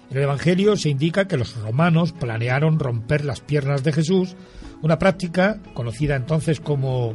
En 0.09 0.17
el 0.17 0.23
Evangelio 0.23 0.75
se 0.75 0.89
indica 0.89 1.27
que 1.27 1.37
los 1.37 1.55
romanos 1.57 2.13
planearon 2.13 2.79
romper 2.79 3.25
las 3.25 3.41
piernas 3.41 3.83
de 3.83 3.91
Jesús, 3.91 4.35
una 4.83 4.99
práctica 4.99 5.59
conocida 5.73 6.17
entonces 6.17 6.59
como 6.59 7.13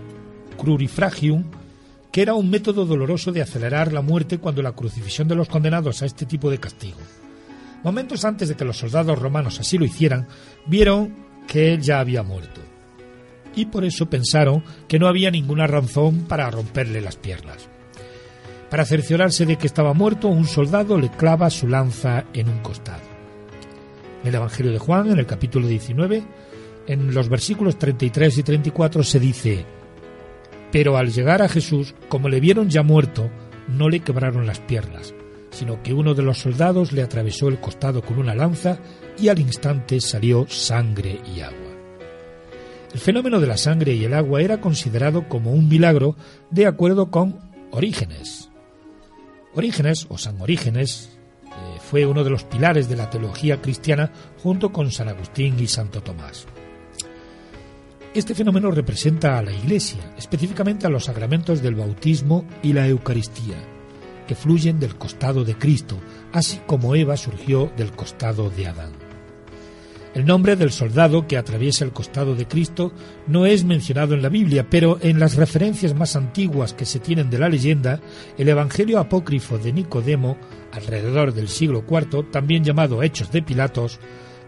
crurifragium, 0.56 1.44
que 2.10 2.22
era 2.22 2.32
un 2.32 2.48
método 2.48 2.86
doloroso 2.86 3.30
de 3.30 3.42
acelerar 3.42 3.92
la 3.92 4.00
muerte 4.00 4.38
cuando 4.38 4.62
la 4.62 4.72
crucifixión 4.72 5.28
de 5.28 5.34
los 5.34 5.48
condenados 5.48 6.00
a 6.02 6.06
este 6.06 6.24
tipo 6.24 6.50
de 6.50 6.58
castigo. 6.58 6.96
Momentos 7.84 8.24
antes 8.24 8.48
de 8.48 8.56
que 8.56 8.64
los 8.64 8.78
soldados 8.78 9.18
romanos 9.18 9.60
así 9.60 9.76
lo 9.76 9.84
hicieran, 9.84 10.26
vieron 10.66 11.14
que 11.46 11.74
él 11.74 11.82
ya 11.82 12.00
había 12.00 12.22
muerto. 12.22 12.62
Y 13.54 13.66
por 13.66 13.84
eso 13.84 14.08
pensaron 14.08 14.64
que 14.88 14.98
no 14.98 15.06
había 15.06 15.30
ninguna 15.30 15.66
razón 15.66 16.20
para 16.26 16.50
romperle 16.50 17.02
las 17.02 17.16
piernas. 17.16 17.68
Para 18.70 18.86
cerciorarse 18.86 19.44
de 19.44 19.56
que 19.56 19.66
estaba 19.66 19.92
muerto, 19.92 20.28
un 20.28 20.46
soldado 20.46 20.98
le 20.98 21.10
clava 21.10 21.50
su 21.50 21.68
lanza 21.68 22.24
en 22.32 22.48
un 22.48 22.60
costado. 22.60 23.02
En 24.22 24.28
el 24.28 24.34
Evangelio 24.34 24.72
de 24.72 24.78
Juan, 24.78 25.10
en 25.10 25.18
el 25.18 25.26
capítulo 25.26 25.66
19, 25.66 26.24
en 26.88 27.14
los 27.14 27.28
versículos 27.28 27.78
33 27.78 28.38
y 28.38 28.42
34 28.42 29.02
se 29.04 29.20
dice, 29.20 29.64
Pero 30.72 30.96
al 30.96 31.12
llegar 31.12 31.42
a 31.42 31.48
Jesús, 31.48 31.94
como 32.08 32.28
le 32.28 32.40
vieron 32.40 32.68
ya 32.68 32.82
muerto, 32.82 33.30
no 33.68 33.88
le 33.88 34.00
quebraron 34.00 34.46
las 34.46 34.58
piernas, 34.58 35.14
sino 35.50 35.82
que 35.82 35.94
uno 35.94 36.14
de 36.14 36.22
los 36.22 36.38
soldados 36.38 36.92
le 36.92 37.02
atravesó 37.02 37.48
el 37.48 37.60
costado 37.60 38.02
con 38.02 38.18
una 38.18 38.34
lanza 38.34 38.78
y 39.18 39.28
al 39.28 39.38
instante 39.38 40.00
salió 40.00 40.46
sangre 40.48 41.20
y 41.34 41.40
agua. 41.40 41.58
El 42.92 43.00
fenómeno 43.00 43.38
de 43.38 43.46
la 43.46 43.58
sangre 43.58 43.92
y 43.92 44.04
el 44.04 44.14
agua 44.14 44.40
era 44.40 44.60
considerado 44.60 45.28
como 45.28 45.52
un 45.52 45.68
milagro 45.68 46.16
de 46.50 46.66
acuerdo 46.66 47.10
con 47.10 47.38
Orígenes, 47.70 48.48
Orígenes, 49.54 50.06
o 50.08 50.16
San 50.16 50.40
Orígenes, 50.40 51.10
eh, 51.44 51.50
fue 51.80 52.06
uno 52.06 52.22
de 52.22 52.30
los 52.30 52.44
pilares 52.44 52.88
de 52.88 52.96
la 52.96 53.10
teología 53.10 53.60
cristiana 53.60 54.12
junto 54.42 54.72
con 54.72 54.90
San 54.90 55.08
Agustín 55.08 55.58
y 55.58 55.66
Santo 55.66 56.00
Tomás. 56.00 56.46
Este 58.14 58.34
fenómeno 58.34 58.70
representa 58.70 59.38
a 59.38 59.42
la 59.42 59.52
Iglesia, 59.52 60.00
específicamente 60.16 60.86
a 60.86 60.90
los 60.90 61.04
sacramentos 61.04 61.60
del 61.60 61.74
bautismo 61.74 62.46
y 62.62 62.72
la 62.72 62.88
Eucaristía, 62.88 63.56
que 64.26 64.34
fluyen 64.34 64.80
del 64.80 64.96
costado 64.96 65.44
de 65.44 65.56
Cristo, 65.56 65.98
así 66.32 66.58
como 66.66 66.94
Eva 66.94 67.18
surgió 67.18 67.70
del 67.76 67.92
costado 67.92 68.48
de 68.48 68.66
Adán. 68.66 68.92
El 70.14 70.24
nombre 70.24 70.56
del 70.56 70.72
soldado 70.72 71.26
que 71.26 71.36
atraviesa 71.36 71.84
el 71.84 71.92
costado 71.92 72.34
de 72.34 72.48
Cristo 72.48 72.92
no 73.26 73.44
es 73.44 73.64
mencionado 73.64 74.14
en 74.14 74.22
la 74.22 74.30
Biblia, 74.30 74.66
pero 74.68 74.98
en 75.02 75.20
las 75.20 75.36
referencias 75.36 75.94
más 75.94 76.16
antiguas 76.16 76.72
que 76.72 76.86
se 76.86 77.00
tienen 77.00 77.28
de 77.28 77.38
la 77.38 77.50
leyenda, 77.50 78.00
el 78.38 78.48
Evangelio 78.48 79.00
apócrifo 79.00 79.58
de 79.58 79.74
Nicodemo, 79.74 80.38
alrededor 80.72 81.34
del 81.34 81.48
siglo 81.48 81.84
IV, 81.86 82.30
también 82.32 82.64
llamado 82.64 83.02
Hechos 83.02 83.30
de 83.30 83.42
Pilatos, 83.42 84.00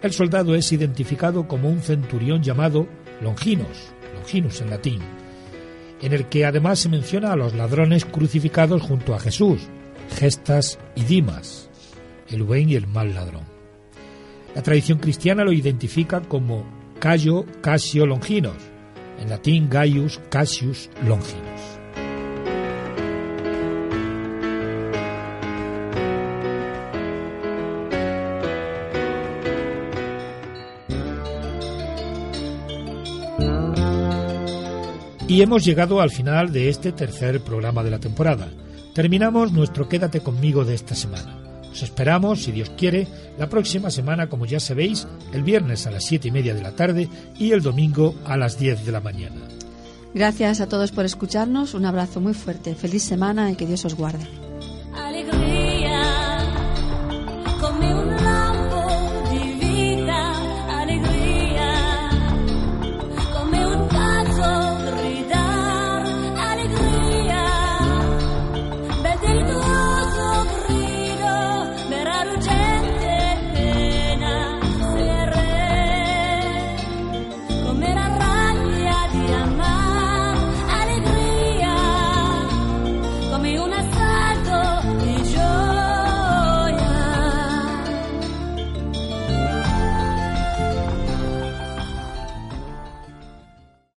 el 0.03 0.13
soldado 0.13 0.55
es 0.55 0.73
identificado 0.73 1.47
como 1.47 1.69
un 1.69 1.81
centurión 1.81 2.43
llamado 2.43 2.89
Longinos, 3.21 3.93
Longinus 4.15 4.61
en 4.61 4.71
latín, 4.71 5.01
en 6.01 6.13
el 6.13 6.27
que 6.27 6.45
además 6.45 6.79
se 6.79 6.89
menciona 6.89 7.33
a 7.33 7.37
los 7.37 7.55
ladrones 7.55 8.05
crucificados 8.05 8.83
junto 8.83 9.15
a 9.15 9.21
Jesús, 9.21 9.63
Gestas 10.17 10.79
y 10.95 11.03
Dimas, 11.03 11.71
el 12.29 12.43
buen 12.43 12.71
y 12.71 12.75
el 12.75 12.87
mal 12.87 13.15
ladrón. 13.15 13.45
La 14.55 14.63
tradición 14.63 14.99
cristiana 14.99 15.45
lo 15.45 15.53
identifica 15.53 16.21
como 16.21 16.65
Cayo 16.99 17.45
Casio 17.61 18.07
Longinos, 18.07 18.57
en 19.19 19.29
latín 19.29 19.69
Gaius 19.69 20.21
Cassius 20.31 20.91
Longinus. 21.07 21.80
Y 35.31 35.43
hemos 35.43 35.65
llegado 35.65 36.01
al 36.01 36.11
final 36.11 36.53
de 36.53 36.69
este 36.69 36.91
tercer 36.91 37.41
programa 37.41 37.85
de 37.85 37.91
la 37.93 38.01
temporada. 38.01 38.49
Terminamos 38.93 39.53
nuestro 39.53 39.89
Quédate 39.89 40.23
conmigo 40.23 40.65
de 40.65 40.75
esta 40.75 40.97
semana. 40.97 41.39
Os 41.71 41.85
esperamos, 41.85 42.43
si 42.43 42.51
Dios 42.51 42.73
quiere, 42.77 43.07
la 43.39 43.49
próxima 43.49 43.93
semana, 43.93 44.29
como 44.29 44.45
ya 44.45 44.59
sabéis, 44.59 45.07
el 45.33 45.45
viernes 45.45 45.87
a 45.87 45.93
las 45.93 46.05
siete 46.05 46.27
y 46.27 46.31
media 46.33 46.53
de 46.53 46.63
la 46.63 46.73
tarde 46.73 47.09
y 47.39 47.53
el 47.53 47.63
domingo 47.63 48.17
a 48.25 48.37
las 48.37 48.59
10 48.59 48.85
de 48.85 48.91
la 48.91 49.01
mañana. 49.01 49.47
Gracias 50.15 50.61
a 50.61 50.69
todos 50.69 50.91
por 50.91 51.05
escucharnos, 51.05 51.75
un 51.75 51.85
abrazo 51.85 52.21
muy 52.21 52.35
fuerte, 52.35 52.75
feliz 52.75 53.05
semana 53.05 53.53
y 53.53 53.55
que 53.55 53.67
Dios 53.67 53.85
os 53.85 53.95
guarde. 53.95 54.50